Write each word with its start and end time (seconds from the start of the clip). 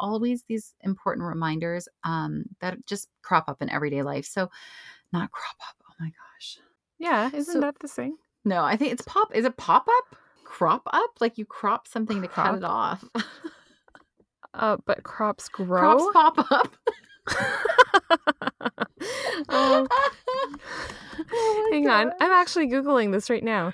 always 0.00 0.44
these 0.48 0.74
important 0.82 1.26
reminders 1.26 1.88
um, 2.04 2.44
that 2.60 2.84
just 2.86 3.08
crop 3.22 3.48
up 3.48 3.60
in 3.62 3.70
everyday 3.70 4.02
life. 4.02 4.24
So, 4.26 4.50
not 5.12 5.30
crop 5.30 5.56
up. 5.68 5.74
Oh 5.88 5.94
my 6.00 6.06
gosh. 6.08 6.58
Yeah, 6.98 7.30
isn't 7.34 7.54
So- 7.54 7.60
that 7.60 7.78
the 7.80 7.88
thing? 7.88 8.16
No, 8.44 8.64
I 8.64 8.76
think 8.76 8.92
it's 8.92 9.02
pop. 9.02 9.34
Is 9.34 9.44
it 9.44 9.56
pop 9.56 9.86
up? 9.88 10.16
Crop 10.44 10.82
up? 10.86 11.10
Like 11.20 11.36
you 11.38 11.44
crop 11.44 11.86
something 11.86 12.22
to 12.22 12.28
cut 12.28 12.54
it 12.54 12.64
off. 12.64 13.04
Uh, 14.54 14.76
but 14.86 15.02
crops 15.02 15.48
grow. 15.48 15.98
Crops 15.98 16.04
pop 16.14 16.50
up. 16.50 16.74
um, 19.50 19.86
Oh 21.30 21.68
my 21.70 21.76
hang 21.76 21.88
on, 21.88 22.12
I'm 22.20 22.30
actually 22.32 22.68
googling 22.68 23.12
this 23.12 23.28
right 23.28 23.42
now. 23.44 23.72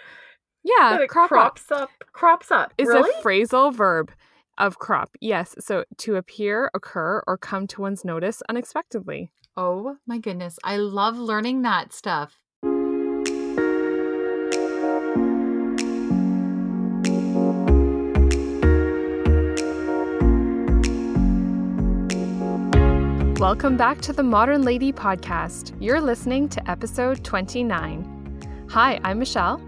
Yeah, 0.65 0.91
That 0.93 1.01
it 1.03 1.11
up 1.17 1.29
crops 1.29 1.71
up. 1.71 1.91
Crops 2.13 2.51
up. 2.51 2.73
is 2.79 2.89
really? 2.89 3.11
a 3.11 3.23
phrasal 3.23 3.73
verb 3.73 4.11
of 4.59 4.79
crop. 4.79 5.11
Yes, 5.21 5.55
so 5.59 5.85
to 5.99 6.17
appear, 6.17 6.71
occur, 6.75 7.23
or 7.27 7.37
come 7.37 7.67
to 7.69 7.81
one's 7.81 8.05
notice 8.05 8.43
unexpectedly. 8.49 9.31
oh 9.57 9.97
my 10.07 10.19
goodness. 10.19 10.59
I 10.65 10.77
love 10.79 11.17
learning 11.17 11.63
that 11.63 11.93
stuff. 11.93 12.41
Welcome 23.39 23.77
back 23.77 24.01
to 24.01 24.13
the 24.13 24.23
Modern 24.23 24.63
Lady 24.63 24.93
podcast. 24.93 25.77
You're 25.79 26.01
listening 26.01 26.49
to 26.49 26.71
episode 26.71 27.23
29. 27.23 28.67
Hi, 28.71 28.99
I'm 29.05 29.19
Michelle. 29.19 29.61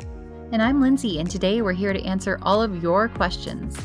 And 0.52 0.62
I'm 0.62 0.80
Lindsay, 0.80 1.18
and 1.18 1.30
today 1.30 1.60
we're 1.60 1.72
here 1.72 1.92
to 1.92 2.02
answer 2.05 2.38
all 2.42 2.62
of 2.62 2.82
your 2.82 3.08
questions. 3.08 3.77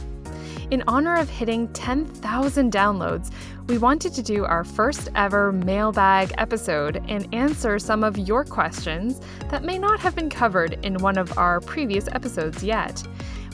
In 0.72 0.86
honor 0.88 1.18
of 1.18 1.30
hitting 1.30 1.68
10,000 1.74 2.72
downloads, 2.72 3.30
we 3.68 3.78
wanted 3.78 4.14
to 4.14 4.22
do 4.22 4.46
our 4.46 4.64
first 4.64 5.10
ever 5.16 5.52
mailbag 5.52 6.34
episode 6.38 7.04
and 7.10 7.28
answer 7.36 7.78
some 7.78 8.06
of 8.06 8.18
your 8.18 8.46
questions 8.46 9.20
that 9.50 9.66
may 9.66 9.78
not 9.78 10.00
have 10.00 10.16
been 10.16 10.30
covered 10.30 10.80
in 10.86 10.96
one 11.00 11.18
of 11.18 11.38
our 11.38 11.60
previous 11.60 12.08
episodes 12.14 12.64
yet. 12.64 13.06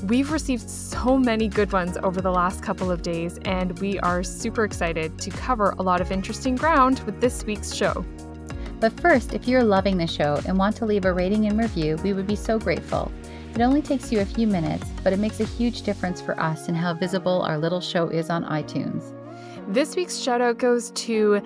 We've 0.03 0.31
received 0.31 0.69
so 0.69 1.17
many 1.17 1.47
good 1.47 1.73
ones 1.73 1.97
over 2.03 2.21
the 2.21 2.29
last 2.29 2.61
couple 2.61 2.91
of 2.91 3.01
days, 3.01 3.39
and 3.45 3.79
we 3.79 3.97
are 4.01 4.21
super 4.21 4.63
excited 4.63 5.17
to 5.17 5.31
cover 5.31 5.73
a 5.79 5.81
lot 5.81 6.01
of 6.01 6.11
interesting 6.11 6.55
ground 6.55 6.99
with 7.07 7.19
this 7.19 7.43
week's 7.45 7.73
show. 7.73 8.05
But 8.79 8.93
first, 8.99 9.33
if 9.33 9.47
you're 9.47 9.63
loving 9.63 9.97
the 9.97 10.05
show 10.05 10.39
and 10.45 10.55
want 10.55 10.75
to 10.75 10.85
leave 10.85 11.05
a 11.05 11.13
rating 11.13 11.47
and 11.47 11.57
review, 11.57 11.95
we 12.03 12.13
would 12.13 12.27
be 12.27 12.35
so 12.35 12.59
grateful. 12.59 13.11
It 13.57 13.63
only 13.63 13.81
takes 13.81 14.11
you 14.11 14.19
a 14.19 14.25
few 14.25 14.45
minutes, 14.45 14.85
but 15.03 15.13
it 15.13 15.17
makes 15.17 15.39
a 15.39 15.43
huge 15.43 15.81
difference 15.81 16.21
for 16.21 16.39
us 16.39 16.67
in 16.69 16.75
how 16.75 16.93
visible 16.93 17.41
our 17.41 17.57
little 17.57 17.81
show 17.81 18.07
is 18.07 18.29
on 18.29 18.43
iTunes. 18.45 19.15
This 19.67 19.95
week's 19.95 20.19
shout 20.19 20.41
out 20.41 20.59
goes 20.59 20.91
to 20.91 21.41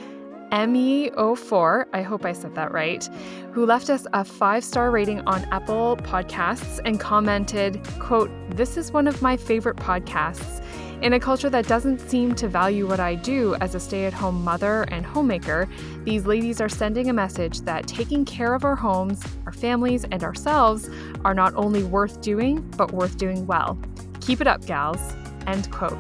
ME04, 0.52 1.86
I 1.94 2.02
hope 2.02 2.26
I 2.26 2.34
said 2.34 2.56
that 2.56 2.74
right, 2.74 3.08
who 3.54 3.66
left 3.66 3.90
us 3.90 4.06
a 4.14 4.26
five 4.26 4.64
star 4.64 4.92
rating 4.92 5.22
on 5.22 5.46
Apple 5.46 5.96
Podcasts 5.98 6.80
and 6.84 7.00
commented, 7.00 7.82
quote, 8.00 8.30
This 8.50 8.76
is 8.76 8.92
one 8.92 9.08
of 9.08 9.22
my 9.22 9.38
favorite 9.38 9.78
podcasts. 9.78 10.62
In 11.02 11.14
a 11.14 11.20
culture 11.20 11.50
that 11.50 11.68
doesn't 11.68 12.00
seem 12.00 12.36
to 12.36 12.48
value 12.48 12.86
what 12.86 13.00
I 13.00 13.16
do 13.16 13.56
as 13.56 13.74
a 13.74 13.80
stay 13.80 14.06
at 14.06 14.14
home 14.14 14.44
mother 14.44 14.84
and 14.90 15.04
homemaker, 15.06 15.68
these 16.04 16.26
ladies 16.26 16.62
are 16.62 16.70
sending 16.70 17.10
a 17.10 17.14
message 17.14 17.62
that 17.62 17.88
taking 17.88 18.24
care 18.24 18.54
of 18.54 18.66
our 18.66 18.76
homes, 18.76 19.24
our 19.46 19.54
families, 19.54 20.06
and 20.12 20.24
ourselves 20.24 20.90
are 21.26 21.34
not 21.34 21.56
only 21.56 21.84
worth 21.84 22.22
doing, 22.22 22.62
but 22.78 22.92
worth 22.92 23.18
doing 23.18 23.48
well. 23.48 23.80
Keep 24.20 24.42
it 24.42 24.48
up, 24.48 24.64
gals. 24.66 25.02
End 25.48 25.72
quote. 25.72 25.98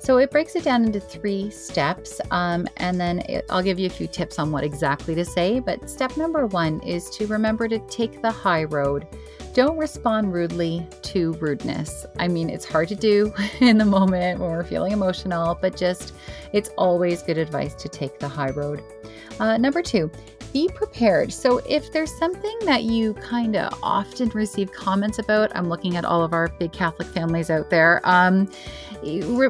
So, 0.00 0.16
it 0.16 0.30
breaks 0.30 0.56
it 0.56 0.64
down 0.64 0.84
into 0.84 0.98
three 0.98 1.50
steps, 1.50 2.22
um, 2.30 2.66
and 2.78 2.98
then 2.98 3.20
it, 3.20 3.44
I'll 3.50 3.62
give 3.62 3.78
you 3.78 3.86
a 3.86 3.90
few 3.90 4.06
tips 4.06 4.38
on 4.38 4.50
what 4.50 4.64
exactly 4.64 5.14
to 5.14 5.24
say. 5.26 5.60
But 5.60 5.90
step 5.90 6.16
number 6.16 6.46
one 6.46 6.80
is 6.80 7.10
to 7.10 7.26
remember 7.26 7.68
to 7.68 7.78
take 7.80 8.22
the 8.22 8.30
high 8.30 8.64
road. 8.64 9.06
Don't 9.52 9.76
respond 9.76 10.32
rudely 10.32 10.86
to 11.02 11.32
rudeness. 11.34 12.06
I 12.18 12.28
mean, 12.28 12.48
it's 12.48 12.64
hard 12.64 12.88
to 12.88 12.94
do 12.94 13.32
in 13.60 13.76
the 13.76 13.84
moment 13.84 14.40
when 14.40 14.50
we're 14.50 14.64
feeling 14.64 14.92
emotional, 14.92 15.58
but 15.60 15.76
just 15.76 16.14
it's 16.52 16.70
always 16.78 17.22
good 17.22 17.36
advice 17.36 17.74
to 17.74 17.88
take 17.88 18.18
the 18.20 18.28
high 18.28 18.50
road. 18.50 18.82
Uh, 19.38 19.56
number 19.58 19.82
two, 19.82 20.10
be 20.52 20.68
prepared. 20.68 21.32
So, 21.32 21.58
if 21.68 21.92
there's 21.92 22.16
something 22.18 22.58
that 22.64 22.84
you 22.84 23.14
kind 23.14 23.56
of 23.56 23.72
often 23.82 24.28
receive 24.30 24.72
comments 24.72 25.18
about, 25.18 25.54
I'm 25.56 25.68
looking 25.68 25.96
at 25.96 26.04
all 26.04 26.22
of 26.22 26.32
our 26.32 26.48
big 26.48 26.72
Catholic 26.72 27.08
families 27.08 27.50
out 27.50 27.70
there. 27.70 28.00
Um, 28.04 28.50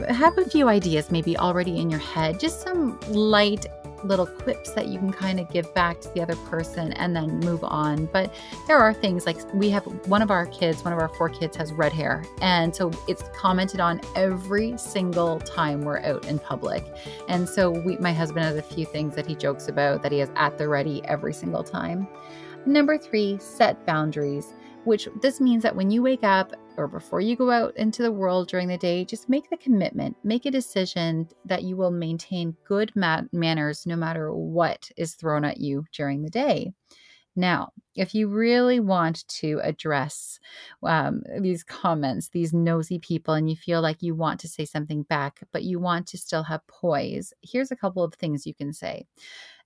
have 0.09 0.39
a 0.39 0.45
few 0.45 0.69
ideas 0.69 1.11
maybe 1.11 1.37
already 1.37 1.79
in 1.79 1.91
your 1.91 2.01
head, 2.01 2.39
just 2.39 2.63
some 2.63 2.99
light 3.09 3.67
little 4.05 4.27
quips 4.27 4.73
that 4.73 4.89
you 4.89 4.99
can 4.99 5.13
kind 5.13 5.41
of 5.41 5.51
give 5.51 5.73
back 5.75 6.01
to 6.01 6.09
the 6.11 6.23
other 6.23 6.37
person 6.37 6.93
and 6.95 7.15
then 7.15 7.41
move 7.41 7.63
on. 7.65 8.07
But 8.07 8.35
there 8.67 8.79
are 8.79 8.93
things 8.93 9.27
like 9.27 9.37
we 9.55 9.71
have 9.71 9.85
one 10.07 10.23
of 10.23 10.31
our 10.31 10.47
kids, 10.47 10.85
one 10.85 10.93
of 10.93 10.99
our 10.99 11.09
four 11.09 11.29
kids 11.29 11.57
has 11.57 11.73
red 11.73 11.93
hair. 11.93 12.25
And 12.41 12.75
so 12.75 12.91
it's 13.09 13.23
commented 13.35 13.81
on 13.81 14.01
every 14.17 14.77
single 14.79 15.41
time 15.41 15.83
we're 15.83 16.01
out 16.01 16.27
in 16.27 16.39
public. 16.39 16.85
And 17.29 17.49
so 17.49 17.71
we, 17.71 17.97
my 17.99 18.13
husband 18.13 18.45
has 18.45 18.57
a 18.57 18.63
few 18.63 18.87
things 18.87 19.15
that 19.15 19.27
he 19.27 19.35
jokes 19.35 19.69
about 19.69 20.03
that 20.03 20.13
he 20.13 20.19
has 20.19 20.31
at 20.37 20.59
the 20.59 20.69
ready 20.69 21.03
every 21.05 21.33
single 21.33 21.65
time. 21.65 22.09
Number 22.67 22.99
three, 22.99 23.39
set 23.39 23.87
boundaries, 23.87 24.53
which 24.85 25.09
this 25.21 25.41
means 25.41 25.63
that 25.63 25.77
when 25.77 25.91
you 25.91 26.03
wake 26.03 26.25
up 26.25 26.53
or 26.77 26.89
before 26.89 27.21
you 27.21 27.37
go 27.37 27.51
out 27.51 27.77
into 27.77 28.03
the 28.03 28.13
world 28.13 28.49
during 28.49 28.69
the 28.69 28.79
day, 28.79 29.05
just 29.05 29.29
make 29.29 29.51
the 29.51 29.57
commitment, 29.57 30.17
make 30.25 30.47
a 30.47 30.51
decision 30.51 31.29
that 31.45 31.65
you 31.65 31.77
will 31.77 31.91
maintain 31.91 32.57
good 32.65 32.91
ma- 32.95 33.23
manners 33.33 33.87
no 33.87 33.97
matter 33.97 34.33
what 34.33 34.91
is 34.97 35.15
thrown 35.15 35.45
at 35.45 35.59
you 35.59 35.85
during 35.93 36.23
the 36.23 36.31
day. 36.31 36.73
Now, 37.37 37.73
if 37.95 38.15
you 38.15 38.29
really 38.29 38.81
want 38.81 39.27
to 39.29 39.61
address 39.63 40.41
um, 40.83 41.23
these 41.41 41.63
comments, 41.63 42.29
these 42.29 42.53
nosy 42.53 42.99
people, 42.99 43.35
and 43.35 43.49
you 43.49 43.57
feel 43.57 43.81
like 43.81 44.03
you 44.03 44.15
want 44.15 44.41
to 44.41 44.49
say 44.49 44.65
something 44.65 45.05
back, 45.05 45.41
but 45.53 45.63
you 45.63 45.79
want 45.79 46.07
to 46.09 46.19
still 46.19 46.43
have 46.43 46.67
poise, 46.67 47.33
here's 47.43 47.71
a 47.71 47.77
couple 47.77 48.03
of 48.03 48.15
things 48.15 48.47
you 48.47 48.55
can 48.55 48.73
say. 48.73 49.07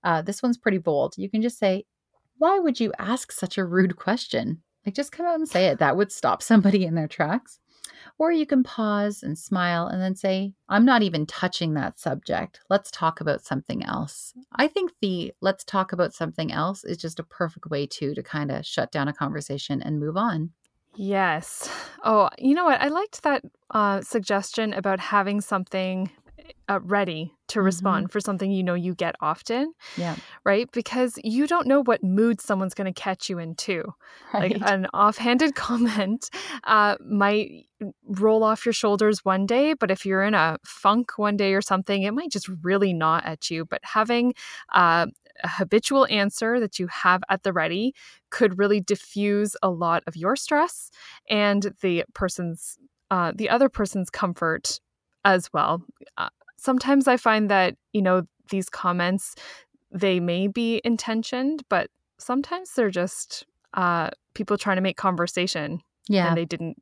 Uh, 0.03 0.21
this 0.21 0.43
one's 0.43 0.57
pretty 0.57 0.77
bold. 0.77 1.15
You 1.17 1.29
can 1.29 1.41
just 1.41 1.57
say, 1.57 1.85
Why 2.37 2.59
would 2.59 2.79
you 2.79 2.93
ask 2.99 3.31
such 3.31 3.57
a 3.57 3.65
rude 3.65 3.95
question? 3.95 4.61
Like, 4.85 4.95
just 4.95 5.11
come 5.11 5.25
out 5.25 5.35
and 5.35 5.47
say 5.47 5.67
it. 5.67 5.79
That 5.79 5.97
would 5.97 6.11
stop 6.11 6.41
somebody 6.43 6.85
in 6.85 6.95
their 6.95 7.07
tracks. 7.07 7.59
Or 8.17 8.31
you 8.31 8.45
can 8.45 8.63
pause 8.63 9.23
and 9.23 9.37
smile 9.37 9.87
and 9.87 10.01
then 10.01 10.15
say, 10.15 10.53
I'm 10.69 10.85
not 10.85 11.01
even 11.01 11.25
touching 11.25 11.73
that 11.73 11.99
subject. 11.99 12.61
Let's 12.69 12.89
talk 12.89 13.19
about 13.19 13.43
something 13.43 13.83
else. 13.83 14.33
I 14.55 14.67
think 14.67 14.93
the 15.01 15.33
let's 15.41 15.65
talk 15.65 15.91
about 15.91 16.13
something 16.13 16.51
else 16.51 16.85
is 16.85 16.97
just 16.97 17.19
a 17.19 17.23
perfect 17.23 17.65
way 17.67 17.87
to 17.87 18.15
to 18.15 18.23
kind 18.23 18.51
of 18.51 18.65
shut 18.65 18.91
down 18.91 19.09
a 19.09 19.13
conversation 19.13 19.81
and 19.81 19.99
move 19.99 20.15
on. 20.15 20.51
Yes. 20.95 21.69
Oh, 22.05 22.29
you 22.37 22.55
know 22.55 22.63
what? 22.63 22.79
I 22.81 22.87
liked 22.87 23.23
that 23.23 23.43
uh, 23.71 23.99
suggestion 23.99 24.71
about 24.73 25.01
having 25.01 25.41
something 25.41 26.09
uh, 26.67 26.79
ready 26.81 27.31
to 27.47 27.61
respond 27.61 28.11
for 28.11 28.19
something 28.19 28.51
you 28.51 28.63
know 28.63 28.73
you 28.73 28.95
get 28.95 29.15
often, 29.21 29.73
Yeah. 29.97 30.15
right? 30.43 30.69
Because 30.71 31.19
you 31.23 31.45
don't 31.47 31.67
know 31.67 31.81
what 31.83 32.03
mood 32.03 32.41
someone's 32.41 32.73
going 32.73 32.91
to 32.91 32.99
catch 33.01 33.29
you 33.29 33.37
into. 33.37 33.83
Like 34.33 34.57
an 34.61 34.87
offhanded 34.93 35.55
comment 35.55 36.29
uh, 36.63 36.95
might 37.07 37.65
roll 38.07 38.43
off 38.43 38.65
your 38.65 38.73
shoulders 38.73 39.23
one 39.23 39.45
day, 39.45 39.73
but 39.73 39.91
if 39.91 40.05
you're 40.05 40.23
in 40.23 40.33
a 40.33 40.57
funk 40.65 41.17
one 41.17 41.37
day 41.37 41.53
or 41.53 41.61
something, 41.61 42.03
it 42.03 42.11
might 42.13 42.31
just 42.31 42.49
really 42.63 42.93
gnaw 42.93 43.21
at 43.23 43.51
you. 43.51 43.65
But 43.65 43.81
having 43.83 44.33
uh, 44.73 45.05
a 45.43 45.47
habitual 45.47 46.07
answer 46.09 46.59
that 46.59 46.79
you 46.79 46.87
have 46.87 47.21
at 47.29 47.43
the 47.43 47.53
ready 47.53 47.93
could 48.31 48.57
really 48.57 48.81
diffuse 48.81 49.55
a 49.61 49.69
lot 49.69 50.01
of 50.07 50.15
your 50.15 50.35
stress 50.35 50.89
and 51.29 51.73
the 51.81 52.05
person's, 52.13 52.77
uh, 53.11 53.33
the 53.35 53.49
other 53.49 53.69
person's 53.69 54.09
comfort 54.09 54.79
as 55.25 55.51
well. 55.51 55.83
Uh, 56.17 56.29
sometimes 56.55 57.07
I 57.07 57.17
find 57.17 57.49
that, 57.49 57.75
you 57.91 58.01
know, 58.01 58.23
these 58.49 58.69
comments 58.69 59.35
they 59.91 60.19
may 60.19 60.47
be 60.47 60.81
intentioned, 60.83 61.63
but 61.69 61.89
sometimes 62.17 62.71
they're 62.73 62.89
just 62.89 63.45
uh, 63.73 64.09
people 64.33 64.57
trying 64.57 64.77
to 64.77 64.81
make 64.81 64.97
conversation. 64.97 65.81
Yeah. 66.07 66.27
And 66.27 66.37
they 66.37 66.45
didn't 66.45 66.81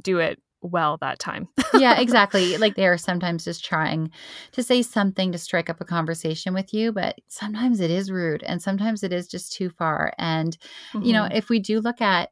do 0.00 0.18
it 0.18 0.40
well 0.62 0.96
that 1.00 1.18
time. 1.18 1.48
yeah, 1.74 2.00
exactly. 2.00 2.56
Like 2.64 2.76
they 2.76 2.86
are 2.86 2.96
sometimes 2.96 3.44
just 3.44 3.64
trying 3.64 4.10
to 4.52 4.62
say 4.62 4.82
something 4.82 5.32
to 5.32 5.38
strike 5.38 5.68
up 5.68 5.80
a 5.80 5.84
conversation 5.84 6.54
with 6.54 6.72
you, 6.72 6.92
but 6.92 7.16
sometimes 7.28 7.80
it 7.80 7.90
is 7.90 8.10
rude 8.10 8.42
and 8.42 8.62
sometimes 8.62 9.02
it 9.02 9.12
is 9.12 9.26
just 9.26 9.52
too 9.52 9.70
far. 9.70 10.12
And, 10.18 10.56
mm-hmm. 10.92 11.02
you 11.02 11.12
know, 11.12 11.24
mm-hmm. 11.24 11.36
if 11.36 11.48
we 11.48 11.58
do 11.58 11.80
look 11.80 12.00
at 12.00 12.30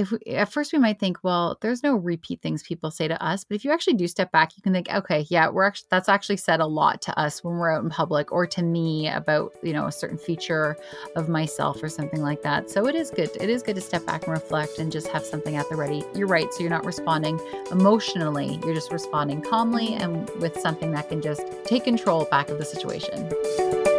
if 0.00 0.10
we, 0.10 0.18
at 0.32 0.50
first 0.50 0.72
we 0.72 0.78
might 0.78 0.98
think, 0.98 1.18
well, 1.22 1.58
there's 1.60 1.82
no 1.82 1.94
repeat 1.94 2.40
things 2.40 2.62
people 2.62 2.90
say 2.90 3.06
to 3.06 3.22
us, 3.22 3.44
but 3.44 3.54
if 3.54 3.64
you 3.66 3.70
actually 3.70 3.94
do 3.94 4.08
step 4.08 4.32
back, 4.32 4.56
you 4.56 4.62
can 4.62 4.72
think, 4.72 4.88
okay, 4.88 5.26
yeah, 5.28 5.48
we're 5.50 5.64
actually 5.64 5.88
that's 5.90 6.08
actually 6.08 6.38
said 6.38 6.60
a 6.60 6.66
lot 6.66 7.02
to 7.02 7.18
us 7.18 7.44
when 7.44 7.54
we're 7.54 7.70
out 7.70 7.84
in 7.84 7.90
public 7.90 8.32
or 8.32 8.46
to 8.46 8.62
me 8.62 9.08
about 9.08 9.52
you 9.62 9.74
know 9.74 9.86
a 9.86 9.92
certain 9.92 10.16
feature 10.16 10.76
of 11.16 11.28
myself 11.28 11.82
or 11.82 11.90
something 11.90 12.22
like 12.22 12.42
that. 12.42 12.70
So 12.70 12.86
it 12.86 12.94
is 12.94 13.10
good. 13.10 13.30
It 13.38 13.50
is 13.50 13.62
good 13.62 13.76
to 13.76 13.82
step 13.82 14.06
back 14.06 14.22
and 14.22 14.32
reflect 14.32 14.78
and 14.78 14.90
just 14.90 15.08
have 15.08 15.24
something 15.24 15.56
at 15.56 15.68
the 15.68 15.76
ready. 15.76 16.02
You're 16.14 16.28
right. 16.28 16.50
So 16.54 16.60
you're 16.60 16.70
not 16.70 16.86
responding 16.86 17.38
emotionally. 17.70 18.58
You're 18.64 18.74
just 18.74 18.90
responding 18.90 19.42
calmly 19.42 19.94
and 19.94 20.30
with 20.40 20.58
something 20.60 20.92
that 20.92 21.10
can 21.10 21.20
just 21.20 21.42
take 21.64 21.84
control 21.84 22.24
back 22.30 22.48
of 22.48 22.56
the 22.56 22.64
situation. 22.64 23.89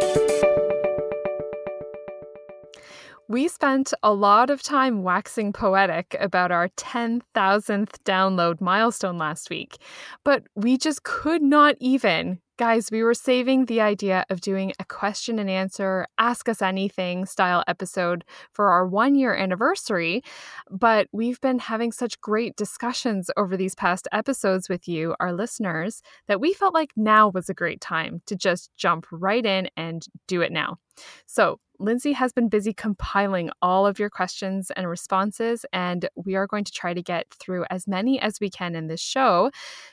We 3.32 3.48
spent 3.48 3.94
a 4.02 4.12
lot 4.12 4.50
of 4.50 4.62
time 4.62 5.02
waxing 5.02 5.54
poetic 5.54 6.14
about 6.20 6.52
our 6.52 6.68
10,000th 6.76 7.94
download 8.04 8.60
milestone 8.60 9.16
last 9.16 9.48
week, 9.48 9.78
but 10.22 10.42
we 10.54 10.76
just 10.76 11.04
could 11.04 11.40
not 11.40 11.76
even. 11.80 12.40
Guys, 12.58 12.90
we 12.92 13.02
were 13.02 13.14
saving 13.14 13.64
the 13.64 13.80
idea 13.80 14.26
of 14.28 14.42
doing 14.42 14.74
a 14.78 14.84
question 14.84 15.38
and 15.38 15.48
answer, 15.48 16.06
ask 16.18 16.46
us 16.46 16.60
anything 16.60 17.24
style 17.24 17.64
episode 17.66 18.22
for 18.52 18.68
our 18.68 18.86
one 18.86 19.14
year 19.14 19.34
anniversary. 19.34 20.22
But 20.70 21.08
we've 21.10 21.40
been 21.40 21.58
having 21.58 21.90
such 21.90 22.20
great 22.20 22.54
discussions 22.56 23.30
over 23.38 23.56
these 23.56 23.74
past 23.74 24.06
episodes 24.12 24.68
with 24.68 24.86
you, 24.86 25.14
our 25.20 25.32
listeners, 25.32 26.02
that 26.28 26.38
we 26.38 26.52
felt 26.52 26.74
like 26.74 26.92
now 26.96 27.28
was 27.30 27.48
a 27.48 27.54
great 27.54 27.80
time 27.80 28.20
to 28.26 28.36
just 28.36 28.70
jump 28.76 29.06
right 29.10 29.46
in 29.46 29.70
and 29.74 30.06
do 30.28 30.42
it 30.42 30.52
now. 30.52 30.76
So 31.24 31.58
Lindsay 31.82 32.12
has 32.12 32.32
been 32.32 32.48
busy 32.48 32.72
compiling 32.72 33.50
all 33.60 33.86
of 33.86 33.98
your 33.98 34.08
questions 34.08 34.70
and 34.70 34.88
responses, 34.88 35.66
and 35.72 36.08
we 36.14 36.36
are 36.36 36.46
going 36.46 36.64
to 36.64 36.72
try 36.72 36.94
to 36.94 37.02
get 37.02 37.26
through 37.34 37.64
as 37.70 37.88
many 37.88 38.20
as 38.20 38.40
we 38.40 38.48
can 38.48 38.74
in 38.74 38.86
this 38.86 39.00
show. 39.00 39.50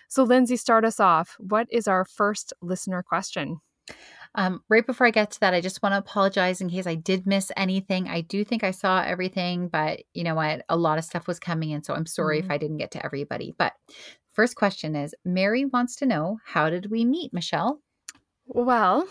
So, 0.07 0.24
Lindsay, 0.24 0.56
start 0.56 0.86
us 0.86 1.00
off. 1.00 1.36
What 1.39 1.68
is 1.71 1.88
our 1.88 2.06
first 2.06 2.53
listener 2.62 3.01
question? 3.01 3.59
Um, 4.36 4.62
right 4.69 4.86
before 4.86 5.07
I 5.07 5.12
get 5.12 5.31
to 5.31 5.39
that, 5.39 5.56
I 5.56 5.62
just 5.62 5.81
want 5.81 5.94
to 5.94 5.97
apologize 5.97 6.62
in 6.62 6.69
case 6.69 6.86
I 6.86 6.94
did 6.94 7.25
miss 7.25 7.51
anything. 7.57 8.07
I 8.07 8.21
do 8.21 8.44
think 8.44 8.63
I 8.63 8.69
saw 8.69 9.01
everything, 9.01 9.68
but 9.68 10.01
you 10.13 10.24
know 10.24 10.35
what? 10.35 10.63
A 10.69 10.77
lot 10.77 11.00
of 11.00 11.03
stuff 11.03 11.27
was 11.27 11.39
coming 11.39 11.71
in, 11.71 11.83
so 11.83 11.95
I'm 11.95 12.06
sorry 12.06 12.38
mm-hmm. 12.38 12.45
if 12.45 12.51
I 12.51 12.57
didn't 12.59 12.77
get 12.77 12.92
to 12.92 13.03
everybody. 13.03 13.56
But 13.57 13.74
first 14.31 14.56
question 14.56 14.95
is 14.95 15.15
Mary 15.25 15.65
wants 15.65 15.95
to 15.97 16.06
know 16.06 16.38
how 16.45 16.69
did 16.69 16.92
we 16.92 17.03
meet, 17.03 17.33
Michelle? 17.33 17.81
Well, 18.45 19.07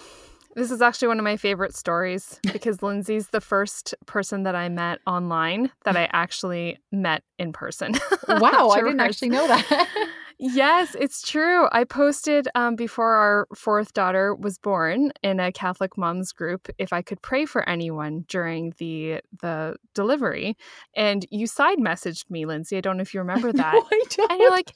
this 0.54 0.70
is 0.70 0.82
actually 0.82 1.08
one 1.08 1.18
of 1.18 1.24
my 1.24 1.36
favorite 1.36 1.74
stories 1.74 2.40
because 2.52 2.82
Lindsay's 2.82 3.28
the 3.28 3.40
first 3.40 3.94
person 4.06 4.42
that 4.44 4.54
I 4.54 4.68
met 4.68 4.98
online 5.06 5.70
that 5.84 5.96
I 5.96 6.08
actually 6.12 6.78
met 6.90 7.22
in 7.38 7.52
person. 7.52 7.94
wow, 8.28 8.70
I 8.70 8.80
didn't 8.80 9.00
actually 9.00 9.30
know 9.30 9.46
that. 9.46 9.88
yes, 10.38 10.96
it's 10.98 11.22
true. 11.22 11.68
I 11.72 11.84
posted 11.84 12.48
um, 12.54 12.76
before 12.76 13.12
our 13.12 13.46
fourth 13.54 13.92
daughter 13.92 14.34
was 14.34 14.58
born 14.58 15.12
in 15.22 15.40
a 15.40 15.52
Catholic 15.52 15.96
moms 15.96 16.32
group 16.32 16.68
if 16.78 16.92
I 16.92 17.02
could 17.02 17.22
pray 17.22 17.44
for 17.44 17.68
anyone 17.68 18.24
during 18.28 18.74
the 18.78 19.20
the 19.40 19.76
delivery, 19.94 20.56
and 20.94 21.26
you 21.30 21.46
side 21.46 21.78
messaged 21.78 22.30
me, 22.30 22.46
Lindsay. 22.46 22.76
I 22.76 22.80
don't 22.80 22.96
know 22.96 23.02
if 23.02 23.14
you 23.14 23.20
remember 23.20 23.52
that. 23.52 23.74
No, 23.74 24.26
and 24.30 24.40
you're 24.40 24.50
like, 24.50 24.74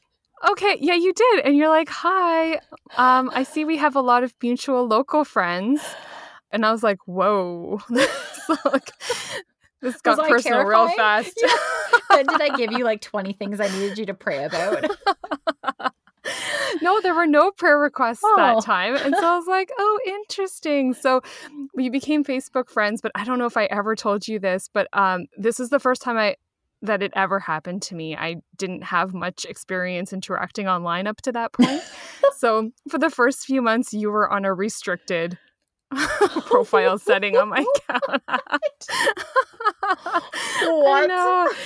okay, 0.51 0.77
yeah, 0.81 0.95
you 0.95 1.13
did. 1.13 1.45
And 1.45 1.57
you're 1.57 1.69
like, 1.69 1.89
hi, 1.89 2.55
um, 2.97 3.31
I 3.35 3.43
see 3.43 3.65
we 3.65 3.77
have 3.79 3.97
a 3.97 4.01
lot 4.01 4.25
of 4.25 4.35
mutual 4.43 4.87
local 4.87 5.25
friends. 5.25 5.83
And 6.51 6.67
I 6.67 6.73
was 6.73 6.83
like, 6.83 6.99
whoa. 7.07 7.81
this 7.89 8.11
got 10.03 10.19
was 10.19 10.29
personal 10.29 10.65
real 10.65 10.89
fast. 10.91 11.39
Yeah. 11.41 11.99
then 12.11 12.27
did 12.27 12.41
I 12.41 12.57
give 12.57 12.73
you 12.73 12.85
like 12.85 13.01
20 13.01 13.33
things 13.33 13.61
I 13.61 13.69
needed 13.69 13.99
you 13.99 14.07
to 14.07 14.15
pray 14.15 14.45
about? 14.45 14.85
no, 16.83 17.01
there 17.01 17.15
were 17.15 17.27
no 17.27 17.51
prayer 17.53 17.79
requests 17.79 18.21
oh. 18.23 18.35
that 18.37 18.65
time. 18.65 18.97
And 18.97 19.15
so 19.17 19.27
I 19.27 19.37
was 19.37 19.47
like, 19.47 19.71
oh, 19.79 20.01
interesting. 20.07 20.95
So 20.95 21.23
we 21.75 21.89
became 21.89 22.25
Facebook 22.25 22.69
friends, 22.69 23.01
but 23.01 23.13
I 23.15 23.25
don't 23.25 23.39
know 23.39 23.47
if 23.47 23.57
I 23.57 23.65
ever 23.65 23.97
told 23.97 24.29
you 24.29 24.39
this, 24.39 24.69
but 24.73 24.89
um, 24.93 25.27
this 25.37 25.59
is 25.59 25.71
the 25.71 25.81
first 25.81 26.03
time 26.03 26.19
I 26.19 26.37
that 26.83 27.03
it 27.03 27.13
ever 27.15 27.39
happened 27.39 27.81
to 27.83 27.95
me. 27.95 28.17
I 28.17 28.43
didn't 28.57 28.83
have 28.83 29.15
much 29.15 29.45
experience 29.45 30.13
interacting 30.13 30.69
online 30.69 31.07
up 31.07 31.23
to 31.23 31.33
that 31.33 31.53
point. 31.53 31.83
so 32.37 32.71
for 32.91 32.99
the 32.99 33.11
first 33.11 33.47
few 33.47 33.63
months, 33.63 33.95
you 33.95 34.11
were 34.11 34.31
on 34.31 34.45
a 34.45 34.53
restricted 34.53 35.39
profile 36.47 36.99
setting 36.99 37.37
on 37.37 37.51
my 37.51 37.65
account. 37.89 38.23
what? 40.63 41.57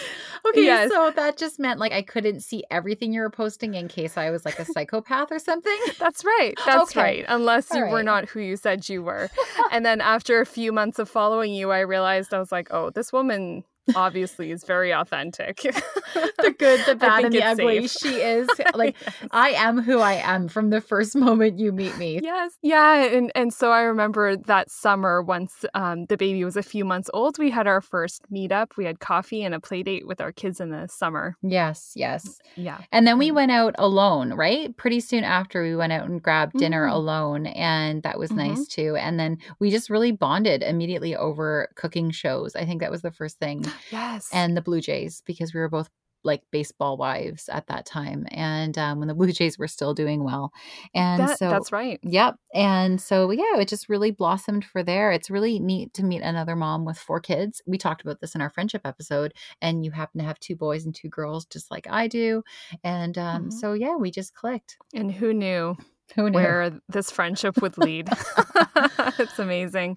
Okay, 0.51 0.63
yes. 0.63 0.93
so 0.93 1.11
that 1.11 1.37
just 1.37 1.59
meant 1.59 1.81
like 1.81 1.93
I 1.93 2.03
couldn't 2.03 2.41
see 2.41 2.63
everything 2.71 3.13
you 3.13 3.21
were 3.21 3.31
posting 3.31 3.75
in 3.75 3.89
case 3.89 4.17
I 4.17 4.31
was 4.31 4.45
like 4.45 4.61
a 4.61 4.65
psychopath 4.65 5.33
or 5.33 5.41
something. 5.41 5.77
That's 5.99 6.25
right. 6.25 6.55
That's 6.65 6.93
okay. 6.93 7.01
right. 7.01 7.25
Unless 7.29 7.71
you 7.73 7.83
right. 7.83 7.93
were 7.93 8.03
not 8.05 8.29
who 8.29 8.41
you 8.41 8.57
said 8.57 8.89
you 8.89 9.03
were. 9.03 9.29
and 9.73 9.85
then 9.85 10.01
after 10.01 10.41
a 10.41 10.47
few 10.47 10.73
months 10.73 11.01
of 11.01 11.09
following 11.09 11.53
you, 11.53 11.73
I 11.73 11.81
realized 11.81 12.33
I 12.33 12.39
was 12.39 12.53
like, 12.53 12.69
oh, 12.71 12.91
this 12.91 13.13
woman 13.13 13.65
obviously 13.95 14.51
is 14.51 14.65
very 14.65 14.93
authentic. 14.93 15.57
the 16.15 16.55
good, 16.59 16.81
the 16.87 16.97
bad, 16.97 17.25
and 17.25 17.33
the 17.33 17.43
ugly. 17.43 17.87
Safe. 17.87 18.01
She 18.01 18.21
is 18.21 18.49
like 18.75 18.97
yes. 19.01 19.15
I 19.31 19.51
am 19.51 19.83
who 19.83 20.01
I 20.01 20.15
am 20.15 20.49
from 20.49 20.71
the 20.71 20.81
first 20.81 21.15
moment 21.15 21.59
you 21.59 21.73
meet 21.73 21.97
me. 21.99 22.21
Yes. 22.23 22.53
Yeah. 22.63 23.05
And 23.05 23.31
and 23.35 23.53
so 23.53 23.71
I 23.71 23.83
remember 23.83 24.37
that 24.37 24.71
summer 24.71 25.23
once 25.23 25.65
um, 25.75 26.07
the 26.07 26.17
baby 26.17 26.45
was 26.45 26.57
a 26.57 26.63
few 26.63 26.85
months 26.85 27.11
old, 27.15 27.39
we 27.39 27.51
had 27.51 27.67
our 27.67 27.81
first 27.81 28.23
meetup. 28.33 28.77
We 28.77 28.85
had 28.85 29.01
coffee 29.01 29.43
and 29.43 29.55
a 29.55 29.61
play 29.61 29.83
date 29.83 30.07
with 30.07 30.21
our 30.21 30.33
kids 30.33 30.61
in 30.61 30.71
the 30.71 30.89
summer. 30.89 31.37
Yes, 31.43 31.93
yes. 31.95 32.39
Yeah. 32.57 32.79
And 32.93 33.07
then 33.07 33.19
we 33.19 33.31
went 33.31 33.53
out 33.53 33.75
alone, 33.79 34.33
right? 34.33 34.77
Pretty 34.77 35.01
soon 35.01 35.25
after 35.25 35.63
we 35.63 35.77
went 35.77 35.93
out 35.93 36.09
and 36.09 36.23
grabbed 36.23 36.59
dinner 36.59 36.87
mm-hmm. 36.87 36.97
alone. 36.97 37.47
And 37.47 38.03
that 38.03 38.19
was 38.19 38.31
mm-hmm. 38.31 38.55
nice 38.55 38.67
too. 38.67 38.97
And 38.97 39.19
then 39.19 39.39
we 39.59 39.71
just 39.71 39.91
really 39.91 40.13
bonded 40.13 40.63
immediately 40.63 41.15
over 41.15 41.69
cooking 41.75 42.11
shows. 42.11 42.57
I 42.57 42.65
think 42.65 42.81
that 42.81 42.91
was 42.91 43.03
the 43.03 43.11
first 43.11 43.39
thing 43.39 43.65
Yes. 43.91 44.31
And 44.33 44.57
the 44.57 44.63
Blue 44.63 44.81
Jays 44.81 45.23
because 45.27 45.55
we 45.55 45.61
were 45.61 45.69
both 45.69 45.89
like 46.27 46.43
baseball 46.51 46.97
wives 46.97 47.49
at 47.49 47.69
that 47.69 47.87
time 47.87 48.27
and 48.31 48.77
um, 48.77 48.99
when 48.99 49.09
the 49.09 49.15
blue 49.15 49.33
jays 49.33 49.59
were 49.59 49.69
still 49.69 49.95
doing 49.95 50.25
well 50.25 50.53
and 50.95 51.23
that, 51.23 51.39
so 51.39 51.49
that's 51.49 51.73
right. 51.73 52.01
yep 52.03 52.35
and 52.53 53.01
so 53.01 53.31
yeah 53.31 53.59
it 53.59 53.69
just 53.69 53.89
really 53.89 54.11
blossomed 54.11 54.65
for 54.65 54.83
there. 54.83 55.13
It's 55.13 55.31
really 55.31 55.59
neat 55.59 55.95
to 55.95 56.05
meet 56.05 56.23
another 56.23 56.57
mom 56.57 56.85
with 56.85 56.99
four 56.99 57.21
kids. 57.21 57.63
We 57.67 57.79
talked 57.79 58.03
about 58.03 58.21
this 58.21 58.35
in 58.35 58.41
our 58.41 58.51
friendship 58.51 58.83
episode 58.85 59.33
and 59.63 59.85
you 59.85 59.93
happen 59.93 60.21
to 60.21 60.27
have 60.27 60.41
two 60.41 60.57
boys 60.57 60.85
and 60.85 60.95
two 60.95 61.09
girls 61.09 61.47
just 61.47 61.71
like 61.71 61.87
i 61.89 62.09
do 62.09 62.43
and 62.83 63.17
um, 63.17 63.43
mm-hmm. 63.43 63.51
so 63.51 63.73
yeah 63.73 63.97
we 63.97 64.11
just 64.11 64.35
clicked. 64.35 64.77
And 64.93 65.13
who 65.13 65.33
knew 65.33 65.77
who 66.15 66.31
knew? 66.31 66.37
where 66.37 66.81
this 66.89 67.11
friendship 67.11 67.61
would 67.63 67.79
lead. 67.79 68.11
It's 69.19 69.39
amazing. 69.39 69.97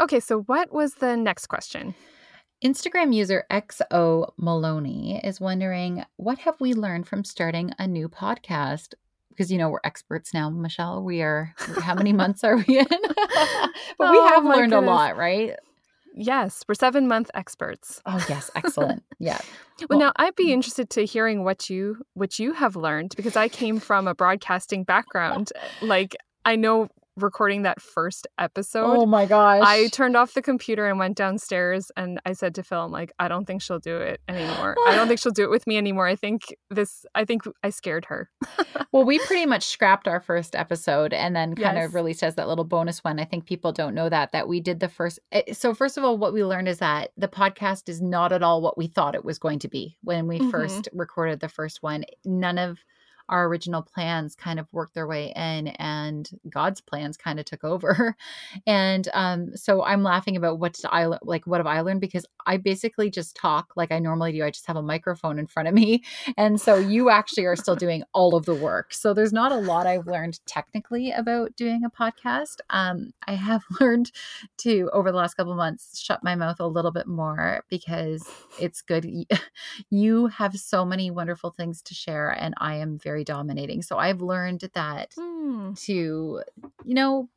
Okay 0.00 0.20
so 0.20 0.42
what 0.42 0.72
was 0.72 0.94
the 0.94 1.16
next 1.16 1.46
question 1.46 1.94
Instagram 2.64 3.14
user 3.14 3.44
XO 3.50 4.32
Maloney 4.38 5.20
is 5.22 5.40
wondering 5.40 6.04
what 6.16 6.38
have 6.38 6.58
we 6.58 6.72
learned 6.72 7.06
from 7.06 7.22
starting 7.22 7.70
a 7.78 7.86
new 7.86 8.08
podcast? 8.08 8.94
Because 9.28 9.52
you 9.52 9.58
know 9.58 9.68
we're 9.68 9.80
experts 9.84 10.32
now, 10.32 10.48
Michelle. 10.48 11.02
We 11.02 11.20
are. 11.20 11.52
How 11.58 11.94
many 11.94 12.12
months 12.14 12.42
are 12.44 12.56
we 12.56 12.78
in? 12.78 12.86
but 12.88 14.10
we 14.10 14.18
oh, 14.18 14.28
have 14.28 14.44
learned 14.44 14.72
goodness. 14.72 14.88
a 14.88 14.90
lot, 14.90 15.16
right? 15.18 15.54
Yes, 16.14 16.64
we're 16.66 16.74
seven 16.74 17.06
month 17.06 17.30
experts. 17.34 18.00
Oh 18.06 18.24
yes, 18.28 18.50
excellent. 18.54 19.02
Yeah. 19.18 19.38
well, 19.80 19.86
well, 19.90 19.98
now 19.98 20.12
I'd 20.16 20.36
be 20.36 20.48
mm. 20.48 20.52
interested 20.52 20.90
to 20.90 21.04
hearing 21.04 21.44
what 21.44 21.68
you 21.68 22.04
what 22.14 22.38
you 22.38 22.54
have 22.54 22.76
learned 22.76 23.14
because 23.16 23.36
I 23.36 23.48
came 23.48 23.80
from 23.80 24.08
a 24.08 24.14
broadcasting 24.14 24.84
background. 24.84 25.52
Like 25.82 26.16
I 26.46 26.56
know 26.56 26.88
recording 27.16 27.62
that 27.62 27.80
first 27.80 28.26
episode. 28.38 28.98
Oh 28.98 29.06
my 29.06 29.26
gosh. 29.26 29.62
I 29.64 29.88
turned 29.88 30.16
off 30.16 30.34
the 30.34 30.42
computer 30.42 30.86
and 30.86 30.98
went 30.98 31.16
downstairs 31.16 31.90
and 31.96 32.20
I 32.26 32.32
said 32.32 32.54
to 32.56 32.62
Phil, 32.62 32.82
I'm 32.82 32.92
like, 32.92 33.12
I 33.18 33.28
don't 33.28 33.46
think 33.46 33.62
she'll 33.62 33.78
do 33.78 33.96
it 33.96 34.20
anymore. 34.28 34.76
I 34.86 34.94
don't 34.94 35.08
think 35.08 35.20
she'll 35.20 35.32
do 35.32 35.44
it 35.44 35.50
with 35.50 35.66
me 35.66 35.78
anymore. 35.78 36.06
I 36.06 36.16
think 36.16 36.54
this, 36.70 37.06
I 37.14 37.24
think 37.24 37.42
I 37.62 37.70
scared 37.70 38.06
her. 38.06 38.30
well, 38.92 39.04
we 39.04 39.18
pretty 39.20 39.46
much 39.46 39.64
scrapped 39.64 40.06
our 40.06 40.20
first 40.20 40.54
episode 40.54 41.12
and 41.12 41.34
then 41.34 41.54
kind 41.54 41.76
yes. 41.76 41.86
of 41.86 41.94
released 41.94 42.22
as 42.22 42.34
that 42.34 42.48
little 42.48 42.64
bonus 42.64 43.02
one. 43.02 43.18
I 43.18 43.24
think 43.24 43.46
people 43.46 43.72
don't 43.72 43.94
know 43.94 44.08
that, 44.08 44.32
that 44.32 44.48
we 44.48 44.60
did 44.60 44.80
the 44.80 44.88
first. 44.88 45.18
Eh, 45.32 45.52
so, 45.52 45.74
first 45.74 45.96
of 45.96 46.04
all, 46.04 46.18
what 46.18 46.32
we 46.32 46.44
learned 46.44 46.68
is 46.68 46.78
that 46.78 47.10
the 47.16 47.28
podcast 47.28 47.88
is 47.88 48.02
not 48.02 48.32
at 48.32 48.42
all 48.42 48.60
what 48.60 48.76
we 48.76 48.86
thought 48.86 49.14
it 49.14 49.24
was 49.24 49.38
going 49.38 49.58
to 49.60 49.68
be 49.68 49.96
when 50.02 50.26
we 50.26 50.38
mm-hmm. 50.38 50.50
first 50.50 50.88
recorded 50.92 51.40
the 51.40 51.48
first 51.48 51.82
one. 51.82 52.04
None 52.24 52.58
of 52.58 52.78
our 53.28 53.46
original 53.46 53.82
plans 53.82 54.34
kind 54.34 54.58
of 54.58 54.66
worked 54.72 54.94
their 54.94 55.06
way 55.06 55.32
in 55.36 55.68
and 55.68 56.30
God's 56.48 56.80
plans 56.80 57.16
kind 57.16 57.38
of 57.38 57.44
took 57.44 57.64
over. 57.64 58.16
And 58.66 59.08
um, 59.12 59.56
so 59.56 59.84
I'm 59.84 60.02
laughing 60.02 60.36
about 60.36 60.58
what 60.58 60.72
did 60.74 60.86
I 60.86 61.06
like, 61.22 61.46
what 61.46 61.58
have 61.60 61.66
I 61.66 61.80
learned? 61.80 62.00
Because 62.00 62.26
I 62.46 62.56
basically 62.56 63.10
just 63.10 63.36
talk 63.36 63.72
like 63.76 63.92
I 63.92 63.98
normally 63.98 64.32
do. 64.32 64.44
I 64.44 64.50
just 64.50 64.66
have 64.66 64.76
a 64.76 64.82
microphone 64.82 65.38
in 65.38 65.46
front 65.46 65.68
of 65.68 65.74
me. 65.74 66.02
And 66.36 66.60
so 66.60 66.76
you 66.76 67.10
actually 67.10 67.44
are 67.44 67.56
still 67.56 67.76
doing 67.76 68.02
all 68.14 68.34
of 68.34 68.44
the 68.44 68.54
work. 68.54 68.94
So 68.94 69.12
there's 69.12 69.32
not 69.32 69.52
a 69.52 69.56
lot 69.56 69.86
I've 69.86 70.06
learned 70.06 70.40
technically 70.46 71.10
about 71.12 71.56
doing 71.56 71.82
a 71.84 71.90
podcast. 71.90 72.58
Um, 72.70 73.12
I 73.26 73.34
have 73.34 73.62
learned 73.80 74.12
to, 74.58 74.90
over 74.92 75.10
the 75.10 75.18
last 75.18 75.34
couple 75.34 75.54
months, 75.54 75.98
shut 75.98 76.22
my 76.22 76.34
mouth 76.34 76.60
a 76.60 76.66
little 76.66 76.92
bit 76.92 77.06
more 77.06 77.64
because 77.68 78.26
it's 78.60 78.82
good. 78.82 79.06
You 79.90 80.26
have 80.28 80.56
so 80.56 80.84
many 80.84 81.10
wonderful 81.10 81.50
things 81.50 81.82
to 81.82 81.94
share, 81.94 82.30
and 82.30 82.54
I 82.58 82.76
am 82.76 82.98
very 82.98 83.15
dominating. 83.24 83.82
So 83.82 83.98
I've 83.98 84.20
learned 84.20 84.68
that 84.74 85.12
mm. 85.18 85.78
to, 85.84 86.42
you 86.84 86.94
know, 86.94 87.28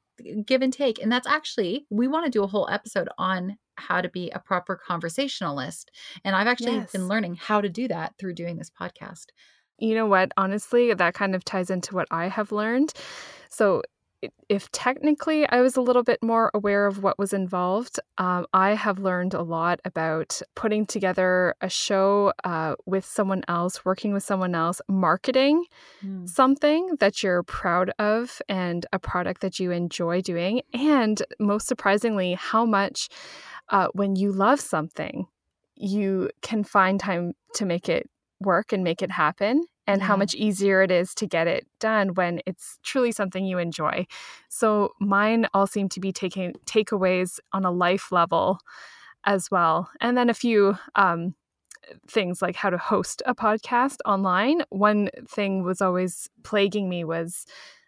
give 0.45 0.61
and 0.61 0.73
take. 0.73 1.01
And 1.01 1.11
that's 1.11 1.27
actually, 1.27 1.85
we 1.89 2.07
want 2.07 2.25
to 2.25 2.31
do 2.31 2.43
a 2.43 2.47
whole 2.47 2.67
episode 2.69 3.09
on 3.17 3.57
how 3.75 4.01
to 4.01 4.09
be 4.09 4.29
a 4.31 4.39
proper 4.39 4.75
conversationalist. 4.75 5.91
And 6.23 6.35
I've 6.35 6.47
actually 6.47 6.75
yes. 6.75 6.91
been 6.91 7.07
learning 7.07 7.35
how 7.35 7.61
to 7.61 7.69
do 7.69 7.87
that 7.87 8.13
through 8.19 8.33
doing 8.33 8.57
this 8.57 8.69
podcast. 8.69 9.27
You 9.77 9.95
know 9.95 10.07
what? 10.07 10.31
Honestly, 10.35 10.93
that 10.93 11.13
kind 11.13 11.35
of 11.35 11.45
ties 11.45 11.69
into 11.69 11.95
what 11.95 12.07
I 12.11 12.27
have 12.27 12.51
learned. 12.51 12.93
So 13.49 13.81
if 14.49 14.71
technically 14.71 15.47
I 15.47 15.61
was 15.61 15.77
a 15.77 15.81
little 15.81 16.03
bit 16.03 16.21
more 16.21 16.51
aware 16.53 16.87
of 16.87 17.03
what 17.03 17.17
was 17.17 17.33
involved, 17.33 17.99
um, 18.17 18.45
I 18.53 18.73
have 18.73 18.99
learned 18.99 19.33
a 19.33 19.41
lot 19.41 19.79
about 19.85 20.41
putting 20.55 20.85
together 20.85 21.55
a 21.61 21.69
show 21.69 22.33
uh, 22.43 22.75
with 22.85 23.05
someone 23.05 23.43
else, 23.47 23.85
working 23.85 24.13
with 24.13 24.23
someone 24.23 24.55
else, 24.55 24.81
marketing 24.87 25.65
mm. 26.03 26.27
something 26.27 26.95
that 26.99 27.23
you're 27.23 27.43
proud 27.43 27.91
of 27.99 28.41
and 28.49 28.85
a 28.91 28.99
product 28.99 29.41
that 29.41 29.59
you 29.59 29.71
enjoy 29.71 30.21
doing. 30.21 30.61
And 30.73 31.21
most 31.39 31.67
surprisingly, 31.67 32.33
how 32.33 32.65
much 32.65 33.09
uh, 33.69 33.87
when 33.93 34.15
you 34.15 34.31
love 34.31 34.59
something, 34.59 35.27
you 35.75 36.29
can 36.41 36.63
find 36.63 36.99
time 36.99 37.33
to 37.55 37.65
make 37.65 37.87
it 37.87 38.09
work 38.41 38.73
and 38.73 38.83
make 38.83 39.01
it 39.01 39.11
happen 39.11 39.63
and 39.89 40.01
yeah. 40.01 40.07
how 40.07 40.15
much 40.15 40.35
easier 40.35 40.83
it 40.83 40.91
is 40.91 41.15
to 41.15 41.25
get 41.25 41.47
it 41.47 41.65
done 41.79 42.13
when 42.13 42.41
it's 42.45 42.77
truly 42.83 43.11
something 43.11 43.43
you 43.43 43.57
enjoy. 43.57 44.05
So 44.47 44.93
mine 44.99 45.47
all 45.51 45.65
seem 45.65 45.89
to 45.89 45.99
be 45.99 46.11
taking 46.11 46.53
takeaways 46.65 47.39
on 47.53 47.65
a 47.65 47.71
life 47.71 48.11
level 48.11 48.59
as 49.25 49.49
well. 49.49 49.89
And 49.99 50.15
then 50.15 50.29
a 50.29 50.35
few 50.35 50.77
um, 50.93 51.33
things 52.07 52.39
like 52.39 52.55
how 52.55 52.69
to 52.69 52.77
host 52.77 53.23
a 53.25 53.33
podcast 53.33 53.97
online. 54.05 54.61
One 54.69 55.09
thing 55.27 55.63
was 55.63 55.81
always 55.81 56.29
plaguing 56.43 56.87
me 56.87 57.03
was 57.03 57.47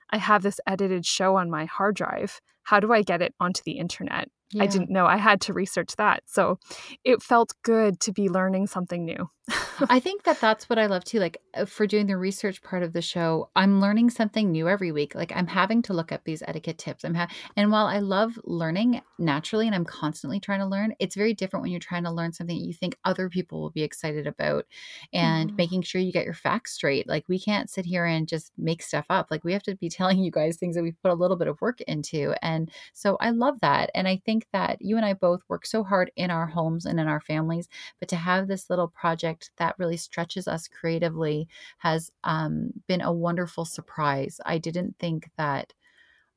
I 0.09 0.17
have 0.17 0.41
this 0.41 0.59
edited 0.65 1.05
show 1.05 1.35
on 1.35 1.51
my 1.51 1.65
hard 1.65 1.95
drive. 1.95 2.41
How 2.63 2.79
do 2.79 2.91
I 2.91 3.03
get 3.03 3.21
it 3.21 3.35
onto 3.39 3.61
the 3.63 3.73
internet? 3.73 4.27
Yeah. 4.53 4.63
I 4.63 4.67
didn't 4.67 4.89
know. 4.89 5.05
I 5.05 5.17
had 5.17 5.39
to 5.41 5.53
research 5.53 5.95
that. 5.97 6.23
So 6.25 6.57
it 7.03 7.21
felt 7.21 7.53
good 7.63 7.99
to 8.01 8.11
be 8.11 8.27
learning 8.27 8.67
something 8.67 9.05
new. 9.05 9.29
I 9.89 9.99
think 9.99 10.23
that 10.23 10.39
that's 10.39 10.69
what 10.69 10.77
I 10.77 10.85
love 10.85 11.03
too. 11.03 11.19
Like 11.19 11.41
uh, 11.55 11.65
for 11.65 11.87
doing 11.87 12.07
the 12.07 12.17
research 12.17 12.61
part 12.61 12.83
of 12.83 12.93
the 12.93 13.01
show, 13.01 13.49
I'm 13.55 13.81
learning 13.81 14.11
something 14.11 14.51
new 14.51 14.69
every 14.69 14.91
week. 14.91 15.15
Like 15.15 15.31
I'm 15.35 15.47
having 15.47 15.81
to 15.83 15.93
look 15.93 16.11
up 16.11 16.23
these 16.23 16.43
etiquette 16.45 16.77
tips. 16.77 17.03
I'm 17.03 17.15
ha- 17.15 17.29
and 17.55 17.71
while 17.71 17.87
I 17.87 17.99
love 17.99 18.39
learning 18.43 19.01
naturally 19.17 19.65
and 19.65 19.75
I'm 19.75 19.85
constantly 19.85 20.39
trying 20.39 20.59
to 20.59 20.65
learn, 20.65 20.93
it's 20.99 21.15
very 21.15 21.33
different 21.33 21.63
when 21.63 21.71
you're 21.71 21.79
trying 21.79 22.03
to 22.03 22.11
learn 22.11 22.33
something 22.33 22.57
that 22.57 22.65
you 22.65 22.73
think 22.73 22.95
other 23.03 23.29
people 23.29 23.61
will 23.61 23.71
be 23.71 23.83
excited 23.83 24.27
about 24.27 24.65
and 25.13 25.49
mm-hmm. 25.49 25.57
making 25.57 25.81
sure 25.81 26.01
you 26.01 26.11
get 26.11 26.25
your 26.25 26.33
facts 26.33 26.73
straight. 26.73 27.07
Like 27.07 27.25
we 27.27 27.39
can't 27.39 27.69
sit 27.69 27.85
here 27.85 28.05
and 28.05 28.27
just 28.27 28.51
make 28.57 28.83
stuff 28.83 29.05
up. 29.09 29.27
Like 29.31 29.43
we 29.43 29.53
have 29.53 29.63
to 29.63 29.75
be 29.75 29.89
telling 30.01 30.19
you 30.19 30.31
guys 30.31 30.57
things 30.57 30.75
that 30.75 30.83
we've 30.83 31.01
put 31.01 31.11
a 31.11 31.15
little 31.15 31.37
bit 31.37 31.47
of 31.47 31.61
work 31.61 31.81
into. 31.81 32.35
And 32.43 32.69
so 32.93 33.17
I 33.19 33.31
love 33.31 33.59
that. 33.61 33.89
And 33.95 34.07
I 34.07 34.21
think 34.25 34.45
that 34.53 34.77
you 34.81 34.97
and 34.97 35.05
I 35.05 35.13
both 35.13 35.41
work 35.49 35.65
so 35.65 35.83
hard 35.83 36.11
in 36.15 36.29
our 36.29 36.45
homes 36.47 36.85
and 36.85 36.99
in 36.99 37.07
our 37.07 37.21
families, 37.21 37.67
but 37.99 38.09
to 38.09 38.15
have 38.15 38.47
this 38.47 38.69
little 38.69 38.87
project 38.87 39.30
that 39.57 39.75
really 39.77 39.97
stretches 39.97 40.47
us 40.47 40.67
creatively 40.67 41.47
has 41.79 42.11
um, 42.23 42.71
been 42.87 43.01
a 43.01 43.11
wonderful 43.11 43.65
surprise. 43.65 44.39
I 44.45 44.57
didn't 44.57 44.95
think 44.99 45.29
that 45.37 45.73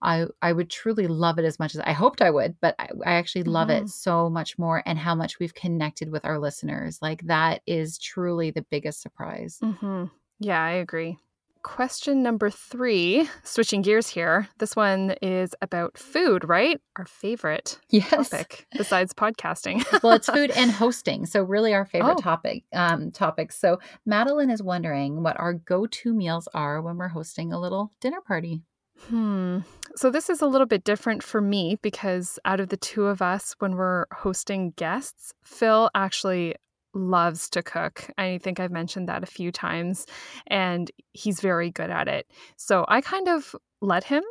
I 0.02 0.26
I 0.42 0.52
would 0.52 0.70
truly 0.70 1.06
love 1.06 1.38
it 1.38 1.44
as 1.44 1.58
much 1.58 1.74
as 1.74 1.80
I 1.80 1.92
hoped 1.92 2.20
I 2.20 2.30
would, 2.30 2.56
but 2.60 2.74
I, 2.78 2.88
I 3.06 3.14
actually 3.14 3.44
love 3.44 3.68
mm-hmm. 3.68 3.84
it 3.84 3.88
so 3.88 4.28
much 4.28 4.58
more 4.58 4.82
and 4.86 4.98
how 4.98 5.14
much 5.14 5.38
we've 5.38 5.54
connected 5.54 6.10
with 6.10 6.24
our 6.24 6.38
listeners. 6.38 6.98
Like 7.00 7.22
that 7.26 7.62
is 7.66 7.98
truly 7.98 8.50
the 8.50 8.66
biggest 8.70 9.00
surprise. 9.00 9.58
Mm-hmm. 9.62 10.04
Yeah, 10.40 10.62
I 10.62 10.72
agree 10.72 11.18
question 11.64 12.22
number 12.22 12.50
three, 12.50 13.28
switching 13.42 13.82
gears 13.82 14.06
here. 14.06 14.46
This 14.58 14.76
one 14.76 15.16
is 15.20 15.54
about 15.60 15.98
food, 15.98 16.48
right? 16.48 16.80
Our 16.96 17.06
favorite 17.06 17.80
yes. 17.90 18.28
topic 18.28 18.68
besides 18.76 19.12
podcasting. 19.12 19.84
well, 20.04 20.12
it's 20.12 20.28
food 20.28 20.52
and 20.52 20.70
hosting. 20.82 21.26
So 21.26 21.42
really 21.42 21.74
our 21.74 21.86
favorite 21.86 22.18
oh. 22.18 22.22
topic 22.22 22.62
um 22.72 23.10
topics. 23.10 23.58
So 23.58 23.80
Madeline 24.06 24.50
is 24.50 24.62
wondering 24.62 25.24
what 25.24 25.40
our 25.40 25.54
go-to 25.54 26.14
meals 26.14 26.46
are 26.54 26.80
when 26.80 26.96
we're 26.96 27.08
hosting 27.08 27.52
a 27.52 27.60
little 27.60 27.92
dinner 28.00 28.20
party. 28.20 28.62
Hmm. 29.08 29.58
So 29.96 30.10
this 30.10 30.30
is 30.30 30.40
a 30.40 30.46
little 30.46 30.66
bit 30.66 30.84
different 30.84 31.22
for 31.22 31.40
me 31.40 31.78
because 31.82 32.38
out 32.44 32.60
of 32.60 32.68
the 32.68 32.76
two 32.76 33.06
of 33.06 33.22
us, 33.22 33.54
when 33.58 33.74
we're 33.74 34.06
hosting 34.12 34.72
guests, 34.76 35.32
Phil 35.42 35.90
actually 35.94 36.54
loves 36.94 37.48
to 37.50 37.62
cook. 37.62 38.08
I 38.16 38.38
think 38.42 38.60
I've 38.60 38.70
mentioned 38.70 39.08
that 39.08 39.22
a 39.22 39.26
few 39.26 39.52
times, 39.52 40.06
and 40.46 40.90
he's 41.12 41.40
very 41.40 41.70
good 41.70 41.90
at 41.90 42.08
it. 42.08 42.26
So 42.56 42.84
I 42.88 43.00
kind 43.00 43.28
of 43.28 43.54
let 43.80 44.04
him. 44.04 44.22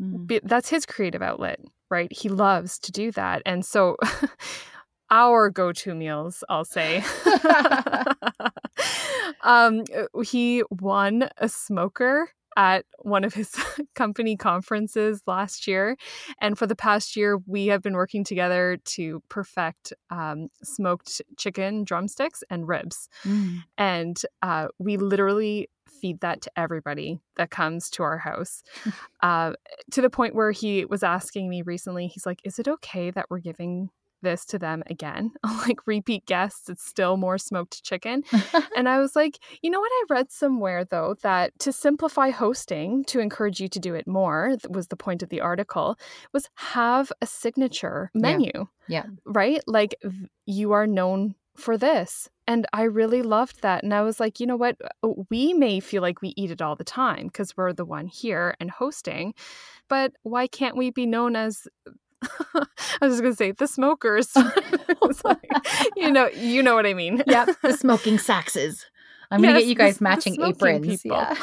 Mm. 0.00 0.26
Be, 0.26 0.40
that's 0.42 0.68
his 0.68 0.86
creative 0.86 1.22
outlet, 1.22 1.60
right? 1.90 2.12
He 2.12 2.28
loves 2.28 2.78
to 2.80 2.92
do 2.92 3.10
that. 3.12 3.42
And 3.44 3.64
so 3.64 3.96
our 5.10 5.50
go-to 5.50 5.94
meals, 5.94 6.42
I'll 6.48 6.64
say. 6.64 7.04
um, 9.42 9.84
he 10.24 10.62
won 10.70 11.28
a 11.38 11.48
smoker 11.48 12.30
at 12.56 12.84
one 13.00 13.24
of 13.24 13.34
his 13.34 13.54
company 13.94 14.36
conferences 14.36 15.22
last 15.26 15.66
year. 15.66 15.96
And 16.40 16.58
for 16.58 16.66
the 16.66 16.76
past 16.76 17.16
year, 17.16 17.38
we 17.46 17.66
have 17.66 17.82
been 17.82 17.94
working 17.94 18.24
together 18.24 18.78
to 18.84 19.22
perfect 19.28 19.92
um, 20.10 20.48
smoked 20.62 21.22
chicken 21.36 21.84
drumsticks 21.84 22.42
and 22.50 22.68
ribs. 22.68 23.08
Mm. 23.24 23.62
And 23.78 24.20
uh, 24.42 24.68
we 24.78 24.96
literally 24.96 25.68
feed 26.00 26.20
that 26.20 26.42
to 26.42 26.50
everybody 26.56 27.20
that 27.36 27.50
comes 27.50 27.88
to 27.88 28.02
our 28.02 28.18
house 28.18 28.62
uh, 29.22 29.52
to 29.92 30.02
the 30.02 30.10
point 30.10 30.34
where 30.34 30.50
he 30.50 30.84
was 30.84 31.02
asking 31.02 31.48
me 31.48 31.62
recently, 31.62 32.08
he's 32.08 32.26
like, 32.26 32.40
Is 32.44 32.58
it 32.58 32.68
okay 32.68 33.10
that 33.12 33.26
we're 33.30 33.38
giving 33.38 33.90
this 34.22 34.44
to 34.46 34.58
them 34.58 34.82
again, 34.86 35.32
like 35.66 35.86
repeat 35.86 36.26
guests, 36.26 36.68
it's 36.68 36.84
still 36.84 37.16
more 37.16 37.38
smoked 37.38 37.82
chicken. 37.82 38.24
and 38.76 38.88
I 38.88 38.98
was 38.98 39.14
like, 39.14 39.38
you 39.62 39.70
know 39.70 39.80
what? 39.80 39.92
I 39.92 40.04
read 40.10 40.32
somewhere 40.32 40.84
though 40.84 41.16
that 41.22 41.58
to 41.60 41.72
simplify 41.72 42.30
hosting, 42.30 43.04
to 43.04 43.20
encourage 43.20 43.60
you 43.60 43.68
to 43.68 43.78
do 43.78 43.94
it 43.94 44.06
more, 44.06 44.56
was 44.68 44.88
the 44.88 44.96
point 44.96 45.22
of 45.22 45.28
the 45.28 45.40
article, 45.40 45.98
was 46.32 46.48
have 46.56 47.12
a 47.20 47.26
signature 47.26 48.10
menu. 48.14 48.50
Yeah. 48.54 48.64
yeah. 48.88 49.04
Right? 49.24 49.60
Like 49.66 49.94
you 50.46 50.72
are 50.72 50.86
known 50.86 51.34
for 51.56 51.76
this. 51.76 52.28
And 52.46 52.66
I 52.72 52.82
really 52.84 53.22
loved 53.22 53.62
that. 53.62 53.82
And 53.82 53.94
I 53.94 54.02
was 54.02 54.18
like, 54.18 54.40
you 54.40 54.46
know 54.46 54.56
what? 54.56 54.76
Uh, 55.02 55.10
we 55.30 55.54
may 55.54 55.80
feel 55.80 56.02
like 56.02 56.20
we 56.20 56.34
eat 56.36 56.50
it 56.50 56.62
all 56.62 56.74
the 56.74 56.84
time 56.84 57.26
because 57.26 57.56
we're 57.56 57.72
the 57.72 57.84
one 57.84 58.08
here 58.08 58.56
and 58.58 58.70
hosting, 58.70 59.34
but 59.88 60.12
why 60.22 60.46
can't 60.46 60.76
we 60.76 60.90
be 60.90 61.06
known 61.06 61.36
as 61.36 61.68
I 62.54 63.06
was 63.06 63.12
just 63.12 63.22
gonna 63.22 63.34
say 63.34 63.52
the 63.52 63.66
smokers. 63.66 64.34
like, 65.24 65.50
you 65.96 66.10
know, 66.10 66.28
you 66.28 66.62
know 66.62 66.74
what 66.74 66.86
I 66.86 66.94
mean. 66.94 67.22
Yeah, 67.26 67.46
the 67.62 67.76
smoking 67.76 68.16
saxes. 68.16 68.84
I'm 69.30 69.42
yes, 69.42 69.50
gonna 69.50 69.60
get 69.60 69.68
you 69.68 69.74
guys 69.74 69.98
the, 69.98 70.04
matching 70.04 70.36
the 70.36 70.48
aprons. 70.48 71.02
People. 71.02 71.16
Yeah. 71.16 71.34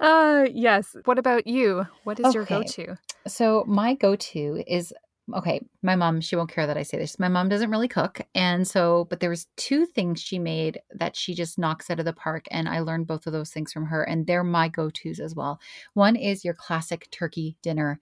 uh, 0.00 0.46
yes. 0.52 0.94
What 1.06 1.18
about 1.18 1.46
you? 1.46 1.86
What 2.04 2.20
is 2.20 2.26
okay. 2.26 2.34
your 2.34 2.44
go-to? 2.44 2.98
So 3.26 3.64
my 3.66 3.94
go-to 3.94 4.62
is 4.66 4.92
okay. 5.34 5.66
My 5.82 5.96
mom, 5.96 6.20
she 6.20 6.36
won't 6.36 6.50
care 6.50 6.66
that 6.66 6.76
I 6.76 6.82
say 6.82 6.98
this. 6.98 7.18
My 7.18 7.28
mom 7.28 7.48
doesn't 7.48 7.70
really 7.70 7.88
cook, 7.88 8.20
and 8.34 8.68
so, 8.68 9.06
but 9.08 9.20
there 9.20 9.30
was 9.30 9.46
two 9.56 9.86
things 9.86 10.20
she 10.20 10.38
made 10.38 10.78
that 10.94 11.16
she 11.16 11.34
just 11.34 11.58
knocks 11.58 11.88
out 11.90 11.98
of 11.98 12.04
the 12.04 12.12
park, 12.12 12.44
and 12.50 12.68
I 12.68 12.80
learned 12.80 13.06
both 13.06 13.26
of 13.26 13.32
those 13.32 13.50
things 13.50 13.72
from 13.72 13.86
her, 13.86 14.02
and 14.02 14.26
they're 14.26 14.44
my 14.44 14.68
go-tos 14.68 15.20
as 15.20 15.34
well. 15.34 15.58
One 15.94 16.16
is 16.16 16.44
your 16.44 16.54
classic 16.54 17.08
turkey 17.10 17.56
dinner 17.62 17.98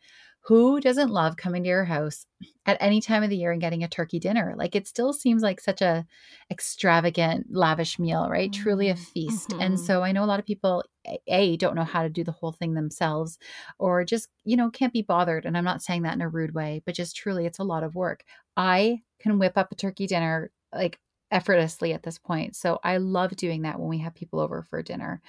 who 0.47 0.79
doesn't 0.81 1.11
love 1.11 1.37
coming 1.37 1.65
to 1.65 1.69
your 1.69 1.85
house 1.85 2.25
at 2.67 2.77
any 2.79 3.01
time 3.01 3.25
of 3.25 3.31
the 3.31 3.37
year 3.37 3.51
and 3.51 3.61
getting 3.61 3.83
a 3.83 3.89
turkey 3.89 4.19
dinner 4.21 4.55
like 4.57 4.77
it 4.77 4.87
still 4.87 5.13
seems 5.13 5.43
like 5.43 5.61
such 5.61 5.83
a 5.83 6.07
extravagant 6.51 7.47
lavish 7.51 7.99
meal 7.99 8.29
right 8.31 8.53
mm-hmm. 8.53 8.63
truly 8.63 8.89
a 8.89 8.95
mm-hmm. 8.95 9.03
feast 9.03 9.51
mm-hmm. 9.51 9.61
and 9.61 9.81
so 9.81 10.03
i 10.03 10.13
know 10.13 10.23
a 10.23 10.27
lot 10.27 10.39
of 10.39 10.47
people 10.47 10.85
a 11.27 11.57
don't 11.57 11.75
know 11.75 11.85
how 11.85 12.03
to 12.03 12.09
do 12.09 12.23
the 12.23 12.33
whole 12.33 12.53
thing 12.53 12.75
themselves 12.75 13.39
or 13.79 14.05
just 14.05 14.29
you 14.45 14.57
know 14.57 14.71
can't 14.71 14.93
be 14.93 15.03
bothered 15.03 15.45
and 15.45 15.57
i'm 15.57 15.65
not 15.65 15.83
saying 15.83 16.03
that 16.03 16.15
in 16.15 16.23
a 16.23 16.29
rude 16.29 16.55
way 16.55 16.81
but 16.87 16.95
just 16.95 17.17
truly 17.17 17.45
it's 17.45 17.59
a 17.59 17.65
lot 17.65 17.83
of 17.83 17.95
work 17.95 18.23
i 18.57 19.01
can 19.19 19.39
whip 19.39 19.57
up 19.57 19.73
a 19.73 19.75
turkey 19.75 20.07
dinner 20.07 20.51
like 20.73 20.99
effortlessly 21.31 21.93
at 21.93 22.03
this 22.03 22.19
point. 22.19 22.55
So 22.55 22.79
I 22.85 22.99
love 22.99 23.35
doing 23.37 23.63
that 23.63 23.79
when 23.79 23.89
we 23.89 23.99
have 23.99 24.15
people 24.15 24.41
over 24.41 24.63
for 24.63 24.83
dinner. 24.83 25.21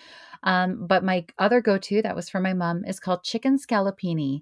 Um, 0.44 0.86
but 0.86 1.04
my 1.04 1.25
other 1.39 1.62
go 1.62 1.77
to 1.77 2.01
that 2.04 2.16
was 2.16 2.30
for 2.30 2.39
my 2.39 2.54
mom 2.54 2.86
is 2.86 3.00
called 3.00 3.24
chicken 3.24 3.58
scallopini. 3.58 4.42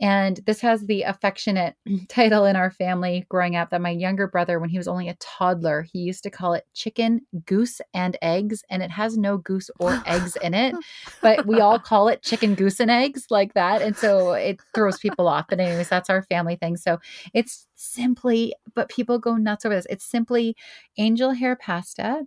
And 0.00 0.40
this 0.46 0.60
has 0.60 0.82
the 0.82 1.02
affectionate 1.02 1.74
title 2.08 2.44
in 2.44 2.56
our 2.56 2.70
family 2.70 3.24
growing 3.28 3.56
up 3.56 3.70
that 3.70 3.80
my 3.80 3.90
younger 3.90 4.26
brother, 4.26 4.58
when 4.58 4.68
he 4.68 4.78
was 4.78 4.88
only 4.88 5.08
a 5.08 5.16
toddler, 5.20 5.82
he 5.82 6.00
used 6.00 6.24
to 6.24 6.30
call 6.30 6.54
it 6.54 6.66
chicken, 6.74 7.20
goose, 7.46 7.80
and 7.94 8.18
eggs. 8.20 8.62
And 8.68 8.82
it 8.82 8.90
has 8.90 9.16
no 9.16 9.38
goose 9.38 9.70
or 9.78 10.02
eggs 10.06 10.36
in 10.42 10.54
it, 10.54 10.74
but 11.22 11.46
we 11.46 11.60
all 11.60 11.78
call 11.78 12.08
it 12.08 12.22
chicken, 12.22 12.54
goose, 12.54 12.80
and 12.80 12.90
eggs 12.90 13.26
like 13.30 13.54
that. 13.54 13.80
And 13.80 13.96
so 13.96 14.32
it 14.32 14.60
throws 14.74 14.98
people 14.98 15.28
off. 15.28 15.46
But, 15.48 15.60
anyways, 15.60 15.88
that's 15.88 16.10
our 16.10 16.22
family 16.22 16.56
thing. 16.56 16.76
So 16.76 16.98
it's 17.32 17.66
simply, 17.76 18.54
but 18.74 18.88
people 18.88 19.18
go 19.18 19.36
nuts 19.36 19.64
over 19.64 19.74
this. 19.74 19.86
It's 19.90 20.04
simply 20.04 20.56
angel 20.98 21.32
hair 21.32 21.56
pasta 21.56 22.24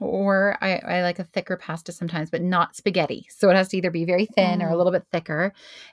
or 0.00 0.56
I, 0.60 0.76
I, 0.78 1.02
like 1.02 1.18
a 1.18 1.24
thicker 1.24 1.56
pasta 1.56 1.92
sometimes, 1.92 2.30
but 2.30 2.42
not 2.42 2.76
spaghetti. 2.76 3.26
So 3.30 3.48
it 3.50 3.56
has 3.56 3.68
to 3.68 3.76
either 3.76 3.90
be 3.90 4.04
very 4.04 4.26
thin 4.26 4.60
mm. 4.60 4.62
or 4.62 4.68
a 4.68 4.72
mm. 4.72 4.76
little 4.76 4.92
bit 4.92 5.04
thicker 5.10 5.52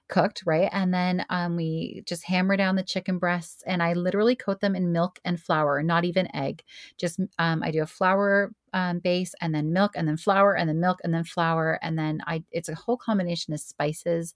cooked, 0.10 0.44
right? 0.46 0.70
And 0.72 0.94
then 0.94 1.26
um, 1.30 1.56
we 1.56 2.04
just 2.06 2.26
hammer 2.26 2.58
down 2.58 2.76
the 2.76 2.84
chicken 2.84 3.18
breasts 3.20 3.64
and 3.66 3.82
I 3.82 3.94
literally 3.94 4.36
coat 4.36 4.60
them 4.60 4.76
in 4.76 4.92
milk 4.92 5.20
and 5.24 5.40
flour, 5.40 5.82
not 5.82 6.06
even 6.06 6.34
egg. 6.36 6.64
Just 6.98 7.20
um, 7.40 7.64
I 7.64 7.72
do 7.72 7.82
a 7.82 7.88
flour 7.88 8.52
um, 8.75 9.00
base 9.00 9.34
and 9.39 9.55
then 9.55 9.72
milk 9.72 9.94
and 9.96 10.05
then 10.05 10.17
flour 10.17 10.53
and 10.53 10.67
then 10.67 10.82
milk 10.82 11.00
and 11.05 11.13
then 11.13 11.24
flour 11.24 11.79
and 11.82 11.98
then 11.98 12.22
I 12.27 12.44
it's 12.51 12.67
a 12.67 12.75
whole 12.75 12.98
combination 12.98 13.53
of 13.53 13.62
spices 13.62 14.36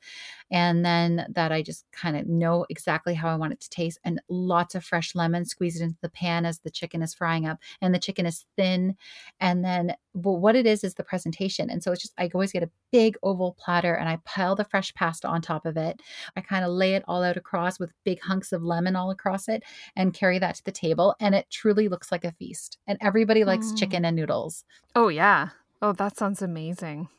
and 0.49 0.85
then 0.85 1.27
that 1.35 1.51
I 1.51 1.61
just 1.61 1.83
kind 1.91 2.15
of 2.15 2.25
know 2.25 2.65
exactly 2.69 3.13
how 3.13 3.27
I 3.27 3.35
want 3.35 3.51
it 3.51 3.59
to 3.59 3.69
taste 3.69 3.99
and 4.05 4.21
lots 4.29 4.75
of 4.75 4.85
fresh 4.85 5.13
lemon 5.13 5.43
squeeze 5.43 5.75
it 5.75 5.83
into 5.83 5.97
the 6.01 6.09
pan 6.09 6.45
as 6.45 6.59
the 6.59 6.71
chicken 6.71 7.01
is 7.01 7.13
frying 7.13 7.45
up 7.45 7.59
and 7.81 7.93
the 7.93 7.99
chicken 7.99 8.25
is 8.25 8.45
thin 8.55 8.95
and 9.41 9.63
then 9.63 9.93
well, 10.13 10.37
what 10.37 10.55
it 10.55 10.65
is 10.65 10.85
is 10.85 10.95
the 10.95 11.03
presentation 11.03 11.69
and 11.69 11.83
so 11.83 11.91
it's 11.91 12.01
just 12.01 12.13
I 12.17 12.29
always 12.33 12.53
get 12.53 12.63
a 12.63 12.71
big 12.93 13.17
oval 13.21 13.57
platter 13.59 13.93
and 13.93 14.07
I 14.07 14.19
pile 14.23 14.55
the 14.55 14.63
fresh 14.63 14.93
pasta 14.93 15.27
on 15.27 15.41
top 15.41 15.65
of 15.65 15.75
it 15.75 16.01
I 16.37 16.41
kind 16.41 16.63
of 16.63 16.71
lay 16.71 16.95
it 16.95 17.03
all 17.09 17.23
out 17.23 17.35
across 17.35 17.77
with 17.77 17.91
big 18.05 18.21
hunks 18.21 18.53
of 18.53 18.63
lemon 18.63 18.95
all 18.95 19.11
across 19.11 19.49
it 19.49 19.63
and 19.97 20.13
carry 20.13 20.39
that 20.39 20.55
to 20.55 20.63
the 20.63 20.71
table 20.71 21.13
and 21.19 21.35
it 21.35 21.47
truly 21.51 21.89
looks 21.89 22.09
like 22.09 22.23
a 22.23 22.31
feast 22.31 22.77
and 22.87 22.97
everybody 23.01 23.43
likes 23.43 23.73
mm. 23.73 23.77
chicken 23.77 24.05
and 24.05 24.15
noodles 24.15 24.28
noodles. 24.29 24.63
Oh, 24.95 25.07
yeah. 25.07 25.49
Oh, 25.81 25.93
that 25.93 26.17
sounds 26.17 26.41
amazing. 26.41 27.09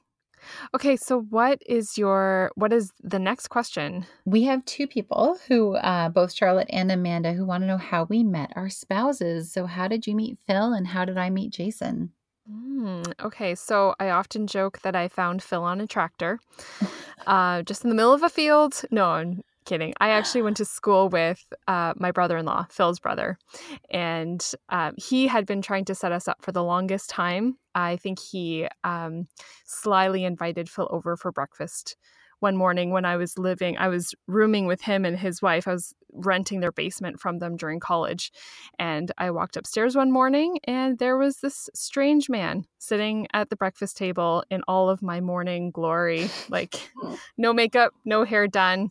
Okay, 0.75 0.97
so 0.97 1.21
what 1.21 1.63
is 1.67 1.99
your 1.99 2.51
what 2.55 2.73
is 2.73 2.93
the 3.03 3.19
next 3.19 3.49
question? 3.49 4.07
We 4.25 4.45
have 4.45 4.65
two 4.65 4.87
people 4.87 5.39
who 5.47 5.77
uh, 5.77 6.09
both 6.09 6.33
Charlotte 6.33 6.71
and 6.71 6.91
Amanda 6.91 7.35
who 7.35 7.45
want 7.45 7.63
to 7.63 7.67
know 7.67 7.77
how 7.77 8.05
we 8.05 8.25
met 8.25 8.51
our 8.57 8.71
spouses. 8.71 9.53
So 9.53 9.67
how 9.67 9.87
did 9.87 10.07
you 10.07 10.15
meet 10.15 10.39
Phil 10.47 10.73
and 10.73 10.87
how 10.87 11.05
did 11.05 11.19
I 11.19 11.29
meet 11.29 11.53
Jason? 11.53 12.13
Mm, 12.51 13.13
okay, 13.23 13.55
so 13.55 13.95
I 14.01 14.09
often 14.09 14.47
joke 14.47 14.81
that 14.81 14.97
I 14.97 15.09
found 15.09 15.43
Phil 15.43 15.63
on 15.63 15.81
a 15.81 15.87
tractor, 15.87 16.41
uh, 17.27 17.61
just 17.63 17.85
in 17.85 17.91
the 17.91 17.97
middle 17.97 18.15
of 18.15 18.23
a 18.23 18.31
field. 18.31 18.81
No, 18.91 19.37
kidding. 19.65 19.95
I 20.01 20.11
actually 20.11 20.43
went 20.43 20.57
to 20.59 20.65
school 20.65 21.09
with 21.09 21.45
uh, 21.69 21.95
my 21.97 22.11
brother 22.11 22.37
in 22.39 22.47
law, 22.47 22.67
Phil's 22.71 23.01
brother, 23.01 23.39
and 23.91 24.45
um, 24.69 24.95
he 24.97 25.27
had 25.27 25.47
been 25.47 25.63
trying 25.63 25.85
to 25.87 25.95
set 25.95 26.13
us 26.13 26.29
up 26.29 26.43
for 26.43 26.53
the 26.53 26.65
longest 26.65 27.11
time. 27.11 27.57
I 27.75 27.97
think 27.97 28.19
he 28.19 28.67
um, 28.85 29.27
slyly 29.65 30.25
invited 30.25 30.69
Phil 30.69 30.89
over 30.91 31.17
for 31.17 31.33
breakfast 31.33 31.97
one 32.41 32.57
morning 32.57 32.91
when 32.91 33.05
I 33.05 33.17
was 33.17 33.39
living, 33.39 33.77
I 33.79 33.89
was 33.89 34.15
rooming 34.27 34.67
with 34.67 34.81
him 34.81 35.05
and 35.05 35.17
his 35.17 35.41
wife. 35.41 35.69
I 35.69 35.73
was 35.73 35.95
renting 36.13 36.61
their 36.61 36.73
basement 36.73 37.21
from 37.21 37.39
them 37.39 37.57
during 37.57 37.79
college. 37.79 38.33
And 38.79 39.13
I 39.17 39.31
walked 39.31 39.57
upstairs 39.57 39.95
one 39.95 40.11
morning 40.11 40.59
and 40.65 40.99
there 40.99 41.17
was 41.17 41.37
this 41.37 41.71
strange 41.75 42.29
man 42.29 42.65
sitting 42.79 43.29
at 43.33 43.51
the 43.51 43.57
breakfast 43.57 43.97
table 43.97 44.43
in 44.51 44.63
all 44.67 44.91
of 44.91 45.03
my 45.03 45.21
morning 45.21 45.71
glory 45.71 46.29
like, 46.49 46.91
no 47.39 47.53
makeup, 47.53 47.93
no 48.05 48.25
hair 48.25 48.49
done, 48.49 48.91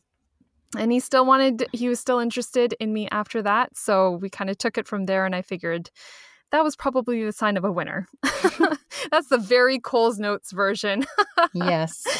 and 0.77 0.91
he 0.91 0.99
still 0.99 1.25
wanted 1.25 1.67
he 1.73 1.89
was 1.89 1.99
still 1.99 2.19
interested 2.19 2.73
in 2.79 2.93
me 2.93 3.07
after 3.11 3.41
that 3.41 3.75
so 3.75 4.11
we 4.21 4.29
kind 4.29 4.49
of 4.49 4.57
took 4.57 4.77
it 4.77 4.87
from 4.87 5.05
there 5.05 5.25
and 5.25 5.35
i 5.35 5.41
figured 5.41 5.89
that 6.51 6.63
was 6.63 6.75
probably 6.75 7.23
the 7.23 7.31
sign 7.31 7.57
of 7.57 7.63
a 7.63 7.71
winner. 7.71 8.07
That's 9.11 9.29
the 9.29 9.37
very 9.37 9.79
Coles 9.79 10.19
Notes 10.19 10.51
version. 10.51 11.05
Yes. 11.53 12.03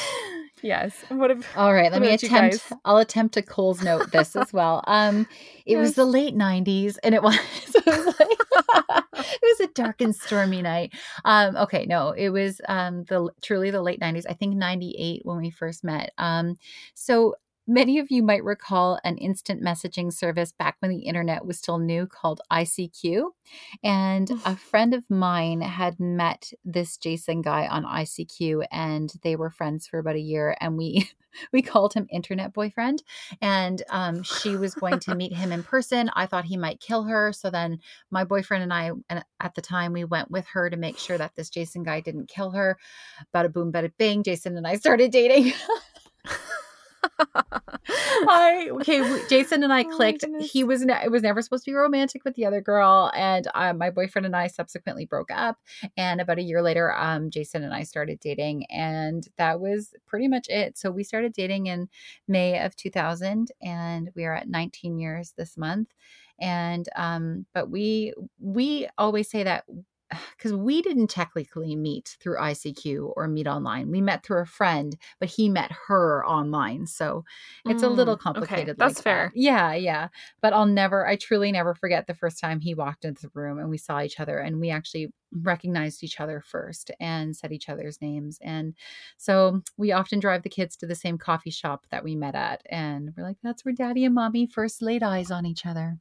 Yes. 0.62 0.94
What 1.08 1.32
if 1.32 1.58
all 1.58 1.74
right 1.74 1.90
let 1.90 2.02
me 2.02 2.14
attempt 2.14 2.74
i'll 2.84 2.98
attempt 2.98 3.34
to 3.36 3.42
cole's 3.42 3.82
note 3.82 4.12
this 4.12 4.36
as 4.36 4.52
well. 4.52 4.84
Um 4.88 5.22
it 5.66 5.78
yes. 5.78 5.80
was 5.80 5.94
the 5.94 6.04
late 6.04 6.36
90s 6.36 6.98
and 7.02 7.16
it 7.16 7.24
was, 7.24 7.38
it 7.74 7.86
was 7.86 8.06
like 8.08 9.06
it 9.14 9.42
was 9.42 9.60
a 9.62 9.68
dark 9.68 10.02
and 10.02 10.14
stormy 10.14 10.62
night. 10.62 10.92
Um 11.24 11.56
okay 11.56 11.86
no 11.86 12.12
it 12.12 12.28
was 12.32 12.60
um 12.68 13.06
the 13.06 13.30
truly 13.42 13.72
the 13.72 13.82
late 13.82 14.02
90s 14.02 14.26
i 14.30 14.34
think 14.34 14.54
98 14.54 15.22
when 15.24 15.38
we 15.38 15.50
first 15.50 15.86
met. 15.86 16.12
Um 16.18 16.58
so 16.94 17.36
Many 17.70 18.00
of 18.00 18.10
you 18.10 18.24
might 18.24 18.44
recall 18.44 19.00
an 19.04 19.20
instant 19.20 19.62
messaging 19.62 20.12
service 20.12 20.52
back 20.52 20.78
when 20.80 20.90
the 20.90 21.02
internet 21.04 21.46
was 21.46 21.60
still 21.60 21.78
new 21.78 22.08
called 22.08 22.42
ICQ. 22.52 23.26
And 23.84 24.32
a 24.44 24.56
friend 24.56 24.96
of 24.96 25.08
mine 25.08 25.62
had 25.62 26.00
met 26.00 26.52
this 26.66 26.98
Jason 26.98 27.44
guy 27.44 27.68
on 27.68 27.86
ICQ 27.86 28.66
and 28.72 29.14
they 29.22 29.36
were 29.36 29.52
friends 29.52 29.86
for 29.86 30.00
about 30.00 30.16
a 30.16 30.20
year 30.20 30.58
and 30.60 30.78
we 30.78 31.08
we 31.54 31.62
called 31.62 31.94
him 31.94 32.08
internet 32.10 32.54
boyfriend 32.54 33.04
and 33.40 33.84
um, 33.92 34.24
she 34.24 34.56
was 34.56 34.74
going 34.74 34.98
to 35.02 35.14
meet 35.14 35.32
him 35.32 35.52
in 35.52 35.62
person. 35.62 36.10
I 36.16 36.26
thought 36.26 36.46
he 36.46 36.58
might 36.58 36.80
kill 36.80 37.04
her. 37.04 37.32
So 37.34 37.52
then 37.52 37.82
my 38.10 38.24
boyfriend 38.24 38.64
and 38.64 38.74
I 38.74 38.94
and 39.10 39.24
at 39.40 39.54
the 39.54 39.62
time 39.62 39.94
we 39.94 40.06
went 40.06 40.32
with 40.32 40.48
her 40.54 40.72
to 40.72 40.76
make 40.76 40.98
sure 40.98 41.20
that 41.20 41.36
this 41.36 41.52
Jason 41.52 41.84
guy 41.84 42.00
didn't 42.02 42.30
kill 42.30 42.50
her. 42.50 42.80
Bada 43.32 43.54
boom, 43.54 43.72
bada 43.72 43.92
bing. 43.96 44.24
Jason 44.24 44.58
and 44.58 44.66
I 44.66 44.78
started 44.78 45.12
dating. 45.12 45.54
I 48.28 48.70
okay. 48.72 49.28
Jason 49.30 49.64
and 49.64 49.74
I 49.74 49.84
oh 49.88 49.96
clicked. 49.96 50.26
he 50.40 50.64
was 50.64 50.84
ne- 50.84 51.04
it 51.04 51.12
was 51.12 51.24
never 51.24 51.42
supposed 51.42 51.66
to 51.66 51.72
be 51.72 51.76
romantic 51.76 52.24
with 52.24 52.36
the 52.36 52.46
other 52.46 52.62
girl, 52.62 53.12
and 53.16 53.48
um, 53.56 53.78
my 53.78 53.90
boyfriend 53.90 54.26
and 54.26 54.36
I 54.36 54.48
subsequently 54.48 55.06
broke 55.06 55.32
up. 55.32 55.58
And 55.98 56.22
about 56.22 56.40
a 56.40 56.44
year 56.44 56.62
later, 56.62 56.94
um, 56.96 57.30
Jason 57.30 57.64
and 57.64 57.74
I 57.74 57.84
started 57.84 58.20
dating, 58.20 58.66
and 58.70 59.28
that 59.38 59.60
was 59.60 59.94
pretty 60.08 60.28
much 60.28 60.48
it. 60.50 60.78
So 60.78 60.92
we 60.92 61.04
started 61.04 61.34
dating 61.34 61.68
in 61.68 61.90
May 62.28 62.64
of 62.64 62.76
2000, 62.76 63.52
and 63.62 64.10
we 64.16 64.26
are 64.26 64.36
at 64.36 64.50
19 64.50 65.00
years 65.00 65.34
this 65.38 65.58
month. 65.58 65.90
And 66.40 66.88
um, 66.96 67.46
but 67.54 67.70
we 67.70 68.14
we 68.40 68.88
always 68.98 69.30
say 69.30 69.44
that 69.44 69.66
because 70.38 70.54
we 70.54 70.82
didn't 70.82 71.08
technically 71.08 71.76
meet 71.76 72.18
through 72.20 72.38
ICQ 72.38 73.14
or 73.16 73.28
meet 73.28 73.48
online. 73.48 73.92
We 73.92 74.02
met 74.02 74.24
through 74.24 74.42
a 74.42 74.46
friend, 74.46 74.96
but 75.20 75.30
he 75.30 75.50
met 75.50 75.72
her 75.88 76.26
online. 76.26 76.88
So 76.88 77.24
it's 77.66 77.84
mm, 77.84 77.88
a 77.88 77.90
little 77.90 78.18
complicated. 78.18 78.70
Okay. 78.70 78.76
That's 78.78 78.98
like 78.98 79.04
fair. 79.04 79.32
That. 79.34 79.40
Yeah, 79.40 79.74
yeah. 79.74 80.08
But 80.42 80.54
I'll 80.54 80.66
never, 80.66 81.08
I 81.08 81.16
truly 81.16 81.52
never 81.52 81.76
forget 81.76 82.08
the 82.08 82.14
first 82.14 82.40
time 82.40 82.60
he 82.60 82.74
walked 82.74 83.06
into 83.06 83.24
the 83.24 83.32
room 83.34 83.60
and 83.60 83.70
we 83.70 83.78
saw 83.78 84.02
each 84.02 84.20
other 84.20 84.40
and 84.40 84.60
we 84.60 84.70
actually 84.70 85.12
recognized 85.32 86.04
each 86.04 86.20
other 86.20 86.42
first 86.42 86.92
and 87.00 87.36
said 87.36 87.52
each 87.52 87.70
other's 87.70 88.02
names. 88.02 88.40
And 88.42 88.74
so 89.18 89.62
we 89.78 89.92
often 89.92 90.20
drive 90.20 90.44
the 90.44 90.50
kids 90.50 90.76
to 90.78 90.88
the 90.88 90.96
same 90.96 91.18
coffee 91.18 91.52
shop 91.52 91.86
that 91.92 92.04
we 92.04 92.16
met 92.16 92.36
at. 92.36 92.62
And 92.70 93.12
we're 93.16 93.24
like, 93.24 93.38
that's 93.44 93.64
where 93.64 93.74
daddy 93.74 94.06
and 94.06 94.16
mommy 94.16 94.48
first 94.48 94.82
laid 94.82 95.04
eyes 95.04 95.32
on 95.32 95.46
each 95.46 95.66
other. 95.66 95.98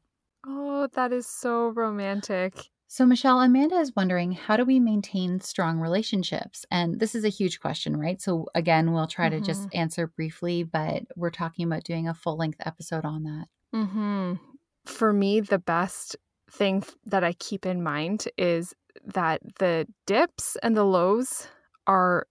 Oh, 0.47 0.89
that 0.95 1.13
is 1.13 1.27
so 1.27 1.69
romantic. 1.69 2.71
So, 2.91 3.05
Michelle, 3.05 3.41
Amanda 3.41 3.77
is 3.77 3.95
wondering 3.95 4.33
how 4.33 4.57
do 4.57 4.65
we 4.65 4.81
maintain 4.81 5.41
strong 5.41 5.79
relationships? 5.79 6.65
And 6.71 6.99
this 6.99 7.15
is 7.15 7.23
a 7.23 7.29
huge 7.29 7.61
question, 7.61 7.99
right? 7.99 8.21
So, 8.21 8.47
again, 8.55 8.93
we'll 8.93 9.07
try 9.07 9.29
mm-hmm. 9.29 9.41
to 9.41 9.47
just 9.47 9.63
mm-hmm. 9.65 9.79
answer 9.79 10.07
briefly, 10.07 10.63
but 10.63 11.03
we're 11.15 11.31
talking 11.31 11.67
about 11.67 11.85
doing 11.85 12.09
a 12.09 12.15
full 12.15 12.39
length 12.39 12.61
episode 12.65 13.05
on 13.05 13.25
that. 13.25 13.47
Mm-hmm. 13.75 14.35
For 14.87 15.13
me, 15.13 15.41
the 15.41 15.59
best 15.59 16.17
thing 16.51 16.83
that 17.05 17.23
I 17.23 17.35
keep 17.35 17.67
in 17.67 17.83
mind 17.83 18.27
is 18.39 18.75
that 19.05 19.43
the 19.59 19.87
dips 20.07 20.57
and 20.63 20.75
the 20.75 20.85
lows 20.85 21.47
are 21.87 22.27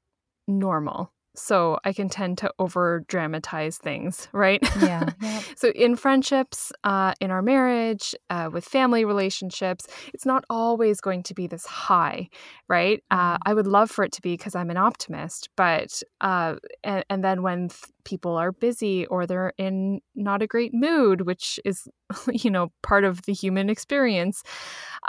normal 0.47 1.13
so 1.38 1.80
I 1.84 1.93
can 1.93 2.10
tend 2.10 2.38
to 2.39 2.52
over 2.60 3.06
dramatize 3.08 3.78
things, 3.78 4.28
right? 4.34 4.60
Yeah. 4.82 5.10
yeah. 5.21 5.41
so 5.56 5.69
in 5.69 5.95
friendships, 5.95 6.71
uh, 6.84 7.13
in 7.19 7.32
our 7.32 7.41
marriage, 7.41 8.15
uh, 8.30 8.50
with 8.52 8.65
family 8.65 9.06
relationships, 9.06 9.88
it's 10.13 10.26
not 10.26 10.43
always 10.50 11.00
going 11.00 11.23
to 11.23 11.34
be 11.34 11.47
this 11.47 11.65
high, 11.65 12.30
right? 12.67 13.04
Uh, 13.12 13.34
mm-hmm. 13.34 13.41
I 13.45 13.54
would 13.54 13.67
love 13.67 13.91
for 13.91 14.04
it 14.04 14.12
to 14.13 14.21
be 14.21 14.34
because 14.34 14.56
I'm 14.56 14.69
an 14.69 14.78
optimist, 14.78 15.50
but 15.56 16.02
uh, 16.21 16.56
and, 16.84 17.06
and 17.10 17.23
then 17.23 17.43
when 17.43 17.69
th- 17.69 17.84
people 18.07 18.37
are 18.37 18.53
busy 18.53 19.05
or 19.07 19.27
they're 19.27 19.51
in 19.57 19.99
not 20.15 20.41
a 20.41 20.47
great 20.47 20.73
mood, 20.73 21.21
which 21.21 21.59
is, 21.65 21.89
you 22.31 22.49
know, 22.49 22.71
part 22.81 23.03
of 23.03 23.21
the 23.23 23.33
human 23.33 23.69
experience, 23.69 24.43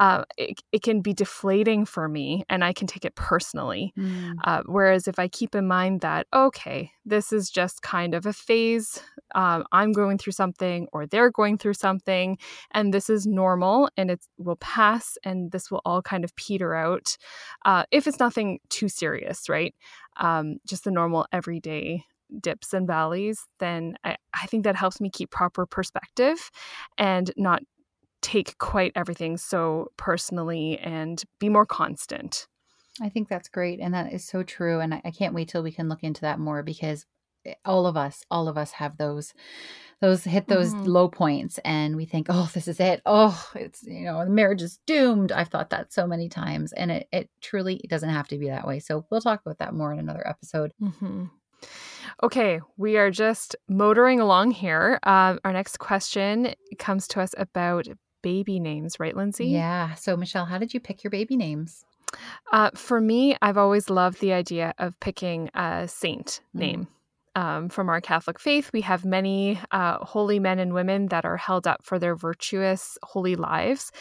uh, 0.00 0.24
it, 0.36 0.60
it 0.72 0.82
can 0.82 1.00
be 1.00 1.14
deflating 1.14 1.84
for 1.84 2.08
me 2.08 2.44
and 2.50 2.64
I 2.64 2.72
can 2.72 2.88
take 2.88 3.04
it 3.04 3.14
personally. 3.14 3.92
Mm. 3.96 4.34
Uh, 4.42 4.62
whereas 4.66 5.06
if 5.06 5.16
I 5.20 5.28
keep 5.28 5.54
in 5.54 5.68
mind 5.68 6.00
that, 6.00 6.26
okay, 6.34 6.90
this 7.06 7.32
is 7.32 7.50
just 7.50 7.82
kind 7.82 8.14
of 8.14 8.26
a 8.26 8.32
phase 8.32 9.00
um, 9.34 9.64
I'm 9.72 9.92
going 9.92 10.18
through 10.18 10.32
something 10.32 10.88
or 10.92 11.06
they're 11.06 11.30
going 11.30 11.58
through 11.58 11.74
something, 11.74 12.38
and 12.72 12.92
this 12.92 13.10
is 13.10 13.26
normal 13.26 13.90
and 13.96 14.10
it 14.10 14.26
will 14.38 14.56
pass 14.56 15.18
and 15.22 15.52
this 15.52 15.70
will 15.70 15.82
all 15.84 16.02
kind 16.02 16.24
of 16.24 16.34
peter 16.34 16.74
out 16.74 17.16
uh, 17.64 17.84
if 17.90 18.06
it's 18.06 18.18
nothing 18.18 18.58
too 18.70 18.88
serious, 18.88 19.48
right? 19.48 19.74
Um, 20.16 20.56
just 20.66 20.84
the 20.84 20.90
normal 20.90 21.26
everyday 21.32 22.04
dips 22.40 22.72
and 22.72 22.86
valleys, 22.86 23.46
then 23.58 23.96
I, 24.04 24.16
I 24.34 24.46
think 24.46 24.64
that 24.64 24.76
helps 24.76 25.00
me 25.00 25.10
keep 25.10 25.30
proper 25.30 25.66
perspective 25.66 26.50
and 26.96 27.30
not 27.36 27.62
take 28.20 28.58
quite 28.58 28.92
everything 28.96 29.36
so 29.36 29.88
personally 29.96 30.78
and 30.78 31.22
be 31.38 31.48
more 31.48 31.66
constant. 31.66 32.46
I 33.00 33.08
think 33.08 33.28
that's 33.28 33.48
great. 33.48 33.80
And 33.80 33.94
that 33.94 34.12
is 34.12 34.26
so 34.26 34.42
true. 34.42 34.80
And 34.80 34.94
I, 34.94 35.02
I 35.04 35.10
can't 35.10 35.34
wait 35.34 35.48
till 35.48 35.62
we 35.62 35.72
can 35.72 35.88
look 35.88 36.02
into 36.02 36.22
that 36.22 36.40
more 36.40 36.62
because 36.62 37.06
eh, 37.46 37.54
all 37.64 37.86
of 37.86 37.96
us, 37.96 38.24
all 38.30 38.48
of 38.48 38.58
us 38.58 38.72
have 38.72 38.96
those 38.96 39.34
those 40.00 40.24
hit 40.24 40.46
those 40.46 40.74
mm-hmm. 40.74 40.84
low 40.84 41.08
points 41.08 41.58
and 41.64 41.96
we 41.96 42.04
think 42.04 42.28
oh 42.30 42.48
this 42.54 42.68
is 42.68 42.78
it 42.78 43.02
oh 43.04 43.50
it's 43.54 43.82
you 43.82 44.04
know 44.04 44.24
the 44.24 44.30
marriage 44.30 44.62
is 44.62 44.78
doomed 44.86 45.32
i've 45.32 45.48
thought 45.48 45.70
that 45.70 45.92
so 45.92 46.06
many 46.06 46.28
times 46.28 46.72
and 46.72 46.90
it, 46.90 47.08
it 47.12 47.30
truly 47.40 47.80
doesn't 47.88 48.10
have 48.10 48.28
to 48.28 48.38
be 48.38 48.48
that 48.48 48.66
way 48.66 48.78
so 48.78 49.04
we'll 49.10 49.20
talk 49.20 49.40
about 49.44 49.58
that 49.58 49.74
more 49.74 49.92
in 49.92 49.98
another 49.98 50.26
episode 50.26 50.72
mm-hmm. 50.80 51.24
Okay, 52.22 52.60
we 52.76 52.96
are 52.96 53.10
just 53.10 53.56
motoring 53.68 54.20
along 54.20 54.52
here. 54.52 54.98
Uh, 55.02 55.36
our 55.44 55.52
next 55.52 55.78
question 55.78 56.54
comes 56.78 57.08
to 57.08 57.20
us 57.20 57.34
about 57.36 57.86
baby 58.22 58.58
names, 58.60 58.98
right, 58.98 59.16
Lindsay? 59.16 59.46
Yeah. 59.46 59.94
So, 59.94 60.16
Michelle, 60.16 60.46
how 60.46 60.58
did 60.58 60.74
you 60.74 60.80
pick 60.80 61.04
your 61.04 61.10
baby 61.10 61.36
names? 61.36 61.84
Uh, 62.52 62.70
for 62.74 63.00
me, 63.00 63.36
I've 63.42 63.58
always 63.58 63.90
loved 63.90 64.20
the 64.20 64.32
idea 64.32 64.74
of 64.78 64.98
picking 65.00 65.50
a 65.54 65.86
saint 65.88 66.40
mm. 66.56 66.86
Um, 67.38 67.68
from 67.68 67.88
our 67.88 68.00
Catholic 68.00 68.40
faith, 68.40 68.68
we 68.72 68.80
have 68.80 69.04
many 69.04 69.60
uh, 69.70 69.98
holy 70.04 70.40
men 70.40 70.58
and 70.58 70.74
women 70.74 71.06
that 71.06 71.24
are 71.24 71.36
held 71.36 71.68
up 71.68 71.84
for 71.84 71.96
their 71.96 72.16
virtuous, 72.16 72.98
holy 73.04 73.36
lives. 73.36 73.92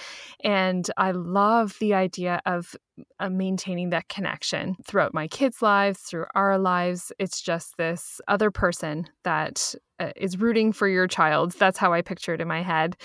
And 0.43 0.89
I 0.97 1.11
love 1.11 1.75
the 1.79 1.93
idea 1.93 2.41
of 2.47 2.75
uh, 3.19 3.29
maintaining 3.29 3.91
that 3.91 4.09
connection 4.09 4.75
throughout 4.87 5.13
my 5.13 5.27
kids' 5.27 5.61
lives, 5.61 5.99
through 5.99 6.25
our 6.33 6.57
lives. 6.57 7.11
It's 7.19 7.39
just 7.39 7.77
this 7.77 8.19
other 8.27 8.49
person 8.49 9.05
that 9.23 9.75
uh, 9.99 10.13
is 10.15 10.39
rooting 10.39 10.73
for 10.73 10.87
your 10.87 11.05
child. 11.05 11.51
That's 11.59 11.77
how 11.77 11.93
I 11.93 12.01
picture 12.01 12.33
it 12.33 12.41
in 12.41 12.47
my 12.47 12.63
head. 12.63 12.97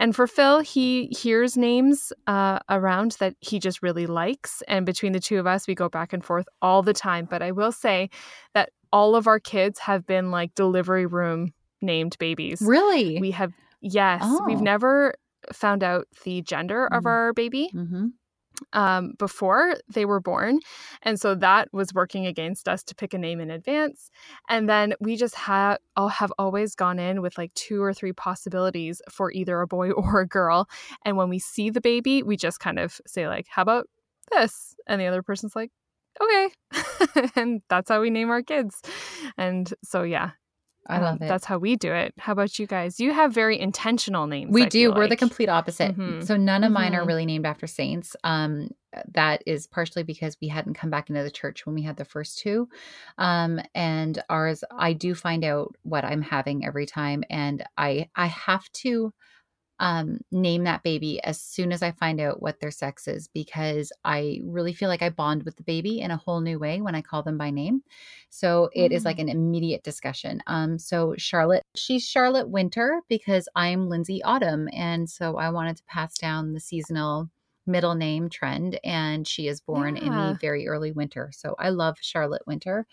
And 0.00 0.16
for 0.16 0.26
Phil, 0.26 0.60
he 0.60 1.14
hears 1.16 1.56
names 1.58 2.12
uh, 2.26 2.58
around 2.70 3.18
that 3.20 3.34
he 3.38 3.60
just 3.60 3.82
really 3.82 4.06
likes. 4.06 4.62
And 4.66 4.84
between 4.86 5.12
the 5.12 5.20
two 5.20 5.38
of 5.38 5.46
us, 5.46 5.68
we 5.68 5.74
go 5.76 5.90
back 5.90 6.12
and 6.12 6.24
forth 6.24 6.48
all 6.60 6.82
the 6.82 6.94
time. 6.94 7.28
But 7.30 7.42
I 7.42 7.52
will 7.52 7.70
say 7.70 8.08
that 8.54 8.70
all 8.92 9.16
of 9.16 9.26
our 9.26 9.40
kids 9.40 9.78
have 9.80 10.06
been 10.06 10.30
like 10.30 10.54
delivery 10.54 11.06
room 11.06 11.52
named 11.80 12.16
babies. 12.18 12.60
Really? 12.60 13.18
We 13.20 13.30
have, 13.32 13.52
yes. 13.80 14.22
Oh. 14.24 14.44
We've 14.46 14.60
never 14.60 15.14
found 15.52 15.82
out 15.82 16.06
the 16.24 16.42
gender 16.42 16.86
of 16.86 17.00
mm-hmm. 17.00 17.06
our 17.06 17.32
baby. 17.32 17.70
Mm-hmm 17.74 18.06
um, 18.72 19.14
before 19.18 19.76
they 19.92 20.04
were 20.04 20.20
born. 20.20 20.60
And 21.02 21.20
so 21.20 21.34
that 21.36 21.72
was 21.72 21.94
working 21.94 22.26
against 22.26 22.68
us 22.68 22.82
to 22.84 22.94
pick 22.94 23.14
a 23.14 23.18
name 23.18 23.40
in 23.40 23.50
advance. 23.50 24.10
And 24.48 24.68
then 24.68 24.94
we 25.00 25.16
just 25.16 25.34
have 25.34 25.78
all 25.96 26.08
have 26.08 26.32
always 26.38 26.74
gone 26.74 26.98
in 26.98 27.22
with 27.22 27.38
like 27.38 27.52
two 27.54 27.82
or 27.82 27.94
three 27.94 28.12
possibilities 28.12 29.00
for 29.10 29.32
either 29.32 29.60
a 29.60 29.66
boy 29.66 29.90
or 29.90 30.20
a 30.20 30.26
girl. 30.26 30.68
And 31.04 31.16
when 31.16 31.28
we 31.28 31.38
see 31.38 31.70
the 31.70 31.80
baby, 31.80 32.22
we 32.22 32.36
just 32.36 32.60
kind 32.60 32.78
of 32.78 33.00
say 33.06 33.28
like, 33.28 33.46
how 33.48 33.62
about 33.62 33.88
this? 34.30 34.74
And 34.86 35.00
the 35.00 35.06
other 35.06 35.22
person's 35.22 35.56
like, 35.56 35.70
okay. 36.20 37.30
and 37.36 37.62
that's 37.68 37.88
how 37.88 38.00
we 38.00 38.10
name 38.10 38.30
our 38.30 38.42
kids. 38.42 38.80
And 39.36 39.72
so 39.82 40.02
yeah, 40.02 40.30
I 40.86 40.96
um, 40.96 41.02
love 41.02 41.22
it. 41.22 41.28
That's 41.28 41.44
how 41.44 41.58
we 41.58 41.76
do 41.76 41.92
it. 41.92 42.14
How 42.18 42.32
about 42.32 42.58
you 42.58 42.66
guys? 42.66 42.98
You 42.98 43.12
have 43.12 43.32
very 43.32 43.58
intentional 43.58 44.26
names. 44.26 44.52
We 44.52 44.64
I 44.64 44.68
do. 44.68 44.90
We're 44.90 45.02
like. 45.02 45.10
the 45.10 45.16
complete 45.16 45.48
opposite. 45.48 45.96
Mm-hmm. 45.96 46.22
So 46.22 46.36
none 46.36 46.64
of 46.64 46.68
mm-hmm. 46.68 46.74
mine 46.74 46.94
are 46.94 47.00
mm-hmm. 47.00 47.08
really 47.08 47.26
named 47.26 47.46
after 47.46 47.66
saints. 47.66 48.16
Um, 48.24 48.70
that 49.14 49.42
is 49.46 49.66
partially 49.66 50.02
because 50.02 50.36
we 50.40 50.48
hadn't 50.48 50.74
come 50.74 50.90
back 50.90 51.10
into 51.10 51.22
the 51.22 51.30
church 51.30 51.64
when 51.64 51.74
we 51.74 51.82
had 51.82 51.96
the 51.96 52.04
first 52.04 52.38
two. 52.38 52.68
Um, 53.18 53.60
and 53.74 54.20
ours, 54.28 54.64
I 54.70 54.94
do 54.94 55.14
find 55.14 55.44
out 55.44 55.76
what 55.82 56.04
I'm 56.04 56.22
having 56.22 56.64
every 56.64 56.86
time, 56.86 57.24
and 57.30 57.64
I 57.76 58.08
I 58.16 58.26
have 58.26 58.70
to 58.72 59.12
um, 59.80 60.20
name 60.30 60.64
that 60.64 60.82
baby 60.82 61.20
as 61.24 61.40
soon 61.40 61.72
as 61.72 61.82
I 61.82 61.90
find 61.92 62.20
out 62.20 62.42
what 62.42 62.60
their 62.60 62.70
sex 62.70 63.08
is 63.08 63.28
because 63.28 63.90
I 64.04 64.40
really 64.44 64.74
feel 64.74 64.90
like 64.90 65.02
I 65.02 65.08
bond 65.08 65.42
with 65.42 65.56
the 65.56 65.62
baby 65.62 66.00
in 66.00 66.10
a 66.10 66.18
whole 66.18 66.40
new 66.40 66.58
way 66.58 66.82
when 66.82 66.94
I 66.94 67.00
call 67.00 67.22
them 67.22 67.38
by 67.38 67.50
name. 67.50 67.82
So 68.28 68.68
it 68.74 68.92
mm. 68.92 68.94
is 68.94 69.06
like 69.06 69.16
mm. 69.16 69.22
an 69.22 69.28
immediate 69.30 69.82
discussion. 69.82 70.42
Um, 70.46 70.78
so 70.78 71.14
Charlotte, 71.16 71.64
she's 71.74 72.06
Charlotte 72.06 72.50
Winter 72.50 73.00
because 73.08 73.48
I'm 73.56 73.88
Lindsay 73.88 74.22
Autumn. 74.22 74.68
And 74.72 75.08
so 75.08 75.38
I 75.38 75.48
wanted 75.48 75.78
to 75.78 75.84
pass 75.84 76.18
down 76.18 76.52
the 76.52 76.60
seasonal 76.60 77.30
middle 77.66 77.94
name 77.94 78.28
trend 78.28 78.78
and 78.84 79.26
she 79.26 79.46
is 79.46 79.60
born 79.60 79.96
yeah. 79.96 80.02
in 80.02 80.10
the 80.10 80.38
very 80.40 80.66
early 80.66 80.92
winter 80.92 81.30
so 81.32 81.54
i 81.58 81.68
love 81.68 81.94
charlotte 82.00 82.42
winter 82.46 82.86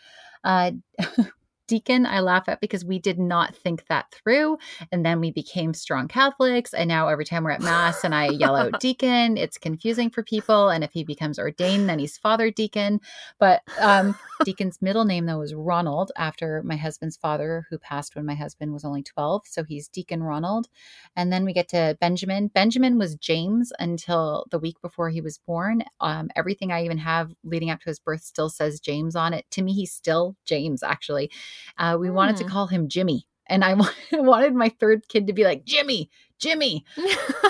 uh, 0.44 0.72
deacon 1.68 2.06
I 2.06 2.20
laugh 2.22 2.48
at 2.48 2.62
because 2.62 2.84
we 2.86 3.00
did 3.00 3.20
not 3.20 3.56
think 3.56 3.86
that 3.88 4.12
through. 4.12 4.58
And 4.92 5.06
then 5.06 5.20
we 5.20 5.32
became 5.32 5.74
strong 5.74 6.08
Catholics. 6.08 6.74
And 6.74 6.88
now 6.88 7.08
every 7.08 7.26
time 7.26 7.44
we're 7.44 7.52
at 7.52 7.62
Mass 7.62 8.04
and 8.04 8.16
I 8.16 8.30
yell 8.30 8.56
out 8.56 8.80
deacon, 8.80 9.38
it's 9.38 9.58
confusing 9.58 10.10
for 10.10 10.24
people. 10.24 10.70
And 10.70 10.84
if 10.84 10.92
he 10.92 11.04
becomes 11.04 11.40
ordained, 11.40 11.90
then 11.90 12.00
he's 12.00 12.18
Father 12.18 12.50
Deacon. 12.50 13.00
But 13.40 13.62
um, 13.80 14.18
Deacon's 14.46 14.82
middle 14.82 15.06
name, 15.06 15.26
though, 15.26 15.42
is 15.42 15.54
Ronald 15.54 16.12
after 16.18 16.62
my 16.64 16.76
husband's 16.76 17.18
father, 17.18 17.66
who 17.70 17.78
passed 17.78 18.16
when 18.16 18.26
my 18.26 18.36
husband 18.36 18.74
was 18.74 18.86
only 18.86 19.04
12. 19.04 19.44
So 19.46 19.64
he's 19.64 19.88
Deacon 19.88 20.24
Ronald. 20.24 20.68
And 21.16 21.32
then 21.32 21.46
we 21.46 21.54
get 21.54 21.68
to 21.70 21.98
Benjamin. 22.00 22.48
Benjamin 22.48 22.98
was 22.98 23.16
James 23.16 23.74
until 23.80 24.46
the 24.52 24.60
week 24.60 24.82
before 24.82 25.10
he 25.10 25.22
was 25.22 25.40
born. 25.40 25.84
Um, 26.00 26.30
everything 26.36 26.72
I 26.72 26.86
even 26.86 26.98
have 27.00 27.34
leading 27.44 27.70
up 27.70 27.80
to 27.82 27.90
his 27.90 28.00
birth 28.00 28.22
still 28.22 28.50
says 28.50 28.80
James 28.80 29.16
on 29.16 29.34
it. 29.34 29.46
To 29.52 29.62
me, 29.62 29.74
he's 29.74 29.92
still 29.92 30.36
James, 30.46 30.84
actually. 30.84 31.32
Uh, 31.78 31.98
we 32.00 32.08
mm. 32.08 32.14
wanted 32.14 32.38
to 32.38 32.44
hmm. 32.44 32.50
call 32.50 32.68
him 32.68 32.90
Jimmy. 32.90 33.28
And 33.50 33.64
I 33.64 33.76
wanted 34.12 34.54
my 34.54 34.70
third 34.70 35.08
kid 35.08 35.28
to 35.28 35.34
be 35.34 35.44
like, 35.44 35.66
Jimmy, 35.66 36.10
Jimmy, 36.40 36.86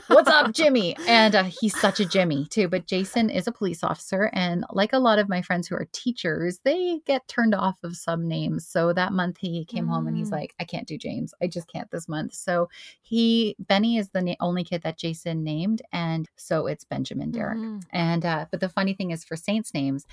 what's 0.07 0.29
up, 0.29 0.51
Jimmy? 0.53 0.95
And 1.07 1.35
uh, 1.35 1.43
he's 1.43 1.77
such 1.77 1.99
a 1.99 2.05
Jimmy 2.05 2.45
too. 2.45 2.69
But 2.69 2.87
Jason 2.87 3.29
is 3.29 3.45
a 3.45 3.51
police 3.51 3.83
officer. 3.83 4.29
And 4.33 4.63
like 4.71 4.93
a 4.93 4.99
lot 4.99 5.19
of 5.19 5.27
my 5.27 5.41
friends 5.41 5.67
who 5.67 5.75
are 5.75 5.87
teachers, 5.91 6.59
they 6.63 7.01
get 7.05 7.27
turned 7.27 7.53
off 7.53 7.77
of 7.83 7.97
some 7.97 8.27
names. 8.27 8.65
So 8.65 8.93
that 8.93 9.11
month 9.11 9.37
he 9.39 9.65
came 9.65 9.87
mm. 9.87 9.89
home 9.89 10.07
and 10.07 10.15
he's 10.15 10.29
mm. 10.29 10.33
like, 10.33 10.53
I 10.59 10.63
can't 10.63 10.87
do 10.87 10.97
James. 10.97 11.33
I 11.41 11.47
just 11.47 11.67
can't 11.67 11.91
this 11.91 12.07
month. 12.07 12.33
So 12.33 12.69
he, 13.01 13.57
Benny 13.59 13.97
is 13.97 14.09
the 14.09 14.21
na- 14.21 14.35
only 14.39 14.63
kid 14.63 14.83
that 14.83 14.97
Jason 14.97 15.43
named. 15.43 15.81
And 15.91 16.29
so 16.37 16.67
it's 16.67 16.85
Benjamin 16.85 17.31
Derek. 17.31 17.57
Mm. 17.57 17.83
And, 17.91 18.25
uh, 18.25 18.45
but 18.49 18.61
the 18.61 18.69
funny 18.69 18.93
thing 18.93 19.11
is 19.11 19.25
for 19.25 19.35
Saints 19.35 19.73
names, 19.73 20.05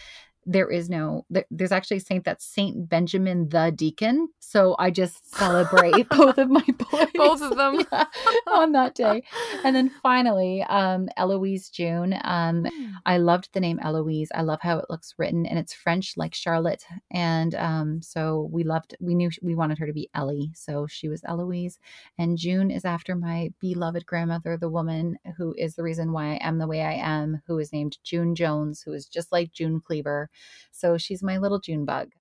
there 0.46 0.70
is 0.70 0.90
no 0.90 1.26
there's 1.50 1.72
actually 1.72 1.98
a 1.98 2.00
saint 2.00 2.24
that's 2.24 2.44
saint 2.44 2.88
benjamin 2.88 3.48
the 3.48 3.72
deacon. 3.74 4.28
So 4.40 4.76
i 4.78 4.90
just 4.90 5.34
celebrate 5.34 6.08
both 6.10 6.38
of 6.38 6.50
my 6.50 6.64
boys 6.90 7.08
both 7.14 7.42
of 7.42 7.56
them. 7.56 7.84
Yeah, 7.94 8.06
on 8.48 8.72
that 8.72 8.94
day. 8.94 9.22
And 9.64 9.74
then 9.74 9.90
finally 10.02 10.62
um 10.64 11.08
eloise 11.16 11.68
june 11.68 12.14
um 12.24 12.64
hmm. 12.64 12.90
i 13.06 13.18
loved 13.18 13.50
the 13.52 13.60
name 13.60 13.78
eloise. 13.82 14.28
I 14.34 14.42
love 14.42 14.60
how 14.62 14.78
it 14.78 14.86
looks 14.90 15.14
written 15.18 15.46
and 15.46 15.58
it's 15.58 15.72
french 15.72 16.16
like 16.16 16.34
charlotte. 16.34 16.84
And 17.10 17.54
um 17.54 18.02
so 18.02 18.48
we 18.52 18.64
loved 18.64 18.96
we 19.00 19.14
knew 19.14 19.30
we 19.42 19.54
wanted 19.54 19.78
her 19.78 19.86
to 19.86 19.92
be 19.92 20.10
ellie. 20.14 20.50
So 20.54 20.86
she 20.86 21.08
was 21.08 21.22
eloise. 21.24 21.78
And 22.18 22.38
june 22.38 22.70
is 22.70 22.84
after 22.84 23.14
my 23.14 23.50
beloved 23.60 24.06
grandmother 24.06 24.56
the 24.56 24.68
woman 24.68 25.16
who 25.36 25.54
is 25.56 25.74
the 25.74 25.82
reason 25.82 26.12
why 26.12 26.32
i 26.32 26.46
am 26.46 26.58
the 26.58 26.66
way 26.66 26.82
i 26.82 26.92
am 26.92 27.42
who 27.46 27.58
is 27.58 27.72
named 27.72 27.98
june 28.04 28.34
jones 28.34 28.82
who 28.82 28.92
is 28.92 29.06
just 29.06 29.32
like 29.32 29.52
june 29.52 29.80
cleaver 29.80 30.30
so 30.72 30.98
she's 30.98 31.22
my 31.22 31.38
little 31.38 31.58
June 31.58 31.84
bug. 31.84 32.12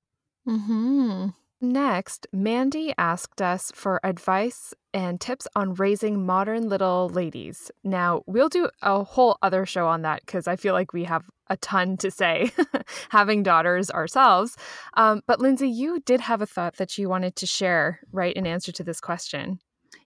Hmm. 0.46 1.30
Next, 1.64 2.28
Mandy 2.34 2.94
asked 2.98 3.42
us 3.42 3.72
for 3.74 4.02
advice 4.04 4.74
and 4.94 5.22
tips 5.22 5.48
on 5.56 5.76
raising 5.76 6.26
modern 6.26 6.68
little 6.68 7.08
ladies. 7.08 7.72
Now, 7.86 8.22
we'll 8.28 8.50
do 8.50 8.70
a 8.82 9.02
whole 9.06 9.38
other 9.42 9.66
show 9.66 9.88
on 9.88 10.02
that 10.02 10.26
because 10.26 10.46
I 10.46 10.58
feel 10.58 10.74
like 10.74 10.92
we 10.92 11.06
have 11.06 11.24
a 11.50 11.56
ton 11.56 11.96
to 11.98 12.12
say 12.12 12.52
having 13.12 13.44
daughters 13.44 13.90
ourselves. 13.90 14.58
Um, 14.96 15.22
but 15.26 15.40
Lindsay, 15.40 15.70
you 15.70 16.02
did 16.02 16.20
have 16.20 16.42
a 16.42 16.46
thought 16.46 16.76
that 16.76 16.98
you 16.98 17.08
wanted 17.08 17.38
to 17.38 17.46
share, 17.46 18.02
right, 18.12 18.36
in 18.36 18.46
answer 18.46 18.74
to 18.74 18.84
this 18.84 19.00
question. 19.00 19.60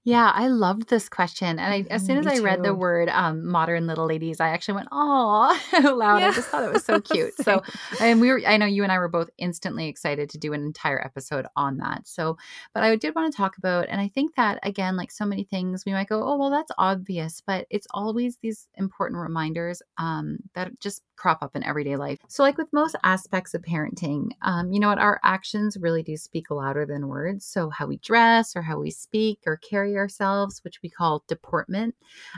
Yeah, 0.08 0.32
I 0.34 0.48
loved 0.48 0.88
this 0.88 1.10
question. 1.10 1.60
And 1.60 1.74
I, 1.74 1.86
as 1.90 2.06
soon 2.06 2.18
as 2.18 2.26
Me 2.26 2.38
I 2.38 2.40
read 2.40 2.64
the 2.64 2.74
word 2.74 3.10
um, 3.10 3.46
modern 3.46 3.88
little 3.88 4.06
ladies, 4.06 4.40
I 4.40 4.48
actually 4.48 4.76
went, 4.76 4.88
oh, 4.90 5.60
loud. 5.84 6.24
I 6.24 6.32
just 6.32 6.48
thought 6.48 6.64
it 6.64 6.72
was 6.72 6.86
so 6.86 7.02
cute. 7.02 7.34
so, 7.44 7.62
and 8.00 8.22
we 8.22 8.32
were, 8.32 8.42
I 8.48 8.56
know 8.56 8.68
you 8.68 8.84
and 8.84 8.92
I 8.94 9.00
were 9.00 9.10
both 9.10 9.30
instantly 9.38 9.90
excited 9.90 10.30
to 10.30 10.38
do 10.38 10.54
an 10.54 10.64
entire 10.64 11.04
episode 11.04 11.46
on 11.58 11.76
that. 11.80 12.08
So, 12.08 12.38
but 12.74 12.84
I 12.84 12.96
did 12.96 13.16
want 13.16 13.34
to 13.34 13.36
talk 13.36 13.58
about, 13.58 13.88
and 13.90 14.00
I 14.00 14.08
think 14.08 14.36
that 14.36 14.60
again, 14.64 14.96
like 14.96 15.12
so 15.12 15.26
many 15.26 15.44
things, 15.44 15.84
we 15.86 15.92
might 15.92 16.08
go, 16.08 16.24
oh, 16.24 16.38
well, 16.38 16.52
that's 16.52 16.72
obvious, 16.78 17.44
but 17.46 17.68
it's 17.70 17.88
always 17.92 18.38
these 18.38 18.70
important 18.76 19.20
reminders 19.20 19.82
um, 19.98 20.38
that 20.54 20.80
just 20.80 21.02
crop 21.18 21.40
up 21.42 21.54
in 21.56 21.64
everyday 21.66 21.98
life. 21.98 22.20
So, 22.30 22.44
like 22.44 22.58
with 22.58 22.72
most 22.72 22.96
aspects 23.04 23.54
of 23.54 23.62
parenting, 23.62 24.30
um, 24.42 24.72
you 24.72 24.80
know 24.80 24.88
what, 24.88 25.00
our 25.00 25.20
actions 25.24 25.76
really 25.82 26.04
do 26.04 26.16
speak 26.16 26.50
louder 26.50 26.86
than 26.86 27.10
words. 27.10 27.46
So, 27.46 27.70
how 27.70 27.88
we 27.88 27.98
dress 27.98 28.56
or 28.56 28.62
how 28.62 28.80
we 28.80 28.92
speak 28.92 29.40
or 29.46 29.58
carry 29.58 29.97
ourselves, 29.98 30.64
which 30.64 30.80
we 30.82 30.90
call 30.90 31.24
deportment, 31.28 31.96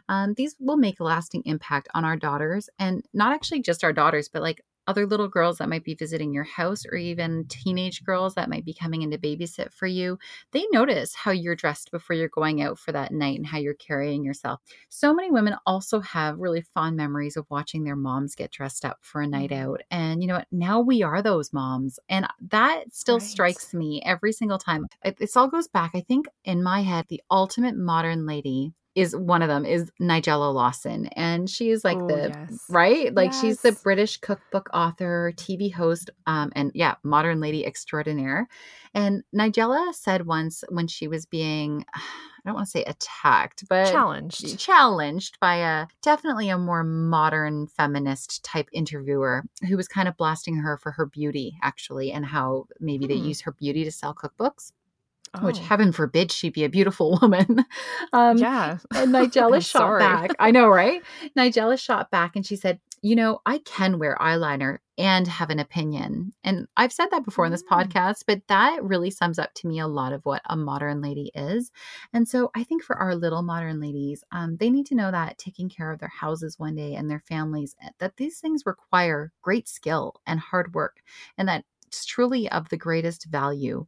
um, 0.08 0.34
these 0.36 0.56
will 0.60 0.78
make 0.78 1.00
a 1.00 1.04
lasting 1.04 1.44
impact 1.46 1.88
on 1.94 2.06
our 2.06 2.16
daughters 2.16 2.70
and 2.80 3.04
not 3.14 3.34
actually 3.34 3.62
just 3.62 3.84
our 3.84 3.94
daughters, 3.94 4.30
but 4.30 4.42
like 4.42 4.64
other 4.90 5.06
little 5.06 5.30
girls 5.30 5.60
that 5.60 5.70
might 5.70 5.84
be 5.86 5.94
visiting 5.96 6.34
your 6.34 6.44
house 6.44 6.86
or 6.86 6.96
even 6.96 7.46
teenage 7.48 8.04
girls 8.04 8.36
that 8.36 8.50
might 8.50 8.66
be 8.66 8.74
coming 8.74 9.04
in 9.04 9.12
to 9.12 9.18
babysit 9.18 9.72
for 9.74 9.88
you. 9.88 10.18
They 10.52 10.66
notice 10.72 11.16
how 11.16 11.32
you're 11.32 11.56
dressed 11.56 11.92
before 11.92 12.16
you're 12.16 12.30
going 12.30 12.62
out 12.62 12.80
for 12.80 12.92
that 12.92 13.12
night 13.12 13.38
and 13.38 13.48
how 13.48 13.60
you're 13.60 13.74
carrying 13.76 14.24
yourself. 14.24 14.60
So 14.90 15.14
many 15.14 15.32
women 15.32 15.56
also 15.66 16.00
have 16.02 16.40
really 16.40 16.62
fond 16.62 16.96
memories 16.98 17.38
of 17.38 17.46
watching 17.50 17.84
their 17.84 17.96
moms 17.96 18.36
get 18.36 18.52
dressed 18.52 18.86
up 18.86 19.00
for 19.02 19.22
a 19.22 19.28
night 19.28 19.52
Mhm. 19.52 19.54
out. 19.54 19.82
And 19.92 20.22
you 20.22 20.28
know 20.28 20.36
what? 20.38 20.48
Now 20.52 20.80
we 20.82 21.04
are 21.04 21.22
those 21.22 21.54
moms. 21.54 22.00
And 22.10 22.28
that 22.50 22.94
still 22.94 23.20
Right. 23.20 23.40
strikes 23.40 23.74
me 23.74 24.02
every 24.06 24.32
single 24.34 24.58
time. 24.58 24.88
It, 25.04 25.18
this 25.18 25.38
all 25.38 25.48
goes 25.48 25.68
back, 25.68 25.92
I 25.94 26.02
think, 26.02 26.28
in 26.44 26.64
my 26.64 26.82
head, 26.82 27.06
the 27.10 27.22
ultimate 27.32 27.76
modern 27.76 28.26
lady 28.26 28.74
is 29.00 29.16
one 29.16 29.42
of 29.42 29.48
them 29.48 29.66
is 29.66 29.92
Nigella 30.02 30.54
Lawson. 30.54 31.08
And 31.16 31.50
she 31.50 31.70
is 31.70 31.84
like 31.84 31.98
Oh, 32.00 32.08
the 32.08 32.34
yes. 32.50 32.66
right? 32.70 33.14
Like 33.14 33.32
she's 33.34 33.62
the 33.62 33.72
British 33.74 34.18
cookbook 34.18 34.70
author, 34.74 35.34
TV 35.38 35.72
host, 35.74 36.10
um, 36.28 36.52
and 36.56 36.72
yeah, 36.76 36.96
modern 37.04 37.40
lady 37.40 37.66
extraordinaire. 37.66 38.48
And 38.94 39.24
Nigella 39.36 39.94
said 39.94 40.26
once 40.26 40.64
when 40.70 40.88
she 40.88 41.08
was 41.08 41.26
being, 41.26 41.86
I 41.96 42.02
don't 42.46 42.56
want 42.56 42.68
to 42.68 42.72
say 42.72 42.84
attacked, 42.86 43.66
but 43.70 43.92
Challenged. 43.92 44.58
challenged 44.60 45.40
by 45.40 45.58
a 45.58 45.88
definitely 46.02 46.50
a 46.50 46.58
more 46.58 46.84
modern 46.84 47.68
feminist 47.68 48.44
type 48.44 48.70
interviewer 48.72 49.44
who 49.68 49.76
was 49.78 49.88
kind 49.88 50.08
of 50.08 50.16
blasting 50.18 50.56
her 50.56 50.78
for 50.78 50.92
her 50.92 51.06
beauty 51.06 51.58
actually 51.62 52.12
and 52.12 52.26
how 52.26 52.66
maybe 52.80 53.08
they 53.08 53.18
Hmm. 53.18 53.26
use 53.26 53.42
her 53.42 53.52
beauty 53.52 53.84
to 53.84 53.92
sell 53.92 54.16
cookbooks 54.16 54.72
which 55.42 55.60
Oh. 55.60 55.64
heaven 55.64 55.92
forbid 55.92 56.32
she 56.32 56.50
be 56.50 56.64
a 56.64 56.70
beautiful 56.70 57.18
woman 57.22 57.66
um 58.14 58.38
yeah. 58.38 58.78
and 58.96 59.14
Nigella 59.14 59.56
shot 59.66 59.80
sorry. 59.80 60.00
back. 60.00 60.32
I 60.40 60.52
know, 60.52 60.68
right? 60.68 61.02
Nigella 61.38 61.80
shot 61.80 62.12
back 62.12 62.36
and 62.36 62.46
she 62.46 62.56
said, 62.56 62.80
You 63.02 63.16
know, 63.16 63.40
I 63.46 63.60
can 63.60 64.00
wear 64.00 64.18
eyeliner 64.20 64.80
and 64.98 65.28
have 65.30 65.50
an 65.50 65.60
opinion. 65.60 66.34
And 66.44 66.68
I've 66.76 66.92
said 66.92 67.08
that 67.12 67.24
before 67.24 67.46
in 67.46 67.52
this 67.54 67.64
Mm. 67.64 67.86
podcast, 67.88 68.24
but 68.28 68.42
that 68.50 68.84
really 68.84 69.10
sums 69.10 69.40
up 69.40 69.54
to 69.56 69.68
me 69.68 69.80
a 69.80 69.88
lot 69.88 70.12
of 70.12 70.26
what 70.26 70.42
a 70.46 70.58
modern 70.58 71.02
lady 71.02 71.32
is. 71.34 71.72
And 72.12 72.28
so 72.28 72.52
I 72.54 72.64
think 72.66 72.84
for 72.84 72.98
our 72.98 73.16
little 73.16 73.42
modern 73.42 73.80
ladies, 73.80 74.26
um, 74.34 74.58
they 74.58 74.70
need 74.70 74.86
to 74.88 74.96
know 74.96 75.10
that 75.12 75.38
taking 75.38 75.70
care 75.70 75.92
of 75.92 76.00
their 76.00 76.10
houses 76.10 76.60
one 76.60 76.76
day 76.76 76.96
and 76.96 77.10
their 77.10 77.22
families, 77.22 77.76
eh, 77.82 77.90
that 78.00 78.18
these 78.18 78.40
things 78.40 78.66
require 78.66 79.32
great 79.42 79.70
skill 79.70 80.16
and 80.28 80.40
hard 80.42 80.74
work, 80.74 81.02
and 81.38 81.48
that 81.48 81.64
it's 81.90 82.06
truly 82.06 82.48
of 82.52 82.70
the 82.70 82.78
greatest 82.78 83.26
value. 83.26 83.88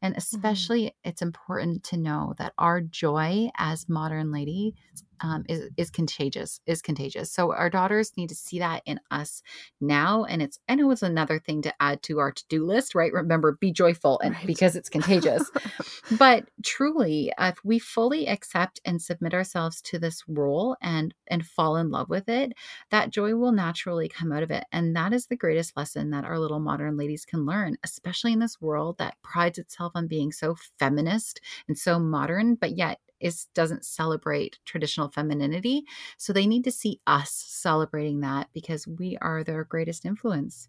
And 0.00 0.14
mm-hmm. 0.14 0.18
especially, 0.18 0.96
it's 1.04 1.20
important 1.20 1.84
to 1.84 1.98
know 1.98 2.34
that 2.38 2.54
our 2.56 2.80
joy 2.80 3.50
as 3.58 3.90
modern 3.90 4.32
ladies 4.32 4.72
um, 5.22 5.44
is 5.48 5.70
is 5.76 5.90
contagious. 5.90 6.60
Is 6.66 6.82
contagious. 6.82 7.30
So 7.32 7.52
our 7.52 7.70
daughters 7.70 8.12
need 8.16 8.28
to 8.28 8.34
see 8.34 8.58
that 8.58 8.82
in 8.86 9.00
us 9.10 9.42
now. 9.80 10.24
And 10.24 10.42
it's 10.42 10.58
I 10.68 10.74
know 10.74 10.90
it's 10.90 11.02
another 11.02 11.38
thing 11.38 11.62
to 11.62 11.74
add 11.80 12.02
to 12.04 12.18
our 12.18 12.32
to 12.32 12.44
do 12.48 12.64
list, 12.66 12.94
right? 12.94 13.12
Remember, 13.12 13.56
be 13.60 13.72
joyful, 13.72 14.20
and 14.20 14.34
Right. 14.34 14.46
because 14.46 14.76
it's 14.76 14.88
contagious. 14.88 15.50
but 16.18 16.48
truly, 16.64 17.32
if 17.38 17.58
we 17.64 17.78
fully 17.78 18.26
accept 18.26 18.80
and 18.84 19.00
submit 19.00 19.34
ourselves 19.34 19.80
to 19.82 19.98
this 19.98 20.22
role 20.28 20.76
and 20.82 21.14
and 21.28 21.46
fall 21.46 21.76
in 21.76 21.90
love 21.90 22.08
with 22.08 22.28
it, 22.28 22.52
that 22.90 23.10
joy 23.10 23.34
will 23.34 23.52
naturally 23.52 24.08
come 24.08 24.32
out 24.32 24.42
of 24.42 24.50
it. 24.50 24.64
And 24.72 24.94
that 24.96 25.12
is 25.12 25.26
the 25.26 25.36
greatest 25.36 25.76
lesson 25.76 26.10
that 26.10 26.24
our 26.24 26.38
little 26.38 26.60
modern 26.60 26.96
ladies 26.96 27.24
can 27.24 27.46
learn, 27.46 27.76
especially 27.84 28.32
in 28.32 28.38
this 28.40 28.60
world 28.60 28.98
that 28.98 29.16
prides 29.22 29.58
itself 29.58 29.92
on 29.94 30.06
being 30.08 30.32
so 30.32 30.56
feminist 30.78 31.40
and 31.68 31.78
so 31.78 31.98
modern, 31.98 32.54
but 32.56 32.76
yet 32.76 32.98
is 33.22 33.46
doesn't 33.54 33.84
celebrate 33.84 34.58
traditional 34.64 35.08
femininity. 35.08 35.84
So 36.16 36.32
they 36.32 36.46
need 36.46 36.64
to 36.64 36.72
see 36.72 37.00
us 37.06 37.30
celebrating 37.30 38.20
that 38.20 38.48
because 38.52 38.86
we 38.86 39.16
are 39.20 39.44
their 39.44 39.64
greatest 39.64 40.04
influence. 40.04 40.68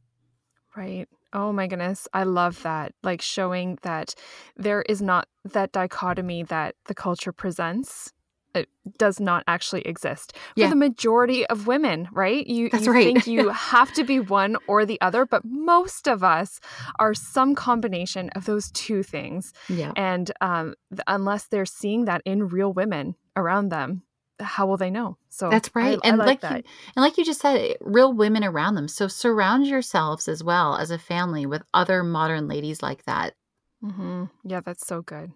Right. 0.75 1.07
Oh 1.33 1.51
my 1.51 1.67
goodness. 1.67 2.07
I 2.13 2.23
love 2.23 2.63
that. 2.63 2.93
Like 3.03 3.21
showing 3.21 3.77
that 3.83 4.15
there 4.55 4.81
is 4.83 5.01
not 5.01 5.27
that 5.45 5.71
dichotomy 5.71 6.43
that 6.43 6.75
the 6.85 6.95
culture 6.95 7.31
presents. 7.31 8.11
It 8.55 8.69
does 8.97 9.19
not 9.19 9.43
actually 9.47 9.81
exist 9.81 10.33
for 10.55 10.61
Yeah. 10.61 10.69
the 10.69 10.75
majority 10.75 11.45
of 11.47 11.65
women, 11.67 12.07
right? 12.11 12.45
You, 12.45 12.69
That's 12.71 12.85
you 12.85 12.91
right. 12.93 13.03
think 13.13 13.27
you 13.27 13.49
have 13.73 13.91
to 13.93 14.03
be 14.03 14.19
one 14.19 14.57
or 14.67 14.85
the 14.85 14.99
other, 15.01 15.25
but 15.25 15.43
most 15.43 16.07
of 16.07 16.23
us 16.23 16.59
are 16.99 17.13
some 17.13 17.55
combination 17.55 18.29
of 18.31 18.45
those 18.45 18.69
two 18.71 19.01
things. 19.03 19.53
Yeah. 19.69 19.91
And 19.95 20.31
um, 20.41 20.75
unless 21.07 21.45
they're 21.47 21.65
seeing 21.65 22.05
that 22.05 22.21
in 22.25 22.47
real 22.47 22.71
women 22.73 23.15
around 23.35 23.69
them, 23.69 24.03
how 24.39 24.67
will 24.67 24.77
they 24.77 24.89
know? 24.91 25.17
So 25.29 25.49
That's 25.49 25.73
right. 25.75 25.97
I, 26.03 26.09
and 26.09 26.17
like, 26.17 26.27
like, 26.27 26.41
that. 26.41 26.57
you, 26.57 26.63
and 26.95 27.03
like 27.03 27.17
you 27.17 27.25
just 27.25 27.41
said, 27.41 27.77
real 27.81 28.13
women 28.13 28.43
around 28.43 28.75
them. 28.75 28.87
So 28.87 29.07
surround 29.07 29.65
yourselves 29.67 30.27
as 30.27 30.43
well 30.43 30.75
as 30.77 30.91
a 30.91 30.99
family 30.99 31.45
with 31.45 31.63
other 31.73 32.03
modern 32.03 32.47
ladies 32.47 32.83
like 32.83 33.03
that. 33.05 33.33
hmm 33.81 34.25
Yeah, 34.43 34.61
that's 34.61 34.85
so 34.85 35.01
good. 35.01 35.31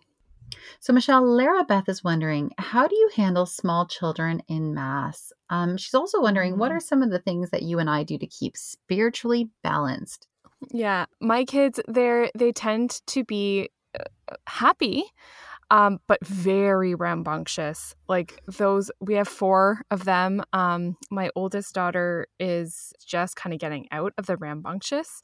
So 0.80 0.94
Michelle, 0.94 1.24
Lara 1.26 1.64
Beth 1.64 1.90
is 1.90 2.04
wondering, 2.04 2.52
how 2.58 2.88
do 2.88 2.96
you 2.96 3.10
handle 3.16 3.46
small 3.46 3.86
children 3.88 4.42
in 4.48 4.74
mass? 4.74 5.32
Um, 5.50 5.78
she's 5.78 5.94
also 5.94 6.22
wondering, 6.22 6.58
what 6.58 6.72
Mm. 6.72 6.72
are 6.72 6.80
some 6.80 7.02
of 7.04 7.10
the 7.12 7.20
things 7.20 7.50
that 7.52 7.64
you 7.64 7.80
and 7.80 7.90
I 7.90 8.04
do 8.04 8.18
to 8.18 8.28
keep 8.28 8.58
spiritually 8.58 9.50
balanced? 9.64 10.28
Yeah, 10.72 11.06
my 11.22 11.46
kids 11.46 11.80
they're 11.88 12.32
they 12.36 12.52
tend 12.52 13.02
to 13.08 13.24
be 13.24 13.70
uh, 13.98 14.04
happy 14.48 15.04
um 15.72 16.00
but 16.08 16.26
very 16.26 16.96
rambunctious. 16.96 17.96
Like 18.10 18.42
those 18.48 18.92
we 19.02 19.16
have 19.16 19.28
4 19.28 19.82
of 19.92 20.06
them. 20.06 20.44
Um 20.54 20.98
my 21.12 21.32
oldest 21.36 21.76
daughter 21.76 22.28
is 22.40 22.94
just 23.06 23.36
kind 23.38 23.54
of 23.54 23.60
getting 23.60 23.88
out 23.92 24.14
of 24.18 24.28
the 24.28 24.38
rambunctious 24.38 25.22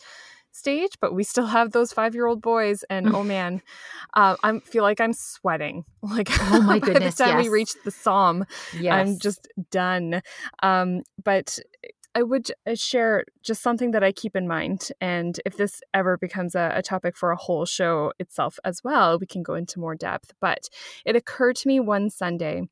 stage, 0.55 0.91
but 1.01 1.13
we 1.13 1.23
still 1.23 1.47
have 1.47 1.71
those 1.71 1.93
5-year-old 1.93 2.41
boys 2.41 2.83
and 2.89 3.13
oh 3.15 3.23
man, 3.23 3.61
uh, 4.13 4.35
I 4.43 4.59
feel 4.59 4.83
like 4.83 5.01
I'm 5.01 5.13
sweating. 5.13 5.85
Like 6.03 6.29
Oh 6.51 6.61
my 6.61 6.79
by 6.79 6.99
the 6.99 7.11
time 7.11 7.37
we 7.37 7.43
yes. 7.43 7.51
reach 7.51 7.73
the 7.85 7.91
psalm, 7.91 8.45
Yes. 8.77 8.93
I'm 8.93 9.19
just 9.19 9.47
done. 9.71 10.21
Um, 10.61 11.03
but 11.23 11.59
I 12.15 12.21
would 12.23 12.51
uh, 12.67 12.75
share 12.75 13.25
just 13.41 13.61
something 13.63 13.91
that 13.91 14.03
I 14.03 14.11
keep 14.11 14.35
in 14.35 14.47
mind. 14.47 14.89
And 15.01 15.39
if 15.45 15.57
this 15.57 15.81
ever 15.93 16.17
becomes 16.17 16.55
a, 16.55 16.71
a 16.75 16.81
topic 16.81 17.17
for 17.17 17.31
a 17.31 17.35
whole 17.35 17.65
show 17.65 18.13
itself 18.19 18.59
as 18.63 18.83
well, 18.83 19.17
we 19.17 19.25
can 19.25 19.43
go 19.43 19.55
into 19.55 19.79
more 19.79 19.95
depth. 19.95 20.33
But 20.39 20.69
it 21.05 21.15
occurred 21.15 21.55
to 21.57 21.67
me 21.67 21.79
one 21.79 22.09
Sunday 22.09 22.63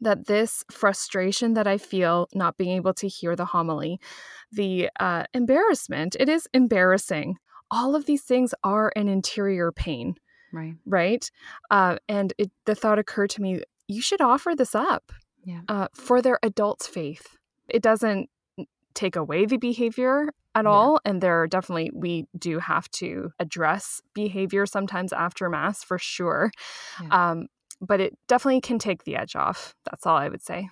that 0.00 0.26
this 0.26 0.64
frustration 0.70 1.54
that 1.54 1.66
I 1.66 1.78
feel 1.78 2.28
not 2.34 2.56
being 2.56 2.76
able 2.76 2.94
to 2.94 3.08
hear 3.08 3.36
the 3.36 3.44
homily, 3.44 4.00
the 4.52 4.90
uh, 4.98 5.24
embarrassment, 5.34 6.16
it 6.18 6.28
is 6.28 6.48
embarrassing. 6.54 7.36
All 7.70 7.94
of 7.94 8.06
these 8.06 8.22
things 8.22 8.54
are 8.64 8.92
an 8.96 9.08
interior 9.08 9.70
pain 9.72 10.14
right. 10.52 10.74
right? 10.86 11.30
Uh, 11.70 11.96
and 12.08 12.32
it, 12.38 12.50
the 12.64 12.74
thought 12.74 12.98
occurred 12.98 13.30
to 13.30 13.42
me, 13.42 13.62
you 13.86 14.02
should 14.02 14.20
offer 14.20 14.54
this 14.56 14.74
up 14.74 15.12
Yeah. 15.44 15.60
uh, 15.68 15.88
for 15.94 16.20
their 16.22 16.38
adult's 16.42 16.86
faith. 16.86 17.36
It 17.68 17.82
doesn't 17.82 18.28
take 18.94 19.16
away 19.16 19.46
the 19.46 19.56
behavior 19.56 20.30
at 20.54 20.64
Yeah. 20.64 20.70
all, 20.70 21.00
and 21.04 21.20
there 21.20 21.40
are 21.40 21.46
definitely 21.46 21.90
we 21.94 22.26
do 22.36 22.58
have 22.58 22.90
to 22.92 23.30
address 23.38 24.00
behavior 24.14 24.66
sometimes 24.66 25.12
after 25.12 25.48
mass 25.48 25.84
for 25.84 25.98
sure. 25.98 26.50
Yeah. 27.00 27.30
Um, 27.30 27.46
but 27.80 28.00
it 28.00 28.16
definitely 28.28 28.60
can 28.60 28.78
take 28.78 29.04
the 29.04 29.16
edge 29.16 29.36
off. 29.36 29.74
That's 29.90 30.06
all 30.06 30.16
I 30.16 30.28
would 30.28 30.42
say. 30.42 30.68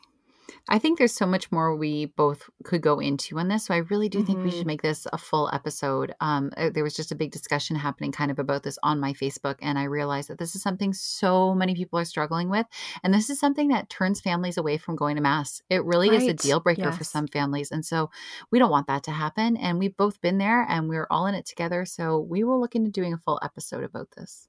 I 0.67 0.79
think 0.79 0.97
there's 0.97 1.15
so 1.15 1.27
much 1.27 1.53
more 1.53 1.77
we 1.77 2.07
both 2.07 2.49
could 2.65 2.81
go 2.81 3.01
into 3.01 3.39
on 3.39 3.49
this. 3.49 3.67
So 3.67 3.75
I 3.75 3.79
really 3.79 4.09
do 4.09 4.23
think 4.23 4.43
we 4.43 4.51
Mhm. 4.51 4.57
should 4.57 4.67
make 4.67 4.81
this 4.81 5.07
a 5.13 5.19
full 5.19 5.51
episode. 5.53 6.15
Um, 6.21 6.51
uh, 6.57 6.71
there 6.71 6.85
was 6.85 6.97
just 6.97 7.13
a 7.13 7.15
big 7.15 7.33
discussion 7.33 7.77
happening 7.77 8.13
kind 8.13 8.31
of 8.31 8.39
about 8.39 8.63
this 8.63 8.79
on 8.83 8.99
my 8.99 9.13
Facebook, 9.13 9.57
and 9.61 9.79
I 9.79 9.85
realized 9.85 10.29
that 10.31 10.39
this 10.39 10.55
is 10.57 10.63
something 10.63 10.95
so 10.95 11.55
many 11.55 11.75
people 11.75 11.99
are 11.99 12.05
struggling 12.07 12.49
with, 12.49 12.67
and 13.03 13.13
this 13.13 13.29
is 13.29 13.39
something 13.39 13.69
that 13.69 13.91
turns 13.91 14.23
families 14.23 14.57
away 14.57 14.79
from 14.79 14.97
going 14.97 15.17
to 15.17 15.23
mass. 15.23 15.61
It 15.69 15.85
really 15.85 16.09
is 16.09 16.23
a 16.29 16.35
deal 16.35 16.61
breaker 16.61 16.93
for 16.93 17.05
some 17.05 17.27
families, 17.29 17.71
and 17.71 17.85
so 17.85 18.11
we 18.51 18.59
don't 18.59 18.71
want 18.71 18.87
that 18.87 19.03
to 19.05 19.11
happen. 19.11 19.57
And 19.59 19.79
we've 19.79 19.97
both 19.99 20.21
been 20.23 20.39
there, 20.39 20.63
and 20.67 20.89
we're 20.89 21.07
all 21.11 21.27
in 21.27 21.35
it 21.35 21.45
together. 21.45 21.85
So 21.85 22.19
we 22.19 22.43
will 22.43 22.59
look 22.59 22.75
into 22.75 22.91
doing 22.91 23.13
a 23.13 23.19
full 23.19 23.39
episode 23.43 23.85
about 23.85 24.13
this. 24.17 24.49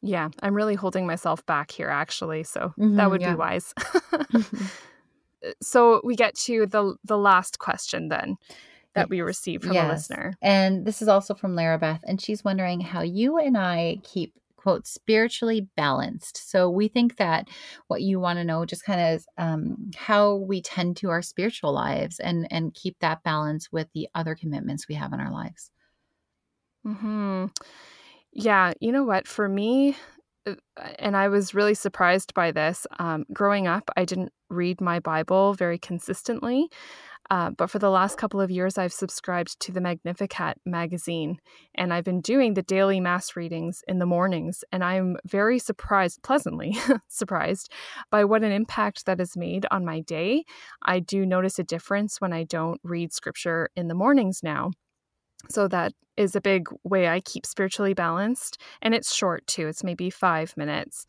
Yeah, 0.00 0.28
I'm 0.42 0.54
really 0.54 0.76
holding 0.76 1.06
myself 1.06 1.44
back 1.46 1.70
here, 1.70 1.88
actually. 1.88 2.44
So 2.44 2.72
mm-hmm, 2.78 2.96
that 2.96 3.10
would 3.10 3.20
yeah. 3.20 3.32
be 3.32 3.36
wise. 3.36 3.74
so 5.62 6.00
we 6.04 6.14
get 6.14 6.34
to 6.36 6.66
the 6.66 6.94
the 7.04 7.18
last 7.18 7.58
question 7.58 8.08
then 8.08 8.36
that 8.94 9.10
we 9.10 9.20
received 9.20 9.64
from 9.64 9.74
yes. 9.74 9.84
a 9.84 9.92
listener. 9.92 10.32
And 10.42 10.86
this 10.86 11.02
is 11.02 11.08
also 11.08 11.34
from 11.34 11.54
Lara 11.54 11.78
Beth, 11.78 12.00
and 12.06 12.20
she's 12.20 12.44
wondering 12.44 12.80
how 12.80 13.02
you 13.02 13.38
and 13.38 13.56
I 13.56 13.98
keep 14.02 14.34
quote 14.56 14.86
spiritually 14.86 15.68
balanced. 15.76 16.50
So 16.50 16.68
we 16.68 16.88
think 16.88 17.16
that 17.16 17.48
what 17.86 18.02
you 18.02 18.20
want 18.20 18.38
to 18.38 18.44
know 18.44 18.66
just 18.66 18.84
kind 18.84 19.14
of 19.14 19.24
um, 19.38 19.90
how 19.96 20.34
we 20.34 20.60
tend 20.60 20.96
to 20.98 21.10
our 21.10 21.22
spiritual 21.22 21.72
lives 21.72 22.20
and 22.20 22.46
and 22.50 22.74
keep 22.74 22.98
that 23.00 23.22
balance 23.22 23.72
with 23.72 23.88
the 23.94 24.08
other 24.14 24.34
commitments 24.34 24.88
we 24.88 24.96
have 24.96 25.12
in 25.12 25.20
our 25.20 25.32
lives. 25.32 25.70
Hmm. 26.84 27.46
Yeah. 28.32 28.72
You 28.80 28.92
know 28.92 29.04
what? 29.04 29.26
For 29.26 29.48
me, 29.48 29.96
uh, 30.46 30.54
and 30.98 31.16
I 31.16 31.28
was 31.28 31.54
really 31.54 31.74
surprised 31.74 32.34
by 32.34 32.52
this. 32.52 32.86
Um, 32.98 33.24
growing 33.32 33.66
up, 33.66 33.90
I 33.96 34.04
didn't 34.04 34.32
read 34.50 34.80
my 34.80 35.00
Bible 35.00 35.54
very 35.54 35.78
consistently. 35.78 36.68
Uh, 37.30 37.50
but 37.50 37.70
for 37.70 37.78
the 37.78 37.90
last 37.90 38.16
couple 38.16 38.40
of 38.40 38.50
years, 38.50 38.78
I've 38.78 38.92
subscribed 38.92 39.60
to 39.60 39.72
the 39.72 39.82
Magnificat 39.82 40.56
magazine, 40.64 41.38
and 41.74 41.92
I've 41.92 42.04
been 42.04 42.22
doing 42.22 42.54
the 42.54 42.62
daily 42.62 43.00
mass 43.00 43.36
readings 43.36 43.82
in 43.86 43.98
the 43.98 44.06
mornings. 44.06 44.64
And 44.72 44.82
I'm 44.82 45.16
very 45.26 45.58
surprised, 45.58 46.22
pleasantly 46.22 46.76
surprised, 47.08 47.70
by 48.10 48.24
what 48.24 48.44
an 48.44 48.52
impact 48.52 49.04
that 49.06 49.18
has 49.18 49.36
made 49.36 49.66
on 49.70 49.84
my 49.84 50.00
day. 50.00 50.44
I 50.82 51.00
do 51.00 51.26
notice 51.26 51.58
a 51.58 51.64
difference 51.64 52.18
when 52.20 52.32
I 52.32 52.44
don't 52.44 52.80
read 52.82 53.12
scripture 53.12 53.68
in 53.76 53.88
the 53.88 53.94
mornings 53.94 54.40
now. 54.42 54.70
So 55.48 55.68
that 55.68 55.92
is 56.16 56.34
a 56.34 56.40
big 56.40 56.68
way 56.82 57.08
I 57.08 57.20
keep 57.20 57.46
spiritually 57.46 57.94
balanced. 57.94 58.60
And 58.82 58.94
it's 58.94 59.14
short 59.14 59.46
too, 59.46 59.68
it's 59.68 59.84
maybe 59.84 60.10
five 60.10 60.56
minutes. 60.56 61.06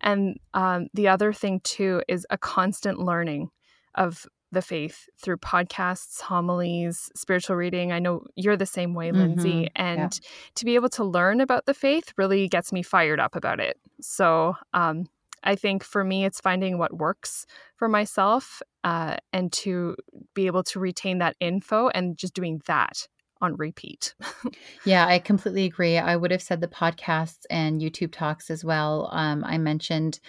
And 0.00 0.38
um, 0.52 0.88
the 0.94 1.08
other 1.08 1.32
thing 1.32 1.60
too 1.62 2.02
is 2.08 2.26
a 2.30 2.38
constant 2.38 2.98
learning 2.98 3.50
of 3.94 4.26
the 4.50 4.62
faith 4.62 5.08
through 5.20 5.36
podcasts, 5.36 6.20
homilies, 6.20 7.10
spiritual 7.14 7.56
reading. 7.56 7.92
I 7.92 7.98
know 7.98 8.24
you're 8.34 8.56
the 8.56 8.66
same 8.66 8.94
way, 8.94 9.12
Lindsay. 9.12 9.64
Mm-hmm. 9.64 9.82
And 9.82 10.00
yeah. 10.00 10.28
to 10.54 10.64
be 10.64 10.74
able 10.74 10.88
to 10.90 11.04
learn 11.04 11.40
about 11.40 11.66
the 11.66 11.74
faith 11.74 12.12
really 12.16 12.48
gets 12.48 12.72
me 12.72 12.82
fired 12.82 13.20
up 13.20 13.36
about 13.36 13.60
it. 13.60 13.78
So 14.00 14.56
um, 14.72 15.06
I 15.44 15.54
think 15.54 15.84
for 15.84 16.02
me, 16.02 16.24
it's 16.24 16.40
finding 16.40 16.78
what 16.78 16.96
works 16.96 17.46
for 17.76 17.88
myself 17.88 18.62
uh, 18.84 19.16
and 19.32 19.52
to 19.52 19.96
be 20.34 20.46
able 20.46 20.62
to 20.64 20.80
retain 20.80 21.18
that 21.18 21.36
info 21.40 21.88
and 21.88 22.16
just 22.16 22.34
doing 22.34 22.62
that 22.66 23.06
on 23.40 23.56
repeat. 23.56 24.14
yeah, 24.84 25.06
I 25.06 25.18
completely 25.18 25.64
agree. 25.64 25.98
I 25.98 26.16
would 26.16 26.30
have 26.30 26.42
said 26.42 26.60
the 26.60 26.68
podcasts 26.68 27.44
and 27.50 27.80
YouTube 27.80 28.12
talks 28.12 28.50
as 28.50 28.64
well. 28.64 29.08
Um, 29.12 29.44
I 29.44 29.58
mentioned 29.58 30.20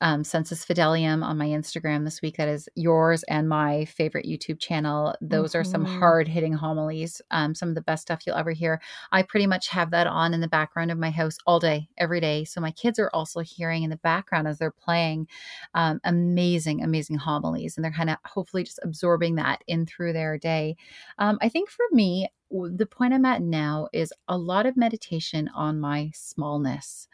um, 0.00 0.24
Sensus 0.24 0.64
Fidelium 0.64 1.24
on 1.24 1.38
my 1.38 1.46
Instagram 1.46 2.04
this 2.04 2.22
week. 2.22 2.36
That 2.36 2.48
is 2.48 2.68
yours 2.74 3.22
and 3.24 3.48
my 3.48 3.84
favorite 3.86 4.26
YouTube 4.26 4.58
channel. 4.58 5.14
Those 5.20 5.50
mm-hmm. 5.50 5.60
are 5.60 5.64
some 5.64 5.84
mm-hmm. 5.84 5.98
hard 5.98 6.28
hitting 6.28 6.52
homilies, 6.52 7.20
um, 7.30 7.54
some 7.54 7.68
of 7.68 7.74
the 7.74 7.82
best 7.82 8.02
stuff 8.02 8.22
you'll 8.26 8.36
ever 8.36 8.52
hear. 8.52 8.80
I 9.10 9.22
pretty 9.22 9.46
much 9.46 9.68
have 9.68 9.90
that 9.90 10.06
on 10.06 10.34
in 10.34 10.40
the 10.40 10.48
background 10.48 10.90
of 10.90 10.98
my 10.98 11.10
house 11.10 11.38
all 11.46 11.58
day, 11.58 11.88
every 11.98 12.20
day. 12.20 12.44
So 12.44 12.60
my 12.60 12.70
kids 12.70 12.98
are 12.98 13.10
also 13.12 13.40
hearing 13.40 13.82
in 13.82 13.90
the 13.90 13.96
background 13.96 14.46
as 14.48 14.58
they're 14.58 14.70
playing 14.70 15.26
um, 15.74 16.00
amazing, 16.04 16.82
amazing 16.82 17.16
homilies. 17.16 17.76
And 17.76 17.84
they're 17.84 17.92
kind 17.92 18.10
of 18.10 18.18
hopefully 18.24 18.64
just 18.64 18.80
absorbing 18.82 19.36
that 19.36 19.62
in 19.66 19.86
through 19.86 20.12
their 20.12 20.38
day. 20.38 20.76
Um, 21.18 21.38
I 21.40 21.48
think 21.48 21.70
for 21.70 21.84
me, 21.92 22.28
the 22.52 22.86
point 22.86 23.14
I'm 23.14 23.24
at 23.24 23.42
now 23.42 23.88
is 23.92 24.12
a 24.28 24.36
lot 24.36 24.66
of 24.66 24.76
meditation 24.76 25.50
on 25.54 25.80
my 25.80 26.10
smallness. 26.14 27.08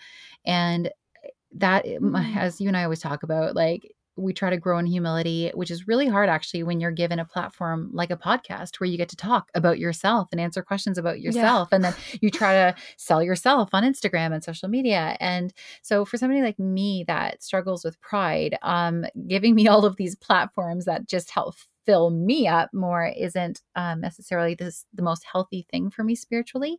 And 0.44 0.88
eh, 0.88 1.29
that, 1.57 1.85
mm. 1.87 2.37
as 2.37 2.61
you 2.61 2.68
and 2.68 2.77
I 2.77 2.85
always 2.85 3.01
talk 3.01 3.22
about, 3.22 3.55
like, 3.55 3.94
we 4.18 4.33
try 4.33 4.51
to 4.51 4.57
grow 4.57 4.79
in 4.79 4.87
humility, 4.87 5.51
which 5.55 5.70
is 5.70 5.87
really 5.87 6.09
hard 6.09 6.29
actually 6.29 6.62
when 6.62 6.81
you're 6.81 6.90
given 6.90 7.18
a 7.18 7.24
platform 7.24 7.90
like 7.92 8.11
a 8.11 8.16
podcast 8.16 8.81
where 8.81 8.88
you 8.88 8.96
get 8.96 9.09
to 9.09 9.16
talk 9.16 9.48
about 9.55 9.79
yourself 9.79 10.29
and 10.33 10.40
answer 10.40 10.62
questions 10.62 10.98
about 10.98 11.20
yourself. 11.20 11.68
Yeah. 11.70 11.77
And 11.77 11.85
then 11.85 11.94
you 12.20 12.31
try 12.31 12.53
to 12.55 12.74
sell 12.96 13.22
yourself 13.22 13.70
on 13.72 13.85
Instagram 13.85 14.35
and 14.35 14.42
social 14.42 14.68
media. 14.68 15.16
And 15.20 15.53
so 15.83 16.05
for 16.05 16.16
somebody 16.16 16.42
like 16.42 16.59
me 16.59 17.05
that 17.07 17.42
struggles 17.42 17.85
with 17.85 18.01
pride, 18.01 18.59
um, 18.62 19.07
giving 19.29 19.55
me 19.55 19.68
all 19.68 19.85
of 19.85 19.96
these 19.96 20.16
platforms 20.16 20.85
that 20.87 21.07
just 21.07 21.31
help 21.31 21.55
fill 21.88 22.11
me 22.11 22.46
up 22.46 22.68
more 22.74 23.11
isn't 23.16 23.62
um, 23.74 24.03
necessarily 24.03 24.55
this 24.55 24.85
the 24.92 25.01
most 25.03 25.24
healthy 25.24 25.66
thing 25.70 25.88
for 25.88 26.05
me 26.05 26.14
spiritually. 26.14 26.79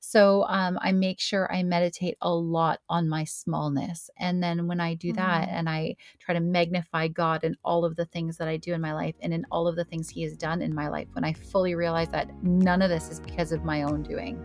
So 0.00 0.42
um, 0.48 0.80
I 0.82 0.90
make 0.90 1.20
sure 1.20 1.52
I 1.54 1.62
meditate 1.62 2.16
a 2.22 2.34
lot 2.34 2.80
on 2.88 3.08
my 3.08 3.22
smallness, 3.22 4.10
and 4.18 4.42
then 4.42 4.66
when 4.66 4.80
I 4.80 4.94
do 4.94 5.12
that, 5.12 5.42
mm-hmm. 5.42 5.56
and 5.56 5.68
I 5.68 5.94
try 6.18 6.34
to 6.34 6.40
magnify 6.40 7.06
God 7.06 7.44
in 7.44 7.56
all 7.64 7.84
of 7.84 7.94
the 7.94 8.06
things 8.06 8.36
that 8.38 8.48
I 8.48 8.56
do 8.56 8.74
in 8.74 8.80
my 8.80 8.94
life, 8.94 9.14
and 9.20 9.32
in 9.32 9.46
all 9.52 9.68
of 9.68 9.76
the 9.76 9.84
things 9.84 10.08
He 10.08 10.22
has 10.22 10.36
done 10.36 10.60
in 10.60 10.74
my 10.74 10.88
life, 10.88 11.06
when 11.12 11.24
I 11.24 11.34
fully 11.34 11.76
realize 11.76 12.08
that 12.08 12.28
none 12.42 12.82
of 12.82 12.90
this 12.90 13.10
is 13.10 13.20
because 13.20 13.52
of 13.52 13.64
my 13.64 13.82
own 13.82 14.02
doing 14.02 14.42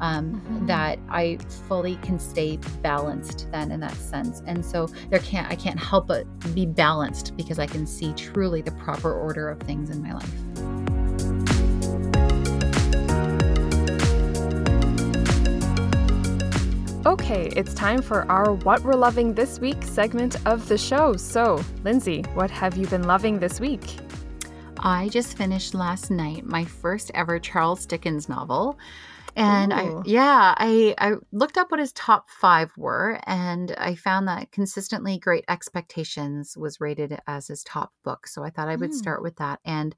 um, 0.00 0.32
mm-hmm. 0.32 0.66
that 0.66 0.98
I 1.08 1.38
fully 1.68 1.96
can 1.96 2.18
stay 2.18 2.58
balanced 2.82 3.48
then 3.50 3.70
in 3.72 3.80
that 3.80 3.94
sense. 3.94 4.42
And 4.46 4.64
so 4.64 4.88
there 5.10 5.20
can't 5.20 5.50
I 5.50 5.54
can't 5.54 5.78
help 5.78 6.08
but 6.08 6.26
be 6.54 6.66
balanced 6.66 7.36
because 7.36 7.58
I 7.58 7.66
can 7.66 7.86
see 7.86 8.12
truly 8.14 8.62
the 8.62 8.72
proper 8.72 9.12
order 9.12 9.48
of 9.48 9.60
things 9.60 9.90
in 9.90 10.02
my 10.02 10.12
life. 10.12 10.34
Okay, 17.08 17.46
it's 17.56 17.72
time 17.72 18.02
for 18.02 18.30
our 18.30 18.52
What 18.52 18.82
We're 18.82 18.92
Loving 18.92 19.32
This 19.32 19.58
Week 19.58 19.82
segment 19.82 20.36
of 20.46 20.68
the 20.68 20.76
show. 20.76 21.16
So, 21.16 21.64
Lindsay, 21.82 22.22
what 22.34 22.50
have 22.50 22.76
you 22.76 22.86
been 22.86 23.04
loving 23.04 23.38
this 23.38 23.60
week? 23.60 23.96
I 24.80 25.08
just 25.08 25.36
finished 25.36 25.74
last 25.74 26.10
night 26.10 26.44
my 26.44 26.64
first 26.64 27.10
ever 27.14 27.38
Charles 27.38 27.86
Dickens 27.86 28.28
novel. 28.28 28.78
And 29.38 29.72
Ooh. 29.72 29.76
I, 29.76 30.02
yeah, 30.04 30.54
I, 30.58 30.96
I 30.98 31.12
looked 31.30 31.58
up 31.58 31.70
what 31.70 31.78
his 31.78 31.92
top 31.92 32.28
five 32.28 32.72
were, 32.76 33.20
and 33.24 33.72
I 33.78 33.94
found 33.94 34.26
that 34.26 34.50
consistently 34.50 35.16
Great 35.16 35.44
Expectations 35.46 36.56
was 36.56 36.80
rated 36.80 37.16
as 37.28 37.46
his 37.46 37.62
top 37.62 37.92
book. 38.02 38.26
So 38.26 38.42
I 38.42 38.50
thought 38.50 38.66
I 38.66 38.74
would 38.74 38.90
mm. 38.90 38.94
start 38.94 39.22
with 39.22 39.36
that. 39.36 39.60
And 39.64 39.94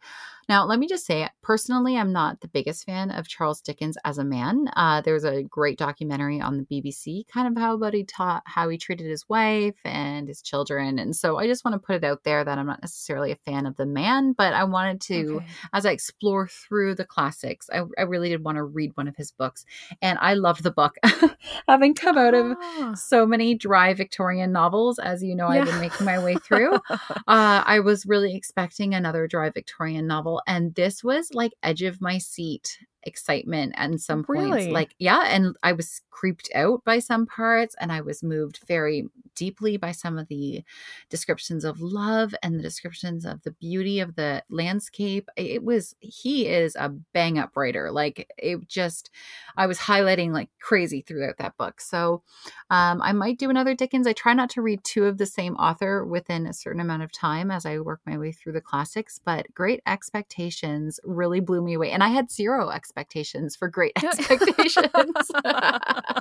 now, 0.51 0.67
let 0.67 0.81
me 0.81 0.89
just 0.89 1.07
say, 1.07 1.29
personally, 1.45 1.97
I'm 1.97 2.13
not 2.13 2.41
the 2.41 2.49
biggest 2.49 2.85
fan 2.85 3.13
of 3.13 3.29
Charles 3.29 3.61
Dickens 3.61 3.97
as 4.05 4.19
a 4.19 4.25
man. 4.25 4.67
Uh, 4.75 5.01
there's 5.01 5.23
a 5.23 5.45
great 5.45 5.79
documentary 5.79 6.41
on 6.41 6.57
the 6.59 6.65
BBC, 6.65 7.29
kind 7.29 7.47
of 7.47 7.63
how 7.63 7.75
about 7.75 7.95
he 7.95 8.03
taught 8.03 8.43
how 8.47 8.69
he 8.69 8.77
treated 8.77 9.07
his 9.07 9.29
wife 9.29 9.77
and 9.85 10.27
his 10.27 10.43
children, 10.43 10.99
and 10.99 11.15
so 11.15 11.39
I 11.39 11.47
just 11.47 11.65
want 11.65 11.77
to 11.77 11.79
put 11.79 11.95
it 11.95 12.03
out 12.03 12.25
there 12.25 12.43
that 12.43 12.59
I'm 12.59 12.67
not 12.67 12.83
necessarily 12.83 13.31
a 13.31 13.37
fan 13.37 13.65
of 13.65 13.77
the 13.77 13.87
man, 13.87 14.33
but 14.33 14.53
I 14.53 14.65
wanted 14.65 15.01
to, 15.03 15.37
okay. 15.37 15.47
as 15.73 15.87
I 15.87 15.93
explore 15.93 16.49
through 16.49 16.97
the 16.97 17.05
classics, 17.05 17.71
I, 17.73 17.85
I 17.97 18.03
really 18.03 18.31
did 18.31 18.43
want 18.43 18.57
to 18.57 18.65
read 18.65 18.91
one 18.97 19.07
of 19.07 19.15
his 19.15 19.31
books, 19.31 19.65
and 20.03 20.19
I 20.21 20.35
loved 20.35 20.65
the 20.65 20.73
book. 20.73 20.97
Having 21.69 21.95
come 21.95 22.19
out 22.19 22.35
of 22.35 22.57
ah. 22.61 22.95
so 22.97 23.25
many 23.25 23.55
dry 23.55 23.95
Victorian 23.95 24.51
novels, 24.51 24.99
as 24.99 25.23
you 25.23 25.37
know, 25.37 25.49
yeah. 25.53 25.61
I've 25.61 25.67
been 25.67 25.81
making 25.81 26.07
my 26.07 26.19
way 26.19 26.35
through. 26.35 26.75
uh, 26.91 27.21
I 27.29 27.79
was 27.85 28.05
really 28.05 28.35
expecting 28.35 28.95
another 28.95 29.29
dry 29.29 29.49
Victorian 29.51 30.09
novel 30.09 30.40
and 30.47 30.75
this 30.75 31.05
was 31.05 31.33
like 31.35 31.53
edge 31.63 31.83
of 31.83 32.01
my 32.01 32.19
seat 32.19 32.79
excitement 33.05 33.73
and 33.77 34.01
some 34.01 34.25
really? 34.29 34.51
points 34.51 34.73
like 34.73 34.95
yeah 34.99 35.25
and 35.27 35.57
i 35.63 35.73
was 35.73 36.03
creeped 36.11 36.51
out 36.55 36.85
by 36.85 36.99
some 36.99 37.27
parts 37.27 37.75
and 37.81 37.91
i 37.91 38.01
was 38.01 38.23
moved 38.23 38.61
very 38.67 39.07
deeply 39.41 39.79
by 39.79 39.91
some 39.91 40.19
of 40.19 40.29
the 40.29 40.63
descriptions 41.09 41.65
of 41.65 41.81
love 41.81 42.35
and 42.43 42.59
the 42.59 42.63
descriptions 42.63 43.25
of 43.25 43.43
the 43.43 43.53
beauty 43.53 44.01
of 44.01 44.15
the 44.15 44.43
landscape. 44.51 45.31
It 45.35 45.65
was 45.65 45.95
he 46.01 46.47
is 46.47 46.77
a 46.77 46.91
bang 47.15 47.39
up 47.39 47.57
writer 47.57 47.91
like 47.91 48.31
it 48.37 48.69
just 48.69 49.11
i 49.57 49.67
was 49.67 49.79
highlighting 49.79 50.33
like 50.33 50.51
crazy 50.61 51.01
throughout 51.01 51.39
that 51.39 51.57
book. 51.57 51.81
So 51.81 52.23
um, 52.69 53.01
i 53.03 53.13
might 53.13 53.39
do 53.39 53.49
another 53.49 53.75
dickens. 53.75 54.07
I 54.07 54.13
try 54.13 54.35
not 54.35 54.51
to 54.51 54.63
read 54.63 54.85
two 54.85 55.07
of 55.07 55.17
the 55.17 55.25
same 55.25 55.55
author 55.57 56.05
within 56.05 56.47
a 56.47 56.53
certain 56.53 56.83
amount 56.83 57.03
of 57.03 57.11
time 57.11 57.51
as 57.51 57.65
i 57.65 57.79
work 57.79 58.01
my 58.05 58.19
way 58.19 58.33
through 58.33 58.53
the 58.53 58.61
classics 58.61 59.19
but 59.25 59.53
great 59.55 59.81
expectations 59.87 61.01
really 61.05 61.41
blew 61.41 61.63
me 61.63 61.75
away 61.75 61.91
and 61.93 62.03
i 62.03 62.09
had 62.09 62.31
zero 62.31 62.69
expectations 62.69 62.90
expectations 62.91 63.55
for 63.55 63.69
great 63.69 63.93
expectations. 64.03 64.89
I 64.97 66.21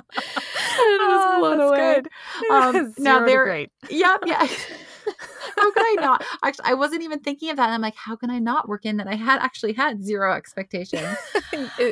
was 0.76 1.24
oh, 1.24 1.36
blown 1.40 1.60
away. 1.60 2.02
Um, 2.50 2.94
now 2.98 3.26
they're 3.26 3.44
great. 3.44 3.70
Yep, 3.90 4.20
yeah. 4.26 4.46
how 5.56 5.72
could 5.72 5.82
I 5.82 5.96
not? 5.98 6.24
Actually, 6.44 6.66
I 6.66 6.74
wasn't 6.74 7.02
even 7.02 7.18
thinking 7.18 7.50
of 7.50 7.56
that. 7.56 7.70
I'm 7.70 7.80
like, 7.80 7.96
how 7.96 8.14
can 8.14 8.30
I 8.30 8.38
not 8.38 8.68
work 8.68 8.86
in 8.86 8.98
that? 8.98 9.08
I 9.08 9.16
had 9.16 9.40
actually 9.40 9.72
had 9.72 10.02
zero 10.02 10.32
expectations. 10.34 11.16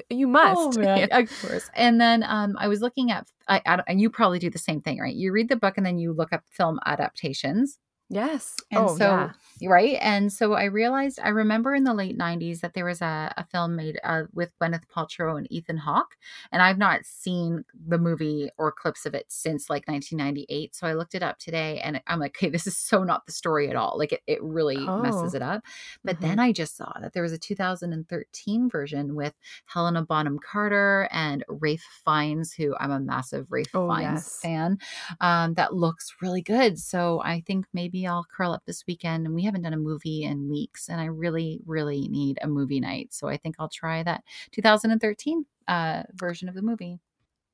you 0.09 0.29
must, 0.29 0.79
oh, 0.79 0.81
yeah. 0.81 1.07
of 1.11 1.41
course. 1.41 1.69
And 1.75 2.01
then 2.01 2.23
um, 2.23 2.55
I 2.59 2.69
was 2.69 2.81
looking 2.81 3.11
at, 3.11 3.27
I, 3.49 3.61
I, 3.67 3.83
and 3.89 4.01
you 4.01 4.11
probably 4.11 4.39
do 4.39 4.49
the 4.49 4.59
same 4.59 4.81
thing, 4.81 5.01
right? 5.01 5.15
You 5.15 5.33
read 5.33 5.49
the 5.49 5.57
book 5.57 5.77
and 5.77 5.85
then 5.85 5.99
you 5.99 6.13
look 6.13 6.33
up 6.33 6.45
film 6.51 6.79
adaptations 6.87 7.79
Yes. 8.11 8.57
And 8.71 8.89
oh, 8.89 8.89
so, 8.89 9.29
yeah. 9.61 9.69
right. 9.69 9.99
And 10.01 10.33
so 10.33 10.55
I 10.55 10.65
realized, 10.65 11.19
I 11.23 11.29
remember 11.29 11.75
in 11.75 11.85
the 11.85 11.93
late 11.93 12.17
90s 12.17 12.61
that 12.61 12.73
there 12.73 12.87
was 12.87 13.03
a, 13.03 13.35
a 13.37 13.45
film 13.45 13.77
made 13.77 13.99
uh, 14.03 14.23
with 14.33 14.51
Gwyneth 14.59 14.87
Paltrow 14.89 15.37
and 15.37 15.47
Ethan 15.53 15.77
Hawke. 15.77 16.17
And 16.51 16.63
I've 16.63 16.79
not 16.79 17.05
seen 17.05 17.65
the 17.87 17.99
movie 17.99 18.51
or 18.57 18.73
clips 18.73 19.05
of 19.05 19.15
it 19.15 19.27
since 19.29 19.69
like 19.69 19.87
1998. 19.89 20.75
So 20.75 20.87
I 20.87 20.95
looked 20.95 21.15
it 21.15 21.23
up 21.23 21.39
today 21.39 21.81
and 21.81 22.01
I'm 22.07 22.19
like, 22.19 22.37
okay, 22.39 22.49
this 22.49 22.67
is 22.67 22.79
so 22.79 23.05
not 23.05 23.27
the 23.27 23.33
story 23.33 23.69
at 23.69 23.77
all. 23.77 23.99
Like 23.99 24.13
it, 24.13 24.23
it 24.27 24.43
really 24.43 24.91
messes 24.97 25.35
Oh. 25.35 25.35
it 25.35 25.43
up. 25.43 25.63
But 26.03 26.21
Mhm. 26.21 26.21
then 26.21 26.39
I 26.39 26.53
just 26.53 26.77
saw 26.79 26.91
that 27.03 27.13
there 27.13 27.23
was 27.23 27.33
a 27.33 27.39
2013 27.39 28.71
version 28.71 29.15
with 29.17 29.35
Helena 29.67 30.03
Bonham 30.03 30.39
Carter 30.39 31.09
and 31.13 31.45
Ralph 31.49 31.85
Fiennes, 32.07 32.55
who 32.55 32.75
I'm 32.81 32.91
a 32.91 33.01
massive 33.01 33.47
Ralph 33.51 33.75
Oh, 33.75 33.95
Fiennes 33.95 33.99
yes. 33.99 34.41
fan. 34.43 34.79
Um, 35.21 35.55
that 35.55 35.75
looks 35.75 36.15
really 36.23 36.43
good. 36.43 36.79
So 36.79 37.21
I 37.23 37.41
think 37.47 37.67
maybe 37.73 37.98
I'll 38.07 38.25
curl 38.25 38.53
up 38.53 38.65
this 38.67 38.85
weekend. 38.87 39.27
And 39.27 39.35
we 39.35 39.45
haven't 39.45 39.63
done 39.63 39.73
a 39.73 39.79
movie 39.79 40.25
in 40.25 40.49
weeks, 40.49 40.89
and 40.89 41.01
I 41.01 41.07
really, 41.07 41.61
really 41.67 42.09
need 42.09 42.39
a 42.43 42.49
movie 42.49 42.81
night. 42.81 43.13
So 43.13 43.29
I 43.29 43.37
think 43.37 43.57
I'll 43.59 43.69
try 43.69 44.03
that 44.03 44.25
2013 44.53 45.45
uh, 45.67 46.03
version 46.15 46.49
of 46.49 46.55
the 46.55 46.63
movie. 46.63 47.01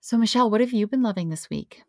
So 0.01 0.19
Michelle, 0.19 0.51
what 0.51 0.61
have 0.61 0.73
you 0.73 0.87
been 0.87 1.03
loving 1.03 1.31
this 1.31 1.49
week? 1.49 1.83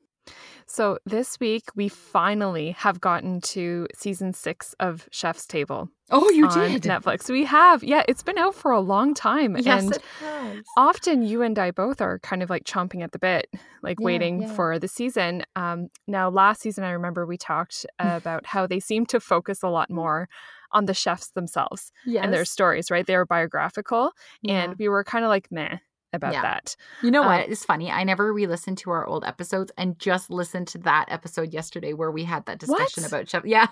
So 0.65 0.97
this 1.05 1.39
week 1.39 1.63
we 1.75 1.87
finally 1.89 2.71
have 2.71 2.99
gotten 2.99 3.41
to 3.41 3.87
season 3.95 4.33
six 4.33 4.73
of 4.79 5.07
Chef's 5.11 5.45
Table 5.45 5.89
Oh, 6.11 6.29
you 6.29 6.45
on 6.45 6.51
Netflix. 6.81 7.29
We 7.31 7.45
have, 7.45 7.83
yeah, 7.83 8.03
it's 8.07 8.21
been 8.21 8.37
out 8.37 8.53
for 8.53 8.69
a 8.71 8.79
long 8.79 9.15
time, 9.15 9.57
Yes, 9.57 9.83
and 9.85 9.95
it 9.95 10.01
has. 10.19 10.63
often 10.77 11.23
you 11.23 11.41
and 11.41 11.57
I 11.57 11.71
both 11.71 11.99
are 11.99 12.19
kind 12.19 12.43
of 12.43 12.49
like 12.51 12.63
chomping 12.63 13.03
at 13.03 13.11
the 13.11 13.17
bit, 13.19 13.47
like 13.81 13.99
Yeah, 13.99 14.05
waiting 14.05 14.41
yeah. 14.43 14.53
for 14.53 14.77
the 14.77 14.87
season. 14.87 15.43
Um, 15.55 15.89
now, 16.07 16.29
last 16.29 16.61
season, 16.61 16.83
I 16.83 16.91
remember 16.91 17.25
we 17.25 17.37
talked 17.37 17.87
about 17.99 18.45
how 18.45 18.67
they 18.67 18.79
seem 18.79 19.07
to 19.07 19.19
focus 19.19 19.63
a 19.63 19.69
lot 19.69 19.89
more 19.89 20.29
on 20.71 20.85
the 20.85 20.93
chefs 20.93 21.29
themselves 21.31 21.91
Yes. 22.05 22.23
and 22.23 22.31
their 22.33 22.45
stories, 22.45 22.91
right? 22.91 23.05
They 23.07 23.17
were 23.17 23.25
biographical, 23.25 24.11
Yeah. 24.43 24.63
and 24.65 24.75
we 24.77 24.87
were 24.89 25.03
kind 25.03 25.25
of 25.25 25.29
like 25.29 25.51
meh 25.51 25.77
about 26.15 26.33
Yeah. 26.33 26.41
that. 26.41 26.75
You 27.03 27.11
know 27.11 27.21
what? 27.21 27.49
It's 27.49 27.63
funny. 27.65 27.91
I 27.91 28.03
never 28.03 28.33
re-listened 28.33 28.77
to 28.79 28.89
our 28.91 29.05
old 29.05 29.23
episodes 29.25 29.71
and 29.77 29.99
just 29.99 30.29
listened 30.29 30.67
to 30.69 30.77
that 30.79 31.05
episode 31.09 31.53
yesterday 31.53 31.93
where 31.93 32.11
we 32.11 32.23
had 32.23 32.45
that 32.47 32.57
discussion 32.59 33.03
What? 33.03 33.07
about 33.11 33.29
chef. 33.29 33.45
Yeah, 33.45 33.67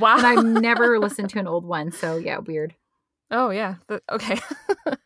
Wow. 0.00 0.16
and 0.18 0.26
I've 0.26 0.44
never 0.62 0.98
listened 0.98 1.30
to 1.30 1.38
an 1.38 1.46
old 1.48 1.64
one. 1.64 1.90
So 1.92 2.16
yeah, 2.16 2.38
weird. 2.38 2.74
Oh 3.30 3.50
yeah. 3.50 3.76
The- 3.88 4.02
okay. 4.12 4.38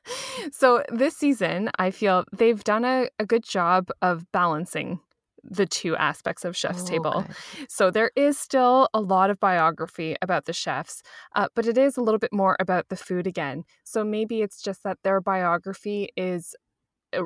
so 0.52 0.82
this 0.90 1.16
season, 1.16 1.70
I 1.78 1.90
feel 1.90 2.24
they've 2.32 2.62
done 2.62 2.84
a, 2.84 3.08
a 3.18 3.26
good 3.26 3.44
job 3.44 3.90
of 4.02 4.30
balancing 4.32 5.00
the 5.42 5.64
two 5.64 5.96
aspects 5.96 6.44
of 6.44 6.54
Chef's 6.54 6.82
Oh, 6.82 6.86
Table. 6.86 7.24
good. 7.26 7.70
So 7.70 7.90
there 7.90 8.10
is 8.14 8.38
still 8.38 8.88
a 8.92 9.00
lot 9.00 9.30
of 9.30 9.40
biography 9.40 10.14
about 10.20 10.44
the 10.44 10.52
chefs, 10.52 11.02
uh, 11.34 11.48
but 11.54 11.66
it 11.66 11.78
is 11.78 11.96
a 11.96 12.02
little 12.02 12.18
bit 12.18 12.32
more 12.32 12.56
about 12.60 12.90
the 12.90 12.96
food 12.96 13.26
again. 13.26 13.64
So 13.82 14.04
maybe 14.04 14.42
it's 14.42 14.60
just 14.60 14.82
that 14.82 14.98
their 15.02 15.18
biography 15.22 16.10
is 16.14 16.54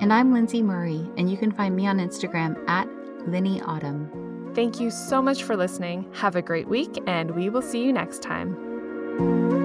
And 0.00 0.14
I'm 0.14 0.32
Lindsay 0.32 0.62
Murray, 0.62 1.06
and 1.18 1.30
you 1.30 1.36
can 1.36 1.52
find 1.52 1.76
me 1.76 1.86
on 1.86 1.98
Instagram 1.98 2.56
at 2.66 2.88
Linny 3.28 3.60
Autumn. 3.60 4.50
Thank 4.54 4.80
you 4.80 4.90
so 4.90 5.20
much 5.20 5.42
for 5.42 5.58
listening. 5.58 6.10
Have 6.14 6.36
a 6.36 6.42
great 6.42 6.66
week, 6.66 6.98
and 7.06 7.32
we 7.32 7.50
will 7.50 7.60
see 7.60 7.84
you 7.84 7.92
next 7.92 8.22
time. 8.22 9.59